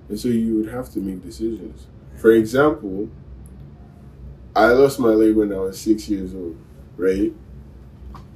And 0.10 0.20
so 0.20 0.30
you 0.30 0.56
would 0.56 0.70
have 0.70 0.92
to 0.94 1.00
make 1.00 1.24
decisions. 1.24 1.88
For 2.16 2.32
example, 2.32 3.10
I 4.56 4.68
lost 4.68 5.00
my 5.00 5.10
leg 5.10 5.36
when 5.36 5.52
I 5.52 5.58
was 5.58 5.80
six 5.80 6.08
years 6.08 6.34
old, 6.34 6.58
right? 6.96 7.34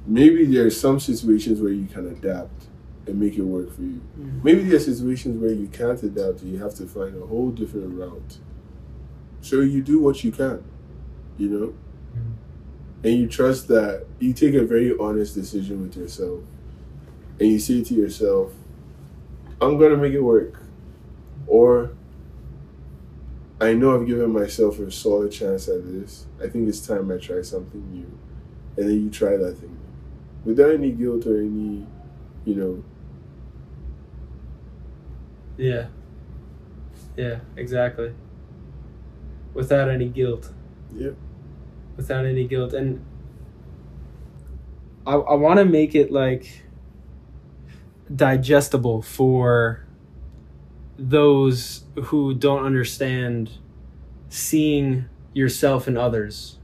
Maybe 0.06 0.44
there 0.44 0.66
are 0.66 0.70
some 0.70 1.00
situations 1.00 1.60
where 1.60 1.72
you 1.72 1.86
can 1.86 2.06
adapt 2.08 2.66
and 3.06 3.18
make 3.18 3.38
it 3.38 3.42
work 3.42 3.72
for 3.72 3.82
you. 3.82 4.00
Mhm. 4.18 4.44
Maybe 4.44 4.64
there 4.64 4.76
are 4.76 4.80
situations 4.80 5.40
where 5.40 5.52
you 5.52 5.66
can't 5.68 6.02
adapt 6.02 6.42
and 6.42 6.52
you 6.52 6.58
have 6.58 6.74
to 6.74 6.86
find 6.86 7.16
a 7.16 7.26
whole 7.26 7.50
different 7.50 7.94
route. 7.98 8.38
So 9.40 9.60
you 9.60 9.82
do 9.82 10.00
what 10.00 10.22
you 10.22 10.32
can, 10.32 10.62
you 11.38 11.48
know? 11.48 11.66
Mm-hmm. 12.16 13.04
And 13.04 13.18
you 13.18 13.28
trust 13.28 13.68
that 13.68 14.06
you 14.18 14.32
take 14.32 14.54
a 14.54 14.64
very 14.64 14.96
honest 14.98 15.34
decision 15.34 15.82
with 15.82 15.96
yourself. 15.96 16.40
And 17.38 17.48
you 17.48 17.58
say 17.58 17.82
to 17.82 17.94
yourself, 17.94 18.52
I'm 19.60 19.78
going 19.78 19.92
to 19.92 19.96
make 19.96 20.12
it 20.12 20.20
work. 20.20 20.62
Or, 21.46 21.92
I 23.60 23.72
know 23.74 23.98
I've 23.98 24.06
given 24.06 24.30
myself 24.30 24.78
a 24.78 24.90
solid 24.90 25.32
chance 25.32 25.68
at 25.68 25.84
this. 25.84 26.26
I 26.42 26.48
think 26.48 26.68
it's 26.68 26.86
time 26.86 27.10
I 27.10 27.16
try 27.16 27.42
something 27.42 27.92
new. 27.92 28.18
And 28.76 28.88
then 28.88 29.04
you 29.04 29.10
try 29.10 29.36
that 29.36 29.58
thing 29.58 29.76
without 30.44 30.72
any 30.72 30.90
guilt 30.90 31.26
or 31.26 31.38
any, 31.38 31.86
you 32.44 32.54
know, 32.54 32.84
Yeah. 35.60 35.88
Yeah, 37.18 37.40
exactly. 37.54 38.14
Without 39.54 39.88
any 39.88 40.08
guilt. 40.08 40.52
yeah. 40.94 41.10
Without 41.96 42.24
any 42.24 42.46
guilt. 42.46 42.72
And 42.72 43.04
I, 45.06 45.14
I 45.14 45.34
want 45.34 45.58
to 45.58 45.64
make 45.64 45.94
it 45.94 46.10
like 46.12 46.64
digestible 48.14 49.02
for 49.02 49.84
those 50.98 51.84
who 52.04 52.34
don't 52.34 52.64
understand 52.64 53.50
seeing 54.28 55.06
yourself 55.32 55.88
in 55.88 55.96
others 55.96 56.58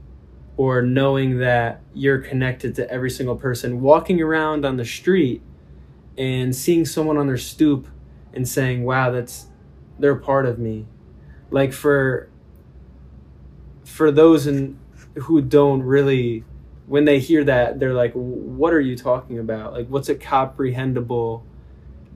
or 0.57 0.81
knowing 0.81 1.39
that 1.39 1.81
you're 1.93 2.19
connected 2.19 2.75
to 2.75 2.89
every 2.91 3.09
single 3.09 3.35
person 3.35 3.81
walking 3.81 4.21
around 4.21 4.65
on 4.65 4.77
the 4.77 4.85
street 4.85 5.41
and 6.17 6.55
seeing 6.55 6.85
someone 6.85 7.17
on 7.17 7.27
their 7.27 7.37
stoop 7.37 7.87
and 8.33 8.47
saying 8.47 8.83
wow 8.83 9.09
that's 9.09 9.47
they're 9.99 10.15
part 10.15 10.45
of 10.45 10.59
me 10.59 10.85
like 11.49 11.71
for 11.73 12.29
for 13.87 14.11
those 14.11 14.45
in 14.47 14.77
who 15.15 15.41
don't 15.41 15.81
really 15.81 16.43
when 16.87 17.05
they 17.05 17.19
hear 17.19 17.43
that 17.43 17.79
they're 17.79 17.93
like 17.93 18.11
what 18.13 18.73
are 18.73 18.81
you 18.81 18.95
talking 18.95 19.39
about 19.39 19.73
like 19.73 19.87
what's 19.87 20.09
a 20.09 20.15
comprehensible 20.15 21.43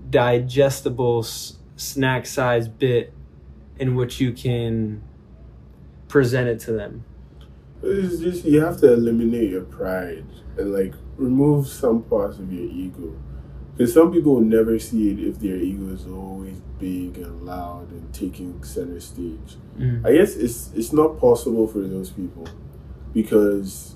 digestible 0.10 1.20
s- 1.24 1.58
snack 1.78 2.26
size 2.26 2.68
bit 2.68 3.14
in 3.80 3.96
which 3.96 4.20
you 4.20 4.32
can 4.34 5.02
present 6.08 6.48
it 6.48 6.60
to 6.60 6.72
them 6.74 7.04
It's 7.82 8.20
just 8.20 8.46
you 8.46 8.62
have 8.62 8.78
to 8.82 8.94
eliminate 8.94 9.50
your 9.50 9.64
pride 9.64 10.26
and 10.58 10.74
like 10.74 10.94
remove 11.18 11.68
some 11.68 12.04
parts 12.04 12.38
of 12.38 12.52
your 12.52 12.66
ego. 12.70 13.16
Because 13.82 13.96
some 13.96 14.12
people 14.12 14.36
will 14.36 14.42
never 14.42 14.78
see 14.78 15.10
it 15.10 15.20
if 15.20 15.40
their 15.40 15.56
ego 15.56 15.92
is 15.92 16.06
always 16.06 16.62
big 16.78 17.18
and 17.18 17.42
loud 17.42 17.90
and 17.90 18.14
taking 18.14 18.64
center 18.64 19.00
stage. 19.00 19.58
Mm. 19.76 20.06
I 20.06 20.14
guess 20.14 20.36
it's 20.36 20.70
it's 20.76 20.94
not 20.94 21.18
possible 21.18 21.68
for 21.68 21.80
those 21.80 22.12
people 22.12 22.48
because 23.12 23.96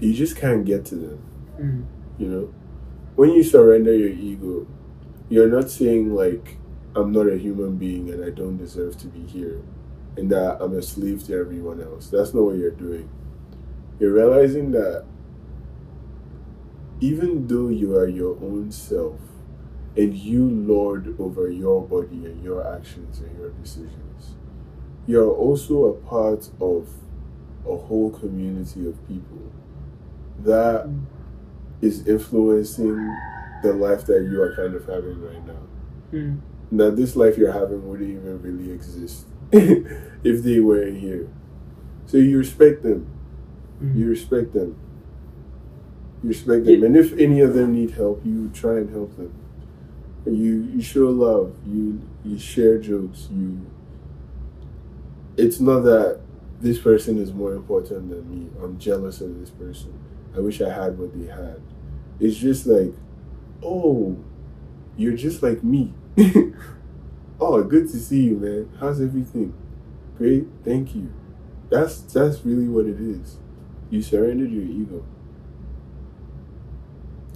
you 0.00 0.12
just 0.12 0.34
can't 0.34 0.64
get 0.64 0.84
to 0.86 0.96
them. 0.96 1.22
Mm. 1.56 1.84
You 2.18 2.26
know, 2.26 2.54
when 3.14 3.30
you 3.30 3.44
surrender 3.44 3.94
your 3.94 4.08
ego, 4.08 4.66
you're 5.28 5.48
not 5.48 5.70
saying 5.70 6.12
like 6.12 6.56
I'm 6.96 7.12
not 7.12 7.28
a 7.28 7.38
human 7.38 7.76
being 7.76 8.10
and 8.10 8.24
I 8.24 8.30
don't 8.30 8.56
deserve 8.56 8.98
to 9.02 9.06
be 9.06 9.24
here, 9.24 9.62
and 10.16 10.28
that 10.32 10.56
I'm 10.60 10.76
a 10.76 10.82
slave 10.82 11.22
to 11.26 11.38
everyone 11.38 11.80
else. 11.80 12.08
That's 12.08 12.34
not 12.34 12.42
what 12.42 12.56
you're 12.56 12.72
doing. 12.72 13.08
You're 14.00 14.12
realizing 14.12 14.72
that 14.72 15.04
even 17.02 17.48
though 17.48 17.68
you 17.68 17.96
are 17.96 18.06
your 18.06 18.36
own 18.36 18.70
self 18.70 19.18
and 19.96 20.14
you 20.14 20.48
lord 20.48 21.16
over 21.18 21.50
your 21.50 21.82
body 21.82 22.24
and 22.24 22.42
your 22.44 22.64
actions 22.64 23.18
and 23.18 23.36
your 23.36 23.50
decisions, 23.50 24.36
you're 25.08 25.28
also 25.28 25.86
a 25.86 25.94
part 25.94 26.48
of 26.60 26.88
a 27.66 27.76
whole 27.76 28.10
community 28.10 28.86
of 28.86 28.96
people 29.08 29.52
that 30.38 30.88
is 31.80 32.06
influencing 32.06 32.96
the 33.64 33.72
life 33.72 34.06
that 34.06 34.22
you 34.22 34.40
are 34.40 34.54
kind 34.54 34.76
of 34.76 34.86
having 34.86 35.20
right 35.20 35.44
now. 35.44 35.62
Mm. 36.12 36.40
That 36.70 36.96
this 36.96 37.16
life 37.16 37.36
you're 37.36 37.52
having 37.52 37.86
wouldn't 37.88 38.10
even 38.10 38.40
really 38.40 38.70
exist 38.70 39.26
if 39.52 40.44
they 40.44 40.60
weren't 40.60 41.00
here. 41.00 41.28
So 42.06 42.18
you 42.18 42.38
respect 42.38 42.84
them. 42.84 43.08
Mm. 43.82 43.96
You 43.96 44.06
respect 44.08 44.52
them. 44.52 44.76
Respect 46.22 46.66
them. 46.66 46.80
Yeah. 46.80 46.86
And 46.86 46.96
if 46.96 47.12
any 47.18 47.40
of 47.40 47.54
them 47.54 47.74
need 47.74 47.92
help, 47.92 48.22
you 48.24 48.50
try 48.50 48.76
and 48.78 48.90
help 48.90 49.16
them. 49.16 49.32
You 50.24 50.62
you 50.74 50.82
show 50.82 51.10
love. 51.10 51.54
You 51.66 52.00
you 52.24 52.38
share 52.38 52.78
jokes. 52.78 53.28
You 53.32 53.66
it's 55.36 55.60
not 55.60 55.80
that 55.80 56.20
this 56.60 56.78
person 56.78 57.18
is 57.18 57.32
more 57.32 57.54
important 57.54 58.10
than 58.10 58.28
me. 58.30 58.50
I'm 58.62 58.78
jealous 58.78 59.20
of 59.20 59.38
this 59.40 59.50
person. 59.50 59.92
I 60.36 60.40
wish 60.40 60.60
I 60.60 60.72
had 60.72 60.98
what 60.98 61.18
they 61.18 61.26
had. 61.26 61.60
It's 62.20 62.36
just 62.36 62.66
like, 62.66 62.92
oh, 63.62 64.16
you're 64.96 65.16
just 65.16 65.42
like 65.42 65.64
me. 65.64 65.92
oh, 67.40 67.62
good 67.64 67.90
to 67.90 67.98
see 67.98 68.24
you, 68.24 68.36
man. 68.36 68.70
How's 68.78 69.00
everything? 69.00 69.54
Great, 70.16 70.46
thank 70.64 70.94
you. 70.94 71.12
That's 71.70 72.00
that's 72.02 72.44
really 72.44 72.68
what 72.68 72.86
it 72.86 73.00
is. 73.00 73.38
You 73.90 74.02
surrendered 74.02 74.52
your 74.52 74.64
ego. 74.64 75.04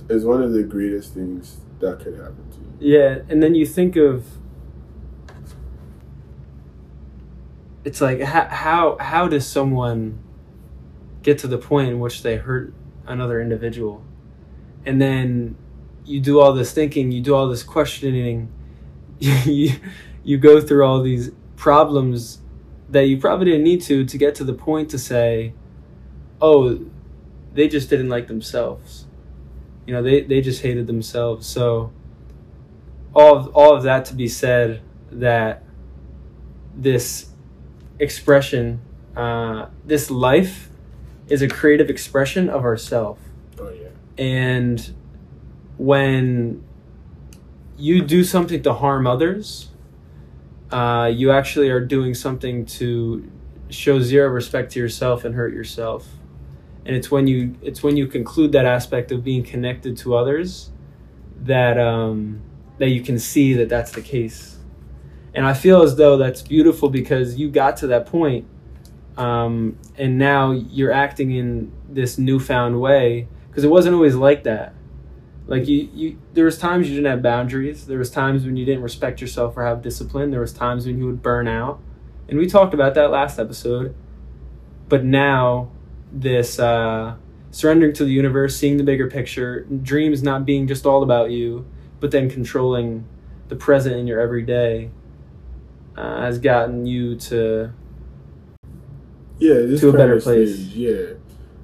It's 0.09 0.25
one 0.25 0.43
of 0.43 0.53
the 0.53 0.63
greatest 0.63 1.15
things 1.15 1.59
that 1.81 2.01
could 2.01 2.15
happen 2.15 2.45
to 2.51 2.85
you. 2.85 2.95
Yeah, 2.95 3.19
and 3.29 3.43
then 3.43 3.55
you 3.55 3.67
think 3.67 3.97
of 3.97 4.27
it's 7.85 8.01
like 8.01 8.21
how 8.21 8.49
how 8.49 8.97
how 8.99 9.29
does 9.29 9.47
someone 9.47 10.19
get 11.23 11.39
to 11.39 11.47
the 11.47 11.59
point 11.59 11.89
in 11.89 12.01
which 12.01 12.23
they 12.23 12.37
hurt 12.37 12.75
another 13.07 13.41
individual, 13.41 14.05
and 14.85 15.01
then 15.01 15.57
you 16.05 16.21
do 16.21 16.41
all 16.41 16.53
this 16.53 16.73
thinking, 16.73 17.11
you 17.11 17.21
do 17.21 17.35
all 17.35 17.49
this 17.49 17.63
questioning, 17.63 18.53
you 19.19 19.73
you 20.25 20.39
go 20.39 20.61
through 20.61 20.85
all 20.85 21.01
these 21.03 21.31
problems 21.57 22.41
that 22.89 23.03
you 23.07 23.19
probably 23.19 23.47
didn't 23.47 23.65
need 23.65 23.83
to 23.83 24.05
to 24.05 24.19
get 24.19 24.35
to 24.37 24.45
the 24.45 24.55
point 24.55 24.91
to 24.91 24.99
say, 24.99 25.55
oh, 26.41 26.81
they 27.55 27.69
just 27.69 27.89
didn't 27.89 28.09
like 28.09 28.27
themselves. 28.29 29.06
You 29.87 29.95
know, 29.95 30.03
they, 30.03 30.23
they 30.23 30.41
just 30.41 30.63
hated 30.63 30.87
themselves. 30.87 31.47
So 31.47 31.93
all 33.15 33.37
of, 33.37 33.49
all 33.55 33.75
of 33.75 33.85
that 33.85 34.05
to 34.07 34.15
be 34.15 34.29
said 34.29 34.83
that 35.13 35.63
this 36.75 37.31
expression, 37.99 38.81
uh, 39.17 39.67
this 39.85 40.11
life 40.11 40.69
is 41.29 41.43
a 41.43 41.49
creative 41.49 41.89
expression 41.89 42.49
of 42.49 42.65
ourself. 42.65 43.19
Oh 43.59 43.71
yeah. 43.71 43.89
And 44.19 44.95
when 45.79 46.65
you 47.79 48.03
do 48.03 48.25
something 48.25 48.63
to 48.63 48.75
harm 48.75 49.07
others, 49.07 49.71
uh, 50.71 51.11
you 51.13 51.31
actually 51.31 51.71
are 51.71 51.81
doing 51.81 52.15
something 52.15 52.67
to 52.67 53.31
show 53.69 54.01
zero 54.01 54.29
respect 54.29 54.73
to 54.73 54.79
yourself 54.79 55.25
and 55.25 55.35
hurt 55.35 55.53
yourself. 55.53 56.07
And 56.87 56.95
it's 56.95 57.11
when 57.11 57.27
you 57.27 57.57
it's 57.63 57.83
when 57.83 57.97
you 57.97 58.07
conclude 58.07 58.53
that 58.53 58.65
aspect 58.65 59.11
of 59.11 59.25
being 59.25 59.43
connected 59.43 59.97
to 59.99 60.15
others 60.15 60.71
that 61.43 61.79
um, 61.79 62.43
that 62.79 62.91
you 62.91 63.03
can 63.03 63.19
see 63.19 63.55
that 63.55 63.69
that's 63.69 63.91
the 63.91 64.01
case. 64.01 64.59
And 65.35 65.45
I 65.45 65.53
feel 65.53 65.83
as 65.83 65.97
though 65.97 66.17
that's 66.17 66.43
beautiful 66.43 66.89
because 66.89 67.37
you 67.37 67.51
got 67.51 67.77
to 67.79 67.89
that 67.89 68.07
point, 68.07 68.47
um, 69.17 69.77
and 69.99 70.17
now 70.17 70.53
you're 70.53 70.93
acting 70.93 71.33
in 71.33 71.73
this 71.89 72.19
newfound 72.19 72.81
way 72.81 73.29
because 73.49 73.65
it 73.65 73.69
wasn't 73.69 73.95
always 73.95 74.15
like 74.15 74.45
that. 74.45 74.73
Like 75.49 75.69
you, 75.69 75.89
you, 75.93 76.19
there 76.35 76.45
was 76.45 76.59
times 76.59 76.89
you 76.89 76.95
didn't 76.95 77.11
have 77.11 77.23
boundaries. 77.23 77.87
There 77.87 77.99
was 77.99 78.11
times 78.11 78.45
when 78.45 78.57
you 78.57 78.65
didn't 78.65 78.83
respect 78.83 79.21
yourself 79.21 79.57
or 79.57 79.65
have 79.65 79.83
discipline. 79.83 80.31
There 80.31 80.41
was 80.41 80.53
times 80.53 80.87
when 80.87 80.99
you 80.99 81.07
would 81.07 81.23
burn 81.23 81.49
out, 81.49 81.81
and 82.29 82.39
we 82.39 82.47
talked 82.47 82.75
about 82.75 82.95
that 82.95 83.11
last 83.11 83.39
episode. 83.39 83.95
But 84.89 85.05
now, 85.05 85.71
this 86.13 86.59
uh, 86.59 87.17
surrendering 87.51 87.93
to 87.95 88.05
the 88.05 88.11
universe, 88.11 88.57
seeing 88.57 88.77
the 88.77 88.85
bigger 88.85 89.09
picture, 89.09 89.65
dreams 89.65 90.23
not 90.23 90.45
being 90.45 90.67
just 90.67 90.87
all 90.87 91.03
about 91.03 91.31
you, 91.31 91.67
but 92.01 92.11
then 92.11 92.29
controlling 92.29 93.07
the 93.49 93.57
present 93.57 93.97
in 93.97 94.07
your 94.07 94.21
everyday, 94.21 94.91
uh, 95.97 96.21
has 96.21 96.39
gotten 96.39 96.87
you 96.87 97.17
to 97.17 97.73
Yeah, 99.39 99.55
this 99.55 99.81
To 99.81 99.91
a 99.91 99.93
better 99.93 100.21
place. 100.21 100.55
Stage, 100.55 100.75
yeah, 100.75 101.15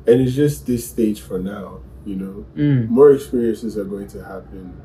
and 0.07 0.21
it's 0.21 0.35
just 0.35 0.67
this 0.67 0.89
stage 0.89 1.21
for 1.21 1.39
now. 1.39 1.81
You 2.05 2.17
know, 2.17 2.47
mm, 2.57 2.89
more 2.89 3.13
experiences 3.13 3.79
are 3.79 3.85
going 3.85 4.09
to 4.09 4.25
happen, 4.25 4.81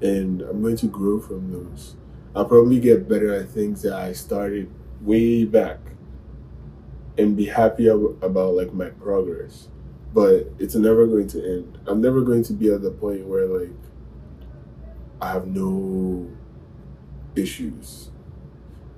and 0.00 0.42
I'm 0.42 0.62
going 0.62 0.76
to 0.76 0.86
grow 0.86 1.20
from 1.20 1.50
those. 1.52 1.96
I'll 2.34 2.44
probably 2.46 2.80
get 2.80 3.08
better 3.08 3.34
at 3.34 3.48
things 3.48 3.82
that 3.82 3.92
I 3.94 4.12
started 4.12 4.70
way 5.00 5.44
back, 5.44 5.78
and 7.18 7.36
be 7.36 7.46
happy 7.46 7.88
ab- 7.90 8.18
about 8.22 8.54
like 8.54 8.72
my 8.72 8.88
progress. 8.90 9.68
But 10.14 10.52
it's 10.58 10.74
never 10.74 11.06
going 11.06 11.28
to 11.28 11.42
end. 11.44 11.78
I'm 11.86 12.00
never 12.00 12.20
going 12.22 12.42
to 12.44 12.52
be 12.52 12.70
at 12.72 12.82
the 12.82 12.90
point 12.90 13.26
where 13.26 13.46
like 13.46 13.72
I 15.20 15.32
have 15.32 15.46
no 15.46 16.28
issues. 17.36 18.10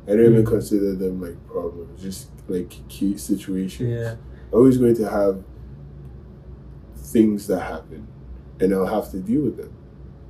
I 0.07 0.11
don't 0.17 0.21
even 0.33 0.43
Mm. 0.45 0.49
consider 0.49 0.95
them 0.95 1.21
like 1.23 1.45
problems, 1.47 2.03
just 2.03 2.31
like 2.49 2.71
key 2.89 3.17
situations. 3.17 3.89
yeah, 3.91 4.17
always 4.53 4.77
going 4.77 4.95
to 4.97 5.09
have 5.09 5.43
things 6.97 7.47
that 7.47 7.61
happen, 7.61 8.07
and 8.61 8.75
I'll 8.75 8.87
have 8.87 9.11
to 9.13 9.19
deal 9.21 9.43
with 9.43 9.57
them. 9.57 9.73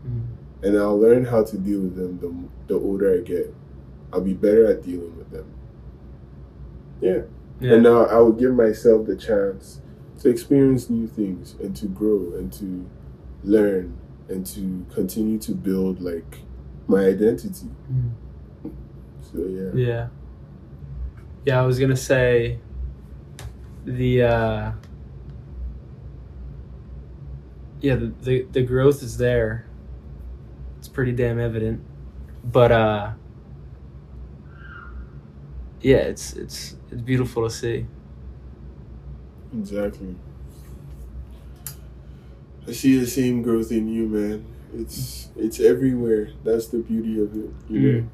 Mm. 0.07 0.67
And 0.69 0.79
I'll 0.79 0.99
learn 0.99 1.25
how 1.25 1.43
to 1.45 1.59
deal 1.59 1.81
with 1.81 1.97
them 1.97 2.19
the, 2.67 2.75
the 2.75 2.81
older 2.81 3.15
I 3.15 3.19
get. 3.19 3.55
I'll 4.13 4.21
be 4.21 4.33
better 4.35 4.67
at 4.67 4.83
dealing 4.83 5.17
with 5.17 5.31
them. 5.31 5.47
Yeah. 7.01 7.23
Yeah, 7.65 7.75
And 7.75 7.83
now 7.83 8.05
I 8.07 8.19
will 8.19 8.33
give 8.33 8.55
myself 8.55 9.07
the 9.07 9.17
chance 9.17 9.81
to 10.21 10.29
experience 10.29 10.91
new 10.91 11.07
things 11.07 11.55
and 11.61 11.75
to 11.77 11.87
grow 11.87 12.35
and 12.35 12.53
to 12.55 12.89
learn 13.43 13.97
and 14.29 14.45
to 14.47 14.87
continue 14.93 15.39
to 15.39 15.53
build 15.53 16.01
like 16.01 16.41
my 16.87 17.07
identity. 17.07 17.69
Mm. 17.91 18.13
So 19.21 19.39
yeah. 19.47 19.71
Yeah. 19.75 20.09
Yeah, 21.47 21.63
I 21.63 21.67
was 21.67 21.79
gonna 21.79 21.97
say 21.97 22.59
the 23.85 24.23
uh 24.23 24.73
yeah, 27.81 27.97
the, 27.97 28.13
the 28.23 28.43
the 28.53 28.63
growth 28.63 29.03
is 29.03 29.17
there. 29.17 29.67
It's 30.79 30.89
pretty 30.89 31.13
damn 31.13 31.41
evident. 31.41 31.83
But 32.45 32.73
uh 32.73 33.13
yeah, 35.81 35.97
it's 35.97 36.33
it's 36.35 36.77
it's 36.95 37.03
beautiful 37.03 37.43
to 37.45 37.51
see. 37.55 37.87
Exactly. 39.53 40.15
I 42.67 42.73
see 42.73 42.99
the 42.99 43.07
same 43.07 43.43
growth 43.43 43.71
in 43.73 43.89
you, 43.89 44.07
man. 44.07 44.45
It's 44.75 45.29
it's 45.37 45.61
everywhere. 45.61 46.31
That's 46.45 46.69
the 46.69 46.79
beauty 46.79 47.21
of 47.21 47.35
it. 47.37 47.51
You 47.69 47.81
know, 47.81 47.99
Mm. 48.01 48.07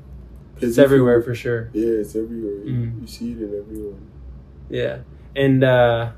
'Cause 0.55 0.71
It's 0.71 0.79
everywhere 0.79 1.19
you- 1.19 1.23
for 1.23 1.35
sure. 1.35 1.71
Yeah, 1.73 1.87
it's 2.01 2.15
everywhere. 2.17 2.65
You- 2.65 2.75
Mm. 2.75 3.01
You 3.03 3.07
see 3.07 3.33
it 3.33 3.39
in 3.43 3.55
everyone. 3.59 4.01
Yeah, 4.69 4.99
and 5.37 5.65
uh, 5.65 6.11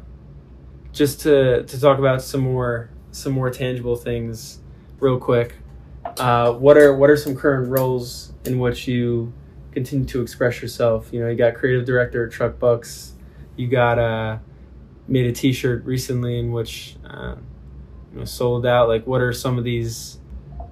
just 0.93 1.21
to 1.21 1.63
to 1.65 1.81
talk 1.81 1.99
about 1.99 2.23
some 2.23 2.41
more 2.41 2.89
some 3.13 3.33
more 3.35 3.51
tangible 3.51 3.97
things, 3.97 4.59
real 4.99 5.19
quick. 5.19 5.55
Uh, 6.19 6.53
what 6.55 6.77
are 6.79 6.97
what 6.97 7.11
are 7.11 7.17
some 7.17 7.35
current 7.37 7.69
roles 7.71 8.33
in 8.47 8.59
which 8.59 8.89
you 8.89 9.33
continue 9.73 10.07
to 10.07 10.23
express 10.23 10.63
yourself? 10.63 11.09
You 11.13 11.21
know, 11.21 11.29
you 11.29 11.37
got 11.37 11.55
creative 11.55 11.85
director 11.85 12.27
at 12.27 12.33
Truckbox. 12.33 13.13
You 13.57 13.69
got 13.69 13.99
uh, 13.99 14.39
made 15.09 15.27
a 15.27 15.33
T-shirt 15.33 15.85
recently 15.85 16.39
in 16.39 16.53
which 16.53 16.97
uh, 17.09 17.37
you 18.13 18.19
know 18.19 18.25
sold 18.25 18.67
out. 18.67 18.89
Like, 18.89 19.07
what 19.07 19.21
are 19.21 19.33
some 19.33 19.59
of 19.59 19.65
these 19.65 20.19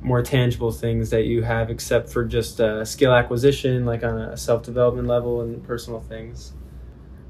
more 0.00 0.22
tangible 0.22 0.72
things 0.72 1.10
that 1.10 1.24
you 1.24 1.42
have, 1.42 1.70
except 1.70 2.08
for 2.08 2.24
just 2.24 2.60
uh, 2.60 2.84
skill 2.84 3.12
acquisition, 3.12 3.84
like 3.84 4.02
on 4.02 4.18
a 4.18 4.36
self 4.36 4.62
development 4.62 5.08
level 5.08 5.40
and 5.40 5.62
personal 5.64 6.00
things? 6.00 6.52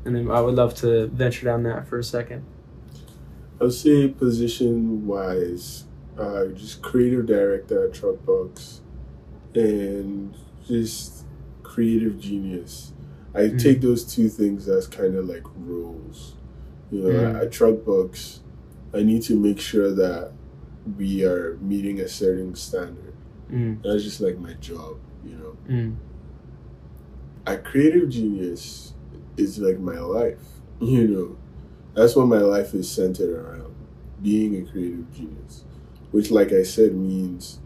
And 0.04 0.14
then 0.14 0.30
I 0.30 0.40
would 0.40 0.54
love 0.54 0.74
to 0.76 1.08
venture 1.08 1.44
down 1.44 1.62
that 1.64 1.86
for 1.86 1.98
a 1.98 2.04
second. 2.04 2.44
I'll 3.60 3.70
say 3.70 4.08
position 4.08 5.06
wise, 5.06 5.84
uh, 6.18 6.46
just 6.46 6.80
creative 6.80 7.26
director 7.26 7.86
at 7.86 7.92
Truckbox, 7.92 8.80
and 9.54 10.34
just 10.66 11.19
creative 11.80 12.20
genius. 12.20 12.92
I 13.34 13.42
Mm. 13.48 13.58
take 13.58 13.80
those 13.80 14.04
two 14.04 14.28
things 14.28 14.68
as 14.68 14.86
kind 14.86 15.14
of 15.16 15.26
like 15.26 15.44
rules. 15.56 16.34
You 16.90 17.00
know, 17.04 17.08
Mm. 17.10 17.40
at 17.42 17.50
Truckbox, 17.50 18.40
I 18.92 19.02
need 19.02 19.22
to 19.22 19.34
make 19.38 19.58
sure 19.60 19.90
that 19.94 20.32
we 20.98 21.24
are 21.24 21.56
meeting 21.62 22.00
a 22.00 22.08
certain 22.08 22.54
standard. 22.54 23.14
Mm, 23.50 23.78
That's 23.82 24.04
just 24.04 24.20
like 24.20 24.38
my 24.38 24.52
job, 24.60 24.96
you 25.24 25.36
know. 25.36 25.56
mm, 25.68 25.94
At 27.46 27.64
Creative 27.64 28.08
Genius 28.10 28.92
is 29.38 29.58
like 29.58 29.80
my 29.80 29.98
life, 30.00 30.44
you 30.80 31.08
know. 31.08 31.36
That's 31.94 32.14
what 32.14 32.26
my 32.26 32.38
life 32.40 32.74
is 32.74 32.90
centered 32.90 33.30
around 33.30 33.74
being 34.22 34.54
a 34.56 34.62
creative 34.70 35.10
genius, 35.14 35.64
which, 36.10 36.30
like 36.30 36.52
I 36.52 36.62
said, 36.62 36.94
means 36.94 37.58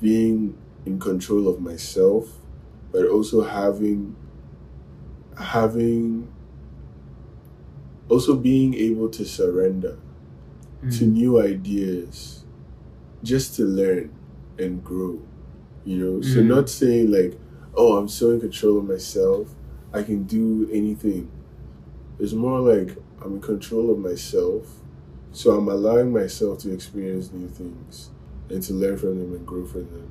being 0.00 0.56
in 0.86 0.98
control 1.00 1.48
of 1.48 1.60
myself, 1.60 2.39
but 2.92 3.06
also 3.06 3.42
having, 3.42 4.16
having, 5.38 6.28
also 8.08 8.36
being 8.36 8.74
able 8.74 9.08
to 9.08 9.24
surrender 9.24 9.96
to 10.90 11.04
mm, 11.04 11.12
new 11.12 11.40
ideas 11.40 12.44
just 13.22 13.56
to 13.56 13.64
learn 13.64 14.10
and 14.58 14.82
grow 14.84 15.20
you 15.84 15.96
know? 15.98 16.22
So 16.22 16.40
Mhm. 16.40 16.46
not 16.48 16.68
saying 16.70 17.10
like 17.10 17.38
oh 17.76 17.96
i'm 17.98 18.08
so 18.08 18.32
in 18.32 18.40
control 18.40 18.78
of 18.78 18.88
myself 18.88 19.54
i 19.92 20.02
can 20.02 20.24
do 20.24 20.68
anything. 20.72 21.30
It's 22.18 22.32
more 22.34 22.60
like 22.60 22.96
i'm 23.22 23.34
in 23.36 23.40
control 23.40 23.90
of 23.92 23.98
myself 23.98 24.80
so 25.32 25.52
i'm 25.56 25.68
allowing 25.68 26.12
myself 26.12 26.58
to 26.60 26.72
experience 26.72 27.32
new 27.32 27.48
things 27.48 28.10
and 28.50 28.62
to 28.62 28.74
learn 28.74 28.96
from 28.98 29.18
them 29.20 29.34
and 29.34 29.46
grow 29.46 29.64
from 29.66 29.86
them 29.90 30.10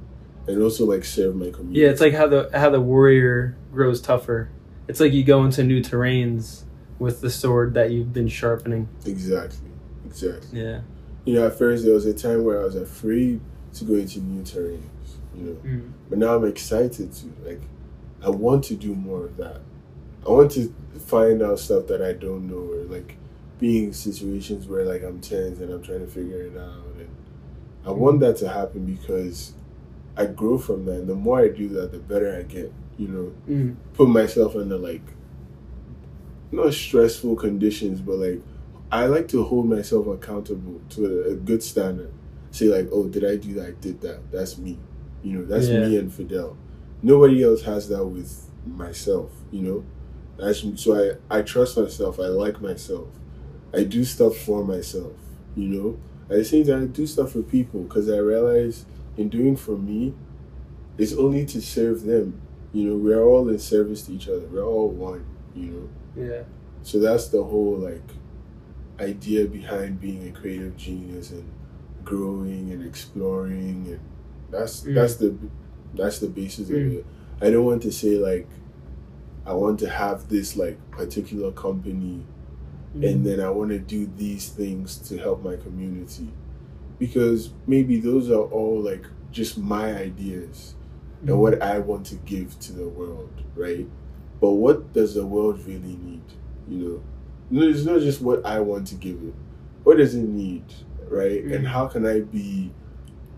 and 0.49 0.61
also 0.61 0.85
like 0.85 1.05
serve 1.05 1.35
my 1.35 1.49
community 1.51 1.79
Yeah, 1.81 1.89
it's 1.89 2.01
like 2.01 2.13
how 2.13 2.27
the 2.27 2.49
how 2.53 2.69
the 2.69 2.81
warrior 2.81 3.55
grows 3.71 4.01
tougher. 4.01 4.49
It's 4.87 4.99
like 4.99 5.13
you 5.13 5.23
go 5.23 5.43
into 5.45 5.63
new 5.63 5.81
terrains 5.81 6.63
with 6.97 7.21
the 7.21 7.29
sword 7.29 7.73
that 7.75 7.91
you've 7.91 8.11
been 8.13 8.27
sharpening. 8.27 8.89
exactly 9.05 9.69
exactly 10.05 10.59
Yeah. 10.61 10.81
you 11.25 11.35
know 11.35 11.47
at 11.47 11.57
first 11.57 11.85
there 11.85 11.93
was 11.93 12.05
a 12.05 12.13
time 12.13 12.43
where 12.43 12.59
i 12.61 12.63
was 12.63 12.75
afraid 12.75 13.39
to 13.75 13.85
go 13.85 13.93
into 13.93 14.19
new 14.19 14.41
terrains, 14.41 15.09
you 15.35 15.43
know. 15.45 15.53
Mm. 15.63 15.91
But 16.09 16.17
now 16.17 16.35
I'm 16.35 16.45
excited 16.45 17.13
to 17.13 17.25
like 17.45 17.61
I 18.25 18.29
want 18.29 18.63
to 18.65 18.75
do 18.75 18.95
more 18.95 19.25
of 19.25 19.37
that. 19.37 19.61
I 20.27 20.31
want 20.31 20.51
to 20.53 20.73
find 21.05 21.41
out 21.41 21.59
stuff 21.59 21.87
that 21.87 22.01
I 22.01 22.13
don't 22.13 22.49
know 22.49 22.73
or 22.73 22.83
like 22.85 23.15
being 23.59 23.93
situations 23.93 24.67
where 24.67 24.83
like 24.85 25.03
I'm 25.03 25.21
tense 25.21 25.59
and 25.59 25.71
I'm 25.71 25.83
trying 25.83 25.99
to 25.99 26.07
figure 26.07 26.41
it 26.41 26.57
out 26.57 26.83
and 26.97 27.07
I 27.85 27.91
want 27.91 28.19
that 28.21 28.37
to 28.37 28.49
happen 28.49 28.85
because 28.85 29.53
I 30.19 30.25
grow 30.25 30.57
from 30.57 30.85
that 30.85 30.95
and 30.97 31.07
the 31.09 31.15
more 31.15 31.39
I 31.39 31.47
do 31.47 31.69
that 31.69 31.91
the 31.91 31.99
better 31.99 32.35
I 32.37 32.43
get, 32.43 32.71
you 32.97 33.07
know. 33.07 33.33
Mm. 33.49 33.75
Put 33.93 34.09
myself 34.09 34.55
under 34.55 34.77
like 34.77 35.01
not 36.51 36.73
stressful 36.73 37.35
conditions 37.35 38.01
but 38.01 38.15
like 38.17 38.41
I 38.91 39.05
like 39.05 39.27
to 39.29 39.43
hold 39.43 39.69
myself 39.69 40.07
accountable 40.07 40.81
to 40.91 41.05
a, 41.05 41.31
a 41.31 41.35
good 41.35 41.61
standard. 41.61 42.11
Say 42.49 42.65
like, 42.65 42.89
oh, 42.91 43.07
did 43.07 43.23
I 43.23 43.35
do 43.35 43.53
that? 43.55 43.67
I 43.67 43.71
did 43.79 44.01
that. 44.01 44.31
That's 44.31 44.57
me. 44.57 44.79
You 45.23 45.33
know, 45.39 45.45
that's 45.45 45.67
Yeah. 45.67 45.85
me 45.87 45.97
and 45.97 46.11
Fidel. 46.11 46.57
Nobody 47.03 47.43
else 47.43 47.61
has 47.61 47.87
that 47.89 48.03
with 48.03 48.47
myself. 48.65 49.29
You 49.51 49.61
know, 49.61 49.83
that's 50.37 50.65
so 50.81 51.17
I 51.29 51.37
I 51.39 51.41
trust 51.43 51.77
myself. 51.77 52.19
I 52.19 52.27
like 52.27 52.61
myself. 52.61 53.07
I 53.73 53.83
do 53.83 54.03
stuff 54.03 54.35
for 54.37 54.65
myself. 54.65 55.13
You 55.55 55.67
know, 55.67 55.97
at 56.29 56.37
the 56.37 56.45
same 56.45 56.65
time, 56.65 56.83
I 56.83 56.85
do 56.87 57.05
stuff 57.05 57.33
for 57.33 57.43
people 57.43 57.81
because 57.83 58.09
I 58.09 58.17
realize 58.17 58.85
in 59.19 59.29
doing 59.29 59.55
for 59.55 59.77
me, 59.77 60.13
it's 60.97 61.13
only 61.13 61.45
to 61.47 61.61
serve 61.61 62.03
them. 62.03 62.41
You 62.73 62.83
know, 62.89 62.95
we're 62.97 63.23
all 63.23 63.49
in 63.49 63.59
service 63.59 64.03
to 64.03 64.13
each 64.13 64.27
other. 64.29 64.45
We're 64.51 64.63
all 64.65 64.89
one. 64.89 65.25
You 65.55 65.65
know. 66.15 66.23
Yeah. 66.25 66.43
So 66.83 66.99
that's 66.99 67.27
the 67.27 67.43
whole 67.43 67.75
like 67.77 68.03
idea 68.99 69.45
behind 69.45 69.99
being 69.99 70.27
a 70.27 70.31
creative 70.31 70.75
genius 70.77 71.31
and 71.31 71.49
growing 72.03 72.71
and 72.71 72.85
exploring 72.85 73.85
and 73.87 73.99
that's 74.51 74.81
Mm. 74.81 74.95
that's 74.95 75.15
the 75.15 75.35
that's 75.95 76.19
the 76.19 76.27
basis 76.27 76.69
of 76.69 76.75
Mm. 76.75 76.93
it. 76.99 77.05
I 77.41 77.49
don't 77.49 77.65
want 77.65 77.81
to 77.83 77.91
say 77.91 78.17
like 78.17 78.47
I 79.45 79.53
want 79.53 79.79
to 79.79 79.89
have 79.89 80.27
this 80.29 80.55
like 80.57 80.77
particular 80.91 81.51
company 81.51 82.25
Mm. 82.95 83.03
and 83.09 83.25
then 83.25 83.39
I 83.39 83.49
want 83.49 83.69
to 83.71 83.79
do 83.79 84.09
these 84.17 84.49
things 84.49 84.97
to 85.09 85.17
help 85.17 85.43
my 85.43 85.55
community 85.55 86.29
because 86.99 87.51
maybe 87.65 87.99
those 87.99 88.29
are 88.29 88.43
all 88.43 88.81
like 88.81 89.05
just 89.31 89.57
my 89.57 89.93
ideas 89.95 90.75
Mm. 91.23 91.29
and 91.29 91.39
what 91.39 91.61
I 91.61 91.79
want 91.79 92.05
to 92.07 92.15
give 92.15 92.57
to 92.61 92.73
the 92.73 92.87
world, 92.87 93.43
right? 93.55 93.85
But 94.39 94.51
what 94.51 94.93
does 94.93 95.15
the 95.15 95.25
world 95.25 95.59
really 95.65 95.97
need? 95.97 96.23
You 96.69 97.03
know, 97.51 97.67
it's 97.67 97.83
not 97.83 97.99
just 97.99 98.21
what 98.21 98.45
I 98.45 98.61
want 98.61 98.87
to 98.87 98.95
give 98.95 99.21
it. 99.21 99.33
What 99.83 99.97
does 99.97 100.15
it 100.15 100.23
need, 100.23 100.63
right? 101.09 101.43
Mm. 101.45 101.55
And 101.55 101.67
how 101.67 101.87
can 101.87 102.05
I 102.05 102.21
be 102.21 102.71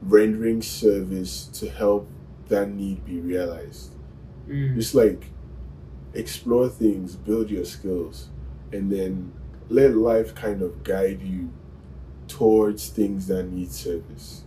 rendering 0.01 0.61
service 0.61 1.47
to 1.53 1.69
help 1.69 2.07
that 2.49 2.69
need 2.69 3.03
be 3.05 3.19
realized? 3.19 3.95
Mm. 4.47 4.75
Just 4.75 4.93
like 4.93 5.31
explore 6.13 6.69
things, 6.69 7.15
build 7.15 7.49
your 7.49 7.65
skills, 7.65 8.29
and 8.71 8.91
then 8.91 9.33
let 9.69 9.95
life 9.95 10.35
kind 10.35 10.61
of 10.61 10.83
guide 10.83 11.21
you 11.21 11.51
towards 12.31 12.89
things 12.89 13.27
that 13.27 13.43
need 13.43 13.71
service 13.71 14.43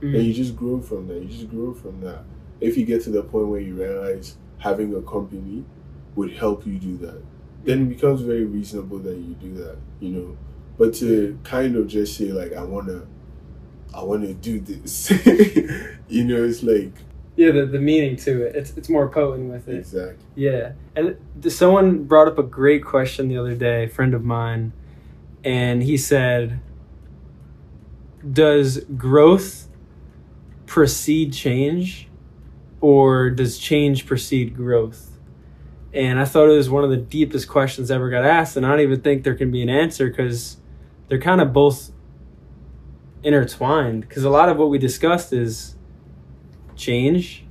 and 0.00 0.14
Mm. 0.14 0.24
you 0.26 0.32
just 0.32 0.54
grow 0.56 0.80
from 0.80 1.08
that. 1.08 1.20
You 1.22 1.28
just 1.28 1.50
grow 1.50 1.74
from 1.74 2.00
that. 2.02 2.22
If 2.60 2.76
you 2.76 2.84
get 2.84 3.02
to 3.04 3.10
the 3.10 3.22
point 3.22 3.48
where 3.48 3.60
you 3.60 3.74
realize 3.74 4.36
having 4.58 4.94
a 4.94 5.02
company 5.02 5.64
would 6.14 6.32
help 6.32 6.64
you 6.66 6.78
do 6.78 6.96
that, 6.98 7.20
then 7.64 7.82
it 7.82 7.88
becomes 7.88 8.20
very 8.20 8.44
reasonable 8.44 8.98
that 9.00 9.16
you 9.16 9.34
do 9.40 9.54
that. 9.54 9.76
You 10.00 10.10
know, 10.10 10.36
but 10.78 10.94
to 10.94 11.36
kind 11.42 11.74
of 11.76 11.88
just 11.88 12.16
say 12.16 12.26
like 12.32 12.52
I 12.52 12.62
wanna, 12.62 13.02
I 13.92 14.02
wanna 14.04 14.34
do 14.34 14.60
this, 14.60 15.10
you 16.08 16.24
know, 16.24 16.44
it's 16.44 16.62
like 16.62 16.92
Yeah, 17.36 17.50
the, 17.50 17.66
the 17.66 17.80
meaning 17.80 18.14
to 18.18 18.42
it. 18.46 18.54
It's 18.54 18.76
it's 18.76 18.88
more 18.88 19.08
potent 19.08 19.50
with 19.50 19.68
it. 19.68 19.78
exactly. 19.78 20.24
Yeah, 20.36 20.72
and 20.94 21.16
someone 21.48 22.04
brought 22.04 22.28
up 22.28 22.38
a 22.38 22.44
great 22.44 22.84
question 22.84 23.26
the 23.28 23.36
other 23.38 23.54
day, 23.56 23.84
a 23.84 23.88
friend 23.88 24.14
of 24.14 24.24
mine, 24.24 24.72
and 25.42 25.82
he 25.82 25.96
said, 25.96 26.60
"Does 28.32 28.84
growth 28.96 29.68
precede 30.66 31.32
change, 31.32 32.08
or 32.80 33.30
does 33.30 33.58
change 33.58 34.06
precede 34.06 34.56
growth?" 34.56 35.18
And 35.92 36.18
I 36.20 36.24
thought 36.24 36.48
it 36.50 36.56
was 36.56 36.68
one 36.68 36.84
of 36.84 36.90
the 36.90 36.96
deepest 36.96 37.48
questions 37.48 37.90
ever 37.90 38.10
got 38.10 38.24
asked, 38.24 38.56
and 38.56 38.66
I 38.66 38.70
don't 38.70 38.80
even 38.80 39.00
think 39.00 39.24
there 39.24 39.34
can 39.34 39.50
be 39.50 39.62
an 39.62 39.70
answer 39.70 40.08
because 40.08 40.58
they're 41.08 41.18
kind 41.18 41.40
of 41.40 41.52
both 41.52 41.92
intertwined. 43.22 44.02
Because 44.02 44.24
a 44.24 44.30
lot 44.30 44.48
of 44.48 44.58
what 44.58 44.68
we 44.68 44.78
discussed 44.78 45.32
is 45.32 45.76
change 46.76 47.44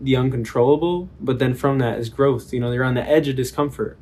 the 0.00 0.16
uncontrollable, 0.16 1.08
but 1.20 1.38
then 1.38 1.54
from 1.54 1.78
that 1.78 1.98
is 1.98 2.08
growth. 2.08 2.52
You 2.52 2.60
know, 2.60 2.70
they're 2.70 2.84
on 2.84 2.94
the 2.94 3.08
edge 3.08 3.28
of 3.28 3.36
discomfort, 3.36 3.98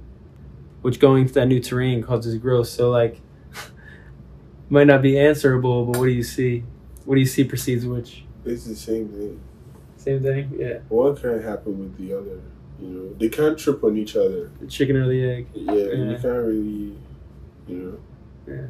which 0.83 0.99
going 0.99 1.27
to 1.27 1.35
that 1.35 1.47
new 1.47 1.61
terrain 1.61 2.03
causes 2.03 2.37
growth. 2.37 2.69
So 2.69 2.91
like 2.91 3.21
might 4.71 4.87
not 4.87 5.03
be 5.03 5.19
answerable, 5.19 5.85
but 5.85 5.99
what 5.99 6.07
do 6.07 6.13
you 6.13 6.23
see? 6.23 6.65
What 7.05 7.17
do 7.17 7.21
you 7.21 7.27
see 7.27 7.45
precedes 7.45 7.85
which? 7.85 8.25
It's 8.45 8.65
the 8.65 8.75
same 8.75 9.09
thing. 9.09 9.41
Same 9.97 10.23
thing? 10.23 10.57
Yeah. 10.57 10.79
One 10.89 11.15
can't 11.17 11.43
happen 11.43 11.79
with 11.79 11.99
the 11.99 12.17
other. 12.17 12.41
You 12.81 12.89
know, 12.89 13.15
they 13.19 13.29
can't 13.29 13.59
trip 13.59 13.85
on 13.85 13.99
each 13.99 14.17
other. 14.17 14.51
The 14.61 14.67
chicken 14.67 14.97
or 14.97 15.09
the 15.09 15.23
egg. 15.23 15.49
Yeah, 15.53 15.73
and 15.73 16.11
you 16.11 16.17
can't 16.17 16.25
really, 16.25 16.97
you 17.69 17.77
know. 17.77 17.99
Yeah. 18.47 18.67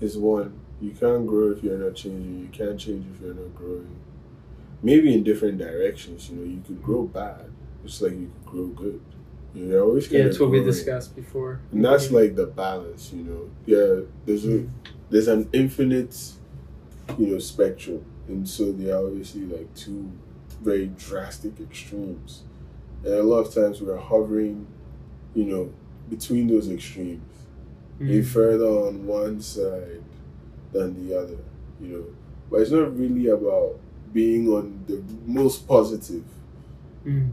It's 0.00 0.14
one. 0.14 0.60
You 0.80 0.90
can't 0.90 1.26
grow 1.26 1.50
if 1.50 1.64
you're 1.64 1.78
not 1.78 1.96
changing. 1.96 2.38
You 2.40 2.48
can't 2.52 2.78
change 2.78 3.06
if 3.14 3.20
you're 3.20 3.34
not 3.34 3.54
growing. 3.56 3.96
Maybe 4.82 5.12
in 5.12 5.24
different 5.24 5.58
directions. 5.58 6.28
You 6.30 6.36
know, 6.36 6.44
you 6.44 6.62
could 6.64 6.82
grow 6.82 7.04
bad, 7.04 7.50
just 7.84 8.02
like 8.02 8.12
you 8.12 8.30
could 8.44 8.52
grow 8.52 8.66
good. 8.66 9.00
You 9.56 9.64
know, 9.64 9.72
you're 9.72 9.84
always 9.84 10.10
Yeah, 10.12 10.24
it's 10.24 10.38
what 10.40 10.50
we 10.50 10.62
discussed 10.62 11.16
before. 11.16 11.60
And 11.72 11.84
that's 11.84 12.10
like 12.12 12.36
the 12.36 12.46
balance. 12.46 13.12
You 13.12 13.22
know, 13.24 13.50
yeah. 13.66 14.04
There's 14.26 14.46
a 14.46 14.66
there's 15.10 15.28
an 15.28 15.48
infinite, 15.52 16.14
you 17.18 17.28
know, 17.28 17.38
spectrum, 17.38 18.04
and 18.28 18.48
so 18.48 18.72
there 18.72 18.96
are 18.96 19.06
obviously 19.06 19.42
like 19.42 19.72
two 19.74 20.10
very 20.62 20.88
drastic 20.98 21.60
extremes, 21.60 22.42
and 23.04 23.14
a 23.14 23.22
lot 23.22 23.40
of 23.46 23.54
times 23.54 23.80
we're 23.82 23.96
hovering, 23.98 24.66
you 25.34 25.44
know, 25.44 25.72
between 26.10 26.48
those 26.48 26.70
extremes 26.70 27.22
be 27.98 28.20
Mm. 28.20 28.26
further 28.26 28.66
on 28.66 29.06
one 29.06 29.40
side 29.40 30.02
than 30.72 31.08
the 31.08 31.18
other, 31.18 31.38
you 31.80 31.88
know. 31.88 32.04
But 32.50 32.62
it's 32.62 32.70
not 32.72 32.96
really 32.98 33.28
about 33.28 33.78
being 34.12 34.48
on 34.48 34.84
the 34.88 35.02
most 35.26 35.66
positive 35.68 36.24
Mm. 37.06 37.30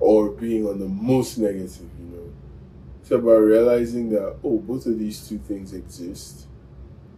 Or 0.00 0.30
being 0.30 0.66
on 0.66 0.78
the 0.78 0.88
most 0.88 1.38
negative, 1.38 1.88
you 1.98 2.06
know. 2.06 2.32
It's 3.00 3.10
about 3.10 3.38
realizing 3.38 4.10
that, 4.10 4.36
oh, 4.44 4.58
both 4.58 4.86
of 4.86 4.98
these 4.98 5.26
two 5.26 5.38
things 5.38 5.72
exist. 5.72 6.46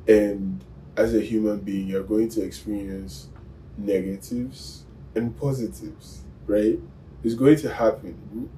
And 0.09 0.65
as 0.97 1.15
a 1.15 1.21
human 1.21 1.61
being, 1.61 1.89
you're 1.89 2.03
going 2.03 2.29
to 2.31 2.43
experience 2.43 3.29
negatives 3.77 4.85
and 5.15 5.37
positives, 5.37 6.23
right? 6.47 6.79
It's 7.23 7.35
going 7.35 7.57
to 7.57 7.73
happen, 7.73 8.49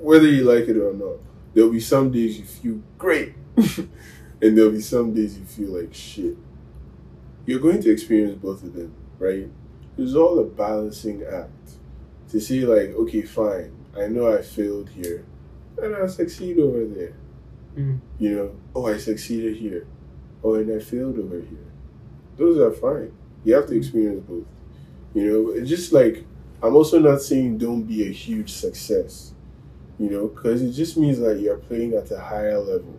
whether 0.00 0.26
you 0.26 0.44
like 0.44 0.68
it 0.68 0.76
or 0.76 0.92
not. 0.92 1.18
There'll 1.54 1.70
be 1.70 1.80
some 1.80 2.10
days 2.10 2.38
you 2.38 2.44
feel 2.44 2.80
great, 2.96 3.34
and 3.56 3.88
there'll 4.40 4.70
be 4.70 4.80
some 4.80 5.12
days 5.12 5.38
you 5.38 5.44
feel 5.44 5.70
like 5.80 5.92
shit. 5.92 6.36
You're 7.46 7.60
going 7.60 7.82
to 7.82 7.90
experience 7.90 8.38
both 8.40 8.62
of 8.62 8.74
them, 8.74 8.94
right? 9.18 9.48
It's 9.98 10.14
all 10.14 10.38
a 10.38 10.44
balancing 10.44 11.24
act 11.24 11.50
to 12.30 12.40
see, 12.40 12.64
like, 12.64 12.90
okay, 12.90 13.22
fine, 13.22 13.72
I 13.96 14.06
know 14.08 14.32
I 14.32 14.42
failed 14.42 14.88
here, 14.90 15.24
and 15.82 15.94
I 15.96 16.06
succeed 16.06 16.58
over 16.58 16.84
there. 16.84 17.14
Mm. 17.76 18.00
You 18.18 18.36
know, 18.36 18.56
oh, 18.74 18.86
I 18.86 18.98
succeeded 18.98 19.56
here, 19.56 19.86
oh, 20.44 20.54
and 20.54 20.70
I 20.74 20.82
failed 20.82 21.18
over 21.18 21.36
here. 21.40 21.72
Those 22.36 22.58
are 22.58 22.72
fine. 22.72 23.12
You 23.44 23.54
have 23.54 23.66
to 23.68 23.76
experience 23.76 24.24
both. 24.28 24.46
You 25.14 25.26
know, 25.26 25.50
it's 25.52 25.68
just 25.68 25.92
like 25.92 26.24
I'm 26.62 26.74
also 26.76 26.98
not 26.98 27.20
saying 27.22 27.58
don't 27.58 27.82
be 27.82 28.06
a 28.06 28.10
huge 28.12 28.52
success. 28.52 29.34
You 29.98 30.08
know, 30.10 30.28
because 30.28 30.62
it 30.62 30.72
just 30.72 30.96
means 30.96 31.18
that 31.18 31.40
you're 31.40 31.58
playing 31.58 31.92
at 31.94 32.10
a 32.10 32.18
higher 32.18 32.58
level 32.58 32.98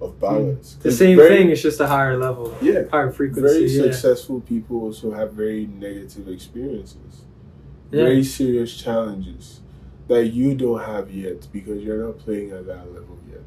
of 0.00 0.18
balance. 0.18 0.74
the 0.80 0.90
same 0.90 1.16
very- 1.16 1.28
thing, 1.28 1.50
it's 1.50 1.60
just 1.62 1.80
a 1.80 1.86
higher 1.86 2.16
level, 2.16 2.54
Yeah, 2.62 2.84
higher 2.90 3.10
frequency. 3.10 3.42
very 3.42 3.70
yeah. 3.70 3.82
successful 3.92 4.40
people 4.40 4.80
also 4.82 5.12
have 5.12 5.32
very 5.34 5.66
negative 5.66 6.28
experiences, 6.28 7.24
Yeah. 7.94 8.04
very 8.04 8.24
serious 8.24 8.76
challenges 8.76 9.60
that 10.08 10.26
you 10.26 10.54
don't 10.54 10.80
have 10.80 11.10
yet 11.10 11.48
because 11.52 11.82
you're 11.82 12.04
not 12.04 12.18
playing 12.18 12.50
at 12.50 12.66
that 12.66 12.92
level 12.92 13.18
yet. 13.30 13.40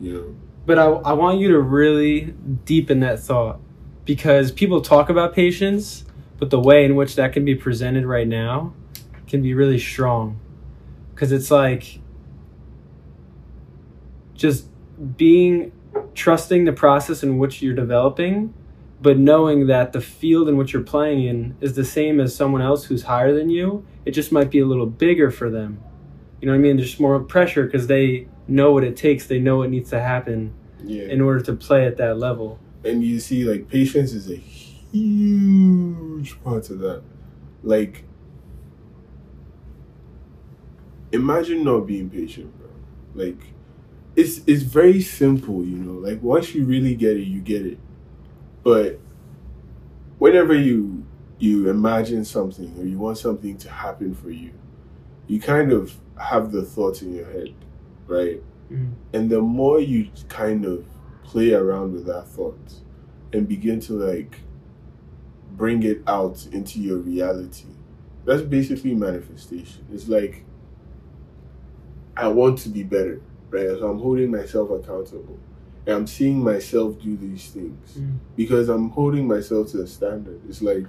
You 0.00 0.12
know, 0.12 0.36
But 0.66 0.78
I, 0.78 0.84
I 0.84 1.12
want 1.14 1.40
you 1.40 1.48
to 1.48 1.60
really 1.60 2.34
deepen 2.64 3.00
that 3.00 3.20
thought 3.20 3.60
because 4.04 4.52
people 4.52 4.80
talk 4.80 5.08
about 5.08 5.34
patience, 5.34 6.04
but 6.38 6.50
the 6.50 6.60
way 6.60 6.84
in 6.84 6.94
which 6.94 7.16
that 7.16 7.32
can 7.32 7.44
be 7.44 7.54
presented 7.54 8.04
right 8.04 8.28
now 8.28 8.74
can 9.26 9.42
be 9.42 9.54
really 9.54 9.78
strong. 9.78 10.38
Because 11.14 11.32
it's 11.32 11.50
like 11.50 12.00
just 14.34 14.66
being 15.16 15.72
trusting 16.14 16.64
the 16.64 16.72
process 16.72 17.22
in 17.22 17.38
which 17.38 17.62
you're 17.62 17.74
developing 17.74 18.52
but 19.00 19.18
knowing 19.18 19.66
that 19.66 19.92
the 19.92 20.00
field 20.00 20.48
in 20.48 20.56
which 20.56 20.72
you're 20.72 20.82
playing 20.82 21.24
in 21.24 21.56
is 21.60 21.74
the 21.74 21.84
same 21.84 22.20
as 22.20 22.34
someone 22.34 22.62
else 22.62 22.84
who's 22.84 23.02
higher 23.02 23.34
than 23.34 23.50
you, 23.50 23.84
it 24.04 24.12
just 24.12 24.32
might 24.32 24.50
be 24.50 24.60
a 24.60 24.66
little 24.66 24.86
bigger 24.86 25.30
for 25.30 25.50
them. 25.50 25.80
You 26.40 26.46
know 26.46 26.52
what 26.52 26.58
I 26.58 26.62
mean? 26.62 26.76
There's 26.76 26.98
more 27.00 27.18
pressure 27.20 27.64
because 27.64 27.86
they 27.86 28.28
know 28.48 28.72
what 28.72 28.84
it 28.84 28.96
takes. 28.96 29.26
They 29.26 29.38
know 29.38 29.58
what 29.58 29.70
needs 29.70 29.90
to 29.90 30.00
happen 30.00 30.52
Yeah. 30.82 31.04
in 31.04 31.20
order 31.20 31.40
to 31.40 31.52
play 31.54 31.86
at 31.86 31.96
that 31.98 32.18
level. 32.18 32.58
and 32.84 33.02
you 33.02 33.18
see 33.20 33.44
like 33.44 33.68
patience 33.68 34.12
is 34.12 34.30
a 34.30 34.36
huge 34.36 36.42
part 36.44 36.68
of 36.70 36.78
that 36.80 37.02
like 37.62 38.04
imagine 41.12 41.64
not 41.64 41.80
being 41.86 42.10
patient 42.10 42.52
bro 42.58 42.68
like 43.14 43.38
it's 44.16 44.40
it's 44.46 44.62
very 44.62 45.00
simple 45.00 45.64
you 45.64 45.76
know 45.76 45.92
like 46.06 46.22
once 46.22 46.54
you 46.54 46.64
really 46.64 46.94
get 46.94 47.16
it 47.16 47.26
you 47.26 47.40
get 47.40 47.64
it 47.64 47.78
but 48.64 48.98
whenever 50.18 50.54
you 50.54 51.04
you 51.38 51.68
imagine 51.68 52.24
something 52.24 52.74
or 52.78 52.84
you 52.84 52.98
want 52.98 53.18
something 53.18 53.56
to 53.58 53.68
happen 53.70 54.14
for 54.14 54.30
you 54.30 54.52
you 55.26 55.40
kind 55.40 55.72
of 55.72 55.94
have 56.18 56.52
the 56.52 56.62
thoughts 56.62 57.02
in 57.02 57.14
your 57.14 57.26
head 57.30 57.54
right? 58.06 58.42
Mhm. 58.70 58.92
and 59.12 59.30
the 59.30 59.40
more 59.40 59.80
you 59.80 60.08
kind 60.28 60.64
of 60.64 60.84
play 61.24 61.52
around 61.52 61.92
with 61.92 62.06
that 62.06 62.28
thought 62.28 62.74
and 63.32 63.48
begin 63.48 63.80
to 63.80 63.94
like 63.94 64.40
bring 65.56 65.82
it 65.82 66.02
out 66.06 66.46
into 66.52 66.80
your 66.80 66.98
reality 66.98 67.66
that's 68.24 68.42
basically 68.42 68.94
manifestation. 68.94 69.84
It's 69.92 70.08
like 70.08 70.44
i 72.16 72.28
want 72.28 72.58
to 72.60 72.68
be 72.68 72.82
better 72.82 73.20
right? 73.50 73.68
So 73.78 73.88
i'm 73.90 73.98
holding 73.98 74.30
myself 74.30 74.70
accountable 74.70 75.38
i'm 75.86 76.06
seeing 76.06 76.42
myself 76.42 77.00
do 77.02 77.16
these 77.16 77.48
things 77.50 77.98
Mm. 77.98 78.18
because 78.36 78.68
i'm 78.68 78.90
holding 78.90 79.26
myself 79.28 79.70
to 79.72 79.82
a 79.82 79.86
standard. 79.86 80.40
It's 80.48 80.62
like 80.62 80.86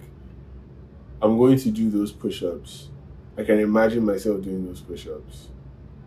i'm 1.22 1.38
going 1.38 1.58
to 1.60 1.72
do 1.72 1.89
those 1.89 2.12
push-ups. 2.12 2.89
I 3.38 3.43
can 3.43 3.60
imagine 3.60 4.06
myself 4.06 4.41
doing 4.41 4.66
those 4.66 4.82
push-ups. 4.82 5.50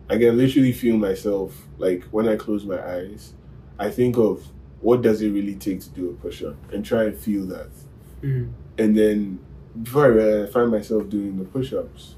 I 0.09 0.17
can 0.17 0.35
literally 0.37 0.71
feel 0.73 0.97
myself 0.97 1.67
like 1.77 2.03
when 2.05 2.27
i 2.27 2.35
close 2.35 2.65
my 2.65 2.81
eyes 2.95 3.33
i 3.77 3.89
think 3.89 4.17
of 4.17 4.43
what 4.81 5.01
does 5.01 5.21
it 5.21 5.29
really 5.31 5.55
take 5.55 5.81
to 5.81 5.89
do 5.89 6.09
a 6.09 6.13
push-up 6.13 6.55
and 6.73 6.83
try 6.85 7.03
and 7.03 7.17
feel 7.17 7.45
that. 7.45 7.69
Mhm. 8.23 8.49
and 8.77 8.97
then 8.97 9.39
before 9.83 10.05
I 10.05 10.07
realize, 10.07 10.49
I 10.49 10.51
find 10.51 10.71
myself 10.71 11.07
doing 11.09 11.37
the 11.37 11.45
push-ups, 11.45 12.15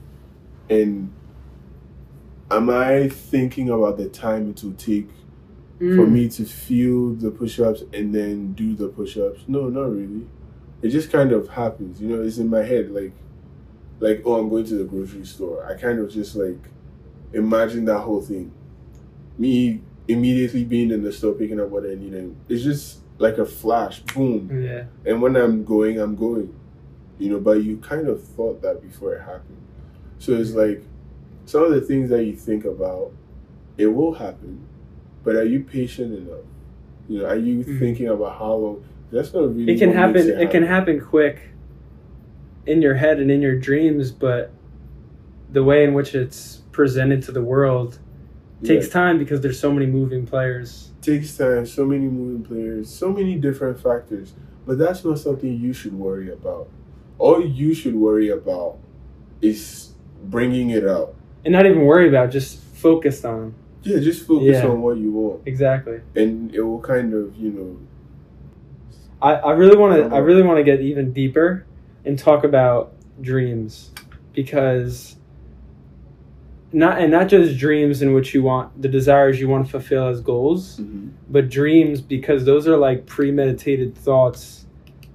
and 0.69 1.11
am 2.49 2.69
I 2.69 3.09
thinking 3.09 3.69
about 3.69 3.97
the 3.97 4.07
time 4.09 4.49
it 4.51 4.63
will 4.63 4.73
take 4.73 5.09
for 5.81 6.05
Mm. 6.05 6.11
me 6.11 6.29
to 6.29 6.45
feel 6.45 7.09
the 7.15 7.31
push-ups 7.31 7.83
and 7.91 8.13
then 8.13 8.53
do 8.53 8.75
the 8.75 8.87
push-ups? 8.87 9.41
No, 9.47 9.67
not 9.69 9.91
really. 9.91 10.27
It 10.83 10.89
just 10.89 11.11
kind 11.11 11.31
of 11.31 11.47
happens, 11.49 11.99
you 11.99 12.07
know. 12.07 12.21
It's 12.21 12.37
in 12.37 12.49
my 12.49 12.61
head, 12.63 12.91
like, 12.91 13.13
like 13.99 14.21
oh, 14.25 14.35
I'm 14.39 14.47
going 14.49 14.65
to 14.65 14.75
the 14.75 14.83
grocery 14.83 15.25
store. 15.25 15.65
I 15.65 15.73
kind 15.75 15.99
of 15.99 16.11
just 16.11 16.35
like 16.35 16.57
imagine 17.33 17.85
that 17.85 17.99
whole 17.99 18.21
thing. 18.21 18.51
Me 19.37 19.81
immediately 20.07 20.63
being 20.63 20.91
in 20.91 21.03
the 21.03 21.11
store 21.11 21.33
picking 21.33 21.59
up 21.59 21.69
what 21.69 21.83
I 21.85 21.95
need, 21.95 22.13
and 22.13 22.35
it's 22.49 22.63
just 22.63 22.99
like 23.17 23.37
a 23.37 23.45
flash, 23.45 24.01
boom. 24.13 24.49
Yeah. 24.63 24.85
And 25.05 25.21
when 25.21 25.35
I'm 25.35 25.63
going, 25.63 25.99
I'm 25.99 26.15
going. 26.15 26.53
You 27.19 27.29
know, 27.31 27.39
but 27.39 27.63
you 27.63 27.77
kind 27.77 28.07
of 28.07 28.21
thought 28.23 28.61
that 28.63 28.81
before 28.81 29.13
it 29.13 29.21
happened. 29.21 29.57
So 30.17 30.33
it's 30.33 30.51
like 30.53 30.83
some 31.45 31.63
of 31.63 31.71
the 31.71 31.81
things 31.81 32.09
that 32.09 32.23
you 32.23 32.35
think 32.35 32.65
about, 32.65 33.11
it 33.77 33.87
will 33.87 34.13
happen. 34.13 34.59
But 35.23 35.35
are 35.35 35.43
you 35.43 35.61
patient 35.61 36.13
enough? 36.17 36.39
You 37.07 37.19
know, 37.19 37.25
are 37.25 37.35
you 37.35 37.63
Mhm. 37.63 37.79
thinking 37.79 38.07
about 38.07 38.37
how 38.39 38.53
long? 38.55 38.83
That's 39.11 39.33
not 39.33 39.55
really. 39.55 39.73
It 39.73 39.79
can 39.79 39.91
happen. 39.91 40.25
makes 40.27 40.27
It 40.41 40.49
can 40.51 40.63
happen 40.63 40.99
quick 40.99 41.49
in 42.65 42.81
your 42.81 42.95
head 42.95 43.19
and 43.19 43.29
in 43.29 43.41
your 43.41 43.55
dreams, 43.57 44.11
but 44.11 44.51
the 45.51 45.63
way 45.63 45.83
in 45.83 45.93
which 45.93 46.15
it's 46.15 46.61
presented 46.71 47.21
to 47.23 47.31
the 47.31 47.41
world 47.41 47.99
takes 48.63 48.87
Yeah. 48.87 48.93
time 48.93 49.17
because 49.17 49.41
there's 49.41 49.59
so 49.59 49.71
many 49.73 49.85
moving 49.85 50.25
players. 50.25 50.87
takes 51.01 51.35
time, 51.35 51.65
so 51.65 51.83
many 51.83 52.05
moving 52.05 52.43
players, 52.43 52.87
so 52.87 53.11
many 53.11 53.33
different 53.35 53.79
factors. 53.79 54.33
But 54.67 54.77
that's 54.77 55.03
not 55.03 55.17
something 55.17 55.59
you 55.59 55.73
should 55.73 55.97
worry 55.97 56.29
about. 56.31 56.67
All 57.17 57.43
you 57.43 57.73
should 57.73 57.95
worry 57.95 58.29
about 58.29 58.77
is 59.41 59.95
bringing 60.29 60.69
it 60.69 60.85
out. 60.85 61.15
And 61.43 61.53
not 61.53 61.65
even 61.65 61.85
worry 61.85 62.07
about, 62.07 62.29
just 62.29 62.59
focused 62.59 63.25
on. 63.25 63.55
Yeah, 63.83 63.99
just 63.99 64.27
focus 64.27 64.57
Yeah. 64.61 64.67
on 64.67 64.81
what 64.81 64.97
you 64.97 65.11
want, 65.11 65.41
Exactly. 65.45 66.01
and 66.15 66.53
it 66.53 66.61
will 66.61 66.79
kind 66.81 67.13
of, 67.13 67.35
you 67.35 67.51
know, 67.51 67.77
I, 69.21 69.33
I 69.35 69.51
really 69.53 69.75
want 69.77 69.95
to 70.09 70.15
I 70.15 70.19
really 70.19 70.41
want 70.43 70.57
to 70.57 70.63
get 70.63 70.81
even 70.81 71.13
deeper 71.13 71.65
and 72.05 72.17
talk 72.17 72.43
about 72.43 72.93
dreams 73.21 73.91
because 74.33 75.15
not 76.73 76.99
and 76.99 77.11
not 77.11 77.27
just 77.27 77.57
dreams 77.57 78.01
in 78.01 78.13
which 78.13 78.33
you 78.33 78.41
want 78.43 78.81
the 78.81 78.87
desires 78.87 79.39
you 79.39 79.47
want 79.49 79.65
to 79.65 79.71
fulfill 79.71 80.07
as 80.07 80.21
goals, 80.21 80.81
but 81.29 81.49
dreams 81.49 82.01
because 82.01 82.45
those 82.45 82.67
are 82.67 82.77
like 82.77 83.05
premeditated 83.05 83.95
thoughts 83.95 84.65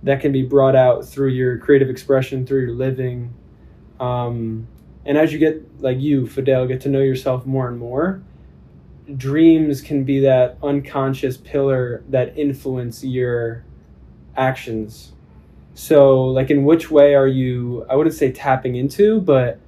that 0.03 0.21
can 0.21 0.31
be 0.33 0.43
brought 0.43 0.77
out 0.77 1.05
through 1.05 1.31
your 1.31 1.59
creative 1.59 1.89
expression, 1.91 2.47
through 2.47 2.61
your 2.67 2.75
living. 2.75 3.33
Um, 3.99 4.69
and 5.05 5.17
as 5.17 5.33
you 5.33 5.39
get 5.39 5.81
like 5.81 5.99
you, 5.99 6.27
Fidel, 6.27 6.67
get 6.67 6.81
to 6.83 6.89
know 6.89 7.01
yourself 7.01 7.47
more 7.47 7.69
and 7.69 7.79
more, 7.79 8.23
dreams 9.17 9.81
can 9.81 10.05
be 10.05 10.21
that 10.21 10.59
unconscious 10.63 11.37
pillar 11.37 12.03
that 12.09 12.37
influence 12.37 13.05
your 13.05 13.65
actions. 14.37 15.13
So, 15.75 16.25
like, 16.25 16.51
in 16.51 16.65
which 16.65 16.91
way 16.91 17.15
are 17.15 17.27
you? 17.27 17.85
I 17.89 17.97
wouldn't 17.97 18.17
say 18.17 18.33
tapping 18.33 18.77
into, 18.77 19.21
but 19.21 19.61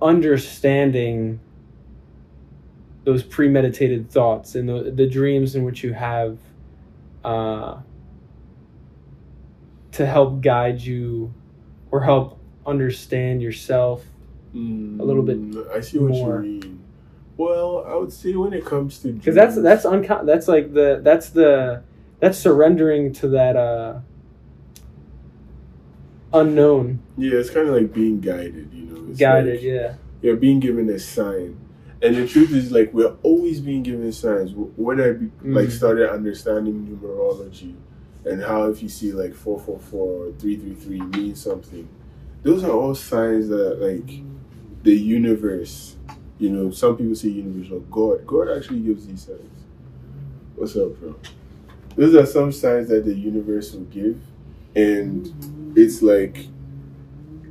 understanding 0.00 1.40
those 3.04 3.22
premeditated 3.22 4.10
thoughts 4.10 4.54
and 4.54 4.68
the, 4.68 4.92
the 4.94 5.08
dreams 5.08 5.56
in 5.56 5.64
which 5.64 5.82
you 5.82 5.92
have 5.94 6.38
uh, 7.24 7.78
to 9.92 10.06
help 10.06 10.40
guide 10.42 10.80
you 10.80 11.32
or 11.90 12.02
help 12.02 12.38
understand 12.66 13.40
yourself. 13.42 14.04
a 14.54 14.56
little 14.58 15.22
bit 15.22 15.38
Mm, 15.40 15.70
I 15.74 15.80
see 15.80 15.98
what 15.98 16.10
more. 16.10 16.42
you 16.44 16.60
mean. 16.60 16.77
Well, 17.38 17.84
I 17.88 17.94
would 17.94 18.12
say 18.12 18.34
when 18.34 18.52
it 18.52 18.64
comes 18.66 18.98
to 18.98 19.12
because 19.12 19.34
that's 19.34 19.56
that's 19.56 19.84
uncon- 19.86 20.26
that's 20.26 20.46
like 20.48 20.74
the 20.74 21.00
that's 21.02 21.30
the 21.30 21.82
that's 22.20 22.36
surrendering 22.36 23.12
to 23.14 23.28
that 23.28 23.56
uh 23.56 24.00
unknown. 26.32 27.00
Yeah, 27.16 27.34
it's 27.38 27.50
kind 27.50 27.68
of 27.68 27.74
like 27.74 27.92
being 27.92 28.20
guided, 28.20 28.70
you 28.72 28.84
know. 28.86 29.06
It's 29.10 29.18
guided 29.18 29.54
like- 29.56 29.62
yeah. 29.62 29.94
you're 30.20 30.36
being 30.36 30.60
given 30.60 30.88
a 30.90 30.98
sign. 30.98 31.56
And 32.02 32.14
the 32.16 32.26
truth 32.28 32.52
is 32.52 32.70
like 32.70 32.92
we're 32.92 33.14
always 33.22 33.60
being 33.60 33.82
given 33.82 34.12
signs. 34.12 34.52
When 34.54 35.00
i 35.00 35.12
be, 35.12 35.30
like 35.44 35.68
Mhm. 35.68 35.72
started 35.72 36.10
understanding 36.10 36.86
numerology 36.86 37.74
and 38.24 38.42
how 38.42 38.64
if 38.68 38.82
you 38.82 38.88
see 38.88 39.12
like 39.12 39.32
444 39.34 40.26
or 40.26 40.32
333 40.38 41.00
means 41.00 41.40
something 41.40 41.88
those 42.42 42.62
are 42.64 42.70
all 42.72 42.94
signs 42.94 43.48
that 43.48 43.80
like 43.80 44.22
the 44.82 44.94
universe 44.94 45.96
you 46.38 46.50
know 46.50 46.70
some 46.70 46.96
people 46.96 47.14
say 47.14 47.28
universe 47.28 47.70
or 47.72 47.80
god. 47.80 48.26
God 48.26 48.56
actually 48.56 48.80
gives 48.80 49.06
these 49.06 49.24
signs. 49.26 49.40
What's 50.56 50.76
up 50.76 50.98
bro? 51.00 51.14
Those 51.96 52.14
are 52.14 52.26
some 52.26 52.52
signs 52.52 52.88
that 52.88 53.04
the 53.04 53.14
universe 53.14 53.72
will 53.72 53.84
give 53.84 54.20
and 54.76 55.74
it's 55.76 56.02
like 56.02 56.46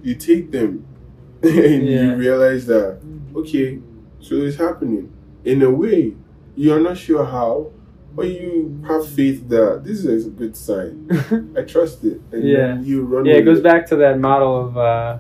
you 0.04 0.16
take 0.16 0.52
them 0.52 0.86
and 1.44 1.54
Yeah. 1.88 2.02
you 2.02 2.16
realize 2.16 2.66
that 2.68 3.00
okay 3.36 3.80
so 4.20 4.36
it's 4.36 4.58
happening. 4.58 5.12
In 5.46 5.62
a 5.62 5.72
way 5.72 6.14
you're 6.56 6.80
not 6.80 6.98
sure 6.98 7.26
how 7.26 7.72
but 8.16 8.28
you 8.28 8.82
have 8.88 9.08
faith 9.08 9.48
that 9.50 9.84
this 9.84 10.04
is 10.04 10.26
a 10.26 10.30
good 10.32 10.56
sign. 10.58 11.08
I 11.58 11.62
trust 11.62 12.04
it 12.04 12.20
and 12.32 12.44
Yeah. 12.44 12.80
you 12.82 13.04
run 13.04 13.26
yeah 13.26 13.36
it 13.36 13.44
goes 13.44 13.60
back 13.62 13.86
to 13.88 13.96
that 13.98 14.20
model 14.20 14.68
of 14.68 14.78
uh 14.78 15.18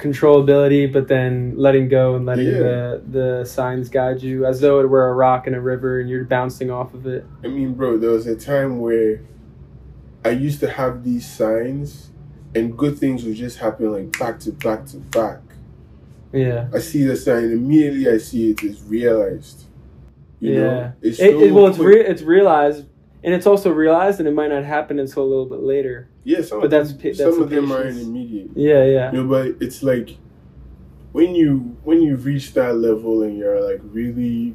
controllability 0.00 0.90
but 0.92 1.08
then 1.08 1.54
letting 1.56 1.88
go 1.88 2.14
and 2.16 2.26
letting 2.26 2.46
Yeah. 2.46 2.52
the 2.58 3.02
the 3.10 3.44
signs 3.44 3.88
guide 3.88 4.22
you 4.22 4.46
as 4.46 4.60
though 4.60 4.80
it 4.80 4.86
were 4.88 5.08
a 5.08 5.14
rock 5.14 5.46
in 5.46 5.54
a 5.54 5.60
river 5.60 6.00
and 6.00 6.08
you're 6.08 6.24
bouncing 6.24 6.70
off 6.70 6.94
of 6.94 7.06
it 7.06 7.24
I 7.44 7.48
mean, 7.48 7.74
bro, 7.74 7.98
there 7.98 8.10
was 8.10 8.26
a 8.26 8.36
time 8.36 8.80
where 8.80 9.20
I 10.24 10.30
used 10.30 10.60
to 10.60 10.70
have 10.70 11.02
these 11.02 11.26
signs, 11.30 12.10
and 12.54 12.76
good 12.76 12.98
things 12.98 13.24
would 13.24 13.36
just 13.36 13.58
happen 13.58 13.90
like 13.90 14.18
back 14.18 14.38
to 14.40 14.52
back 14.52 14.84
to 14.86 14.98
back. 14.98 15.40
yeah 16.32 16.68
I 16.74 16.78
see 16.80 17.04
the 17.04 17.16
sign, 17.16 17.44
immediately 17.44 18.08
I 18.12 18.18
see 18.18 18.50
it's 18.62 18.80
realized. 18.82 19.64
You 20.40 20.54
yeah 20.54 20.60
know, 20.60 20.92
it's 21.02 21.18
so 21.18 21.24
it, 21.24 21.52
well 21.52 21.66
it's 21.68 21.78
re- 21.78 22.04
it's 22.04 22.22
realized 22.22 22.86
and 23.22 23.34
it's 23.34 23.46
also 23.46 23.70
realized 23.70 24.18
and 24.20 24.28
it 24.28 24.32
might 24.32 24.48
not 24.48 24.64
happen 24.64 24.98
until 24.98 25.22
a 25.22 25.28
little 25.32 25.46
bit 25.46 25.60
later 25.60 26.08
yeah, 26.24 26.42
some 26.42 26.60
but 26.60 26.66
of 26.66 26.70
that's 26.70 26.92
them, 26.92 27.00
that's 27.02 27.18
some 27.18 27.42
of 27.42 27.50
them 27.50 27.72
are 27.72 27.82
patience. 27.84 28.02
immediate. 28.02 28.50
yeah 28.54 28.84
yeah 28.84 29.12
You 29.12 29.22
know, 29.22 29.28
but 29.28 29.62
it's 29.62 29.82
like 29.82 30.16
when 31.12 31.34
you 31.34 31.76
when 31.82 32.02
you 32.02 32.16
reach 32.16 32.52
that 32.54 32.76
level 32.76 33.22
and 33.22 33.36
you're 33.38 33.60
like 33.60 33.80
really 33.84 34.54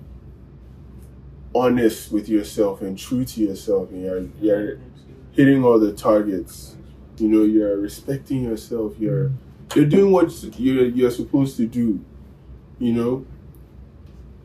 honest 1.53 2.11
with 2.11 2.27
yourself 2.27 2.81
and 2.81 2.97
true 2.97 3.23
to 3.25 3.41
yourself 3.41 3.89
and 3.91 4.01
you're 4.03 4.27
you're 4.41 4.79
hitting 5.31 5.63
all 5.63 5.79
the 5.79 5.93
targets. 5.93 6.75
You 7.17 7.29
know, 7.29 7.43
you're 7.43 7.77
respecting 7.77 8.43
yourself. 8.43 8.93
You're 8.99 9.31
you're 9.73 9.85
doing 9.85 10.11
what 10.11 10.31
you're 10.59 10.85
you're 10.87 11.11
supposed 11.11 11.57
to 11.57 11.65
do. 11.65 12.03
You 12.79 12.93
know, 12.93 13.25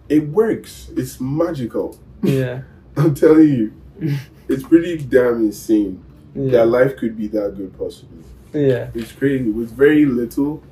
it 0.09 0.29
works. 0.29 0.91
It's 0.97 1.21
magical. 1.21 1.99
Yeah. 2.23 2.63
I'm 2.97 3.15
telling 3.15 3.49
you, 3.49 3.73
it's 4.49 4.63
pretty 4.63 4.99
damn 4.99 5.37
insane 5.37 6.05
Yeah. 6.35 6.51
that 6.53 6.67
life 6.67 6.97
could 6.97 7.17
be 7.17 7.29
that 7.29 7.57
good 7.57 7.77
possibly. 7.79 8.23
Yeah. 8.53 8.91
It's 8.95 9.13
crazy 9.13 9.51
with 9.51 9.73
very 9.73 10.07
little, 10.07 10.63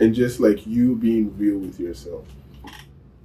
and 0.00 0.14
just 0.14 0.40
like 0.40 0.66
you 0.66 0.96
being 0.96 1.36
real 1.36 1.58
with 1.58 1.78
yourself. 1.80 2.24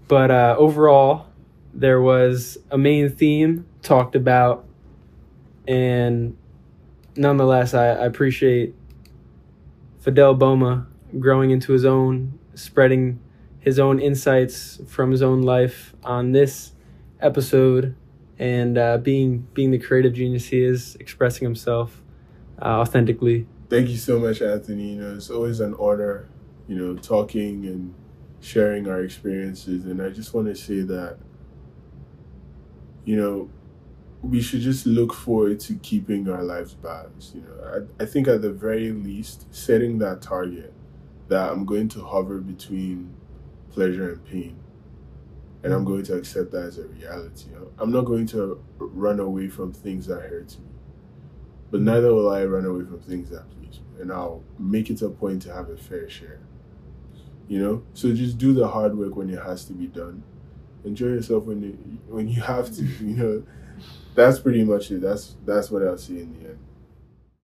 But 0.07 0.31
uh, 0.31 0.55
overall, 0.57 1.27
there 1.73 2.01
was 2.01 2.57
a 2.71 2.77
main 2.77 3.09
theme 3.09 3.65
talked 3.81 4.15
about, 4.15 4.65
and 5.67 6.37
nonetheless, 7.15 7.73
I, 7.73 7.87
I 7.87 8.05
appreciate 8.05 8.73
Fidel 9.99 10.33
Boma 10.33 10.87
growing 11.19 11.51
into 11.51 11.73
his 11.73 11.83
own, 11.83 12.39
spreading 12.55 13.19
his 13.59 13.79
own 13.79 13.99
insights 13.99 14.79
from 14.87 15.11
his 15.11 15.21
own 15.21 15.41
life 15.41 15.93
on 16.03 16.31
this 16.31 16.71
episode, 17.19 17.95
and 18.39 18.77
uh, 18.77 18.97
being 18.97 19.47
being 19.53 19.71
the 19.71 19.79
creative 19.79 20.13
genius 20.13 20.47
he 20.47 20.61
is, 20.61 20.95
expressing 20.99 21.45
himself 21.45 22.01
uh, 22.61 22.79
authentically. 22.79 23.47
Thank 23.69 23.89
you 23.89 23.97
so 23.97 24.19
much, 24.19 24.41
Anthony. 24.41 24.93
You 24.93 25.01
know, 25.01 25.15
it's 25.15 25.29
always 25.29 25.59
an 25.59 25.75
honor, 25.79 26.29
you 26.67 26.75
know, 26.75 26.95
talking 26.95 27.65
and 27.65 27.93
sharing 28.39 28.87
our 28.87 29.01
experiences. 29.03 29.85
And 29.85 30.01
I 30.01 30.09
just 30.09 30.33
want 30.33 30.47
to 30.47 30.55
say 30.55 30.81
that, 30.81 31.17
you 33.03 33.15
know, 33.17 33.49
we 34.21 34.41
should 34.41 34.61
just 34.61 34.85
look 34.85 35.13
forward 35.13 35.59
to 35.61 35.75
keeping 35.75 36.29
our 36.29 36.43
lives 36.43 36.73
balanced. 36.73 37.35
You 37.35 37.41
know, 37.41 37.85
I, 37.99 38.03
I 38.03 38.05
think 38.05 38.27
at 38.27 38.41
the 38.41 38.51
very 38.51 38.91
least, 38.91 39.53
setting 39.53 39.97
that 39.99 40.21
target 40.21 40.73
that 41.27 41.51
I'm 41.51 41.65
going 41.65 41.89
to 41.89 42.03
hover 42.03 42.39
between 42.39 43.13
pleasure 43.69 44.13
and 44.13 44.25
pain. 44.25 44.57
And 45.63 45.73
I'm 45.73 45.83
going 45.83 46.03
to 46.03 46.15
accept 46.15 46.51
that 46.51 46.63
as 46.63 46.77
a 46.77 46.87
reality. 46.87 47.49
I'm 47.79 47.91
not 47.91 48.05
going 48.05 48.27
to 48.27 48.63
run 48.77 49.19
away 49.19 49.47
from 49.47 49.73
things 49.73 50.05
that 50.07 50.21
hurt 50.21 50.57
me 50.59 50.67
but 51.71 51.81
neither 51.81 52.13
will 52.13 52.29
I 52.29 52.45
run 52.45 52.65
away 52.65 52.85
from 52.85 52.99
things 53.01 53.29
that 53.29 53.49
please 53.49 53.79
me. 53.79 54.01
And 54.01 54.11
I'll 54.11 54.43
make 54.57 54.89
it 54.89 55.01
a 55.01 55.09
point 55.09 55.41
to 55.43 55.53
have 55.53 55.69
a 55.69 55.77
fair 55.77 56.09
share. 56.09 56.39
You 57.47 57.59
know? 57.59 57.83
So 57.93 58.13
just 58.13 58.37
do 58.37 58.53
the 58.53 58.67
hard 58.67 58.97
work 58.97 59.15
when 59.15 59.29
it 59.29 59.41
has 59.41 59.65
to 59.65 59.73
be 59.73 59.87
done. 59.87 60.23
Enjoy 60.83 61.07
yourself 61.07 61.45
when 61.45 61.61
you 61.61 61.71
when 62.07 62.27
you 62.27 62.41
have 62.41 62.73
to, 62.75 62.83
you 63.03 63.15
know. 63.15 63.43
That's 64.15 64.39
pretty 64.39 64.63
much 64.63 64.89
it. 64.91 65.01
That's 65.01 65.35
that's 65.45 65.69
what 65.69 65.83
I'll 65.83 65.97
see 65.97 66.21
in 66.21 66.33
the 66.39 66.49
end. 66.49 66.59